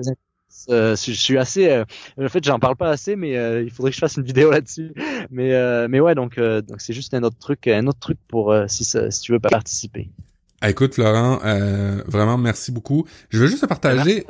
je 0.67 0.95
suis 0.95 1.37
assez. 1.37 1.83
en 2.17 2.29
fait, 2.29 2.43
j'en 2.43 2.59
parle 2.59 2.75
pas 2.75 2.89
assez, 2.89 3.15
mais 3.15 3.33
il 3.63 3.69
faudrait 3.69 3.91
que 3.91 3.95
je 3.95 3.99
fasse 3.99 4.15
une 4.15 4.23
vidéo 4.23 4.51
là-dessus. 4.51 4.93
Mais 5.29 5.87
mais 5.87 5.99
ouais, 5.99 6.15
donc 6.15 6.39
donc 6.39 6.79
c'est 6.79 6.93
juste 6.93 7.13
un 7.13 7.23
autre 7.23 7.37
truc, 7.37 7.67
un 7.67 7.85
autre 7.87 7.99
truc 7.99 8.17
pour 8.27 8.55
si 8.67 8.85
si 8.85 9.21
tu 9.21 9.31
veux 9.33 9.39
pas 9.39 9.49
participer. 9.49 10.09
Ah, 10.65 10.71
écoute, 10.71 10.95
Florent, 10.95 11.41
euh, 11.45 12.01
vraiment 12.07 12.39
merci 12.39 12.71
beaucoup. 12.71 13.05
Je 13.29 13.37
veux 13.37 13.45
juste 13.45 13.61
te 13.61 13.67
partager. 13.67 14.25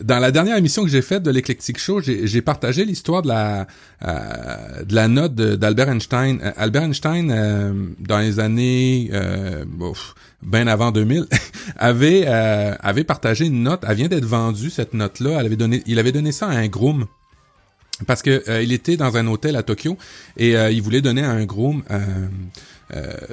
Dans 0.00 0.18
la 0.18 0.30
dernière 0.30 0.56
émission 0.56 0.82
que 0.84 0.88
j'ai 0.88 1.02
faite 1.02 1.22
de 1.22 1.30
l'Eclectic 1.30 1.78
Show, 1.78 2.00
j'ai 2.00 2.40
partagé 2.40 2.86
l'histoire 2.86 3.20
de 3.20 3.28
la 3.28 3.66
euh, 4.02 4.84
de 4.84 4.94
la 4.94 5.06
note 5.06 5.34
d'Albert 5.34 5.90
Einstein. 5.90 6.40
Euh, 6.42 6.52
Albert 6.56 6.84
Einstein, 6.84 7.94
dans 7.98 8.18
les 8.20 8.40
années 8.40 9.10
bien 10.40 10.66
avant 10.66 10.92
2000, 10.92 11.26
avait 11.76 12.26
avait 12.26 13.04
partagé 13.04 13.44
une 13.44 13.62
note. 13.62 13.84
Elle 13.86 13.96
vient 13.96 14.08
d'être 14.08 14.24
vendue 14.24 14.70
cette 14.70 14.94
note-là. 14.94 15.40
Elle 15.40 15.44
avait 15.44 15.56
donné, 15.56 15.82
il 15.84 15.98
avait 15.98 16.12
donné 16.12 16.32
ça 16.32 16.46
à 16.46 16.52
un 16.52 16.68
groom 16.68 17.04
parce 18.06 18.22
que 18.22 18.62
il 18.62 18.72
était 18.72 18.96
dans 18.96 19.18
un 19.18 19.26
hôtel 19.26 19.56
à 19.56 19.62
Tokyo 19.62 19.98
et 20.38 20.52
il 20.54 20.80
voulait 20.80 21.02
donner 21.02 21.22
à 21.22 21.32
un 21.32 21.44
groom 21.44 21.82
euh, 21.90 21.98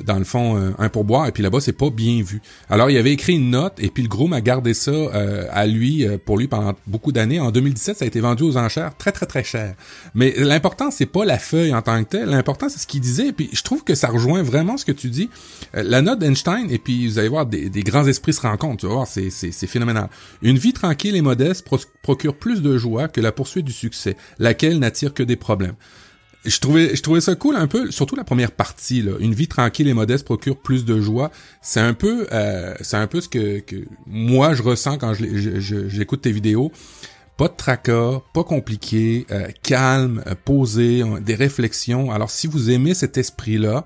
dans 0.04 0.18
le 0.20 0.24
fond, 0.24 0.58
euh, 0.58 0.72
un 0.78 0.90
pourboire, 0.90 1.28
et 1.28 1.32
puis 1.32 1.44
là-bas, 1.44 1.60
c'est 1.60 1.74
pas 1.74 1.90
bien 1.90 2.22
vu. 2.22 2.42
Alors, 2.70 2.90
il 2.90 2.98
avait 2.98 3.12
écrit 3.12 3.34
une 3.34 3.50
note, 3.50 3.74
et 3.80 3.90
puis 3.90 4.04
le 4.04 4.10
groom 4.10 4.34
a 4.34 4.42
gardé 4.42 4.74
ça 4.74 4.92
euh, 4.92 5.46
à 5.52 5.66
lui, 5.66 6.06
pour 6.26 6.38
lui, 6.38 6.48
pendant 6.48 6.74
beaucoup 6.86 7.12
d'années. 7.12 7.40
En 7.40 7.52
2017, 7.52 7.98
ça 7.98 8.06
a 8.06 8.08
été 8.08 8.20
vendu 8.20 8.44
aux 8.44 8.58
enchères 8.58 8.96
très, 8.98 9.12
très, 9.12 9.26
très 9.26 9.44
cher. 9.44 9.76
Mais 10.14 10.34
l'important, 10.38 10.92
c'est 10.92 11.06
pas 11.06 11.26
la 11.26 11.40
feuille 11.40 11.74
en 11.74 11.82
tant 11.82 12.04
que 12.04 12.10
telle. 12.10 12.30
L'important, 12.30 12.70
c'est 12.70 12.80
ce 12.80 12.88
qu'il 12.88 13.02
disait, 13.02 13.28
et 13.28 13.34
puis 13.34 13.50
je 13.54 13.62
trouve 13.64 13.84
que 13.84 13.96
ça 13.96 14.08
rejoint 14.08 14.44
vraiment 14.44 14.78
ce 14.78 14.86
que 14.86 14.92
tu 14.92 15.10
dis. 15.10 15.30
la 15.74 16.02
note 16.02 16.20
d'Einstein, 16.20 16.70
et 16.70 16.78
puis 16.78 17.08
vous 17.08 17.20
allez 17.20 17.30
voir, 17.30 17.46
des, 17.46 17.70
des, 17.70 17.84
grands 17.84 18.06
esprits 18.06 18.34
se 18.34 18.42
rencontrent, 18.42 18.78
tu 18.78 18.88
vas 18.88 18.94
voir, 18.94 19.08
c'est, 19.08 19.30
c'est, 19.30 19.52
c'est 19.52 19.68
phénoménal. 19.68 20.10
Une 20.42 20.58
vie 20.58 20.74
tranquille 20.74 21.16
et 21.16 21.22
modeste 21.22 21.68
procure 22.02 22.36
plus 22.36 22.62
de 22.62 22.78
joie 22.78 23.08
que 23.08 23.22
la 23.22 23.32
poursuite 23.32 23.66
du 23.66 23.74
succès, 23.74 24.16
laquelle 24.40 24.80
n'attire 24.80 25.14
que 25.14 25.24
des 25.24 25.36
problèmes 25.36 25.76
je 26.48 26.60
trouvais, 26.60 26.96
je 26.96 27.02
trouvais 27.02 27.22
ça 27.22 27.36
cool 27.36 27.56
un 27.56 27.68
peu, 27.68 27.92
surtout 27.92 28.16
la 28.16 28.24
première 28.24 28.52
partie. 28.52 29.02
Là. 29.02 29.14
Une 29.20 29.34
vie 29.34 29.48
tranquille 29.48 29.88
et 29.88 29.94
modeste 29.94 30.26
procure 30.26 30.58
plus 30.58 30.86
de 30.86 31.00
joie. 31.00 31.32
C'est 31.62 31.80
un 31.80 31.94
peu, 31.94 32.28
euh, 32.32 32.74
c'est 32.82 32.98
un 32.98 33.08
peu 33.08 33.22
ce 33.22 33.30
que, 33.30 33.60
que 33.60 33.76
moi 34.06 34.54
je 34.54 34.64
ressens 34.64 34.98
quand 34.98 35.14
j'écoute 35.14 36.22
tes 36.22 36.32
vidéos. 36.32 36.72
Pas 37.38 37.50
de 37.50 37.54
tracas, 37.56 38.22
pas 38.34 38.44
compliqué, 38.44 39.28
euh, 39.30 39.48
calme, 39.62 40.24
euh, 40.26 40.34
posé, 40.44 41.04
des 41.22 41.36
réflexions. 41.36 42.10
Alors 42.10 42.32
si 42.32 42.48
vous 42.48 42.72
aimez 42.72 42.96
cet 42.96 43.18
esprit-là, 43.18 43.86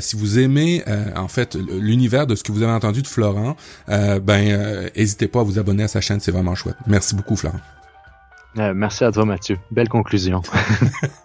si 0.00 0.16
vous 0.16 0.38
aimez 0.38 0.84
en 1.16 1.28
fait 1.28 1.54
l'univers 1.54 2.26
de 2.26 2.34
ce 2.34 2.42
que 2.42 2.52
vous 2.52 2.62
avez 2.62 2.72
entendu 2.72 3.02
de 3.02 3.06
Florent, 3.06 3.56
ben 3.88 4.90
n'hésitez 4.94 5.28
pas 5.28 5.40
à 5.40 5.42
vous 5.42 5.58
abonner 5.58 5.84
à 5.84 5.88
sa 5.88 6.00
chaîne, 6.00 6.20
c'est 6.20 6.32
vraiment 6.32 6.54
chouette. 6.54 6.76
Merci 6.86 7.14
beaucoup 7.14 7.36
Florent. 7.36 7.60
merci 8.56 9.04
à 9.04 9.10
toi 9.10 9.24
Mathieu. 9.24 9.58
Belle 9.70 9.88
conclusion. 9.88 10.42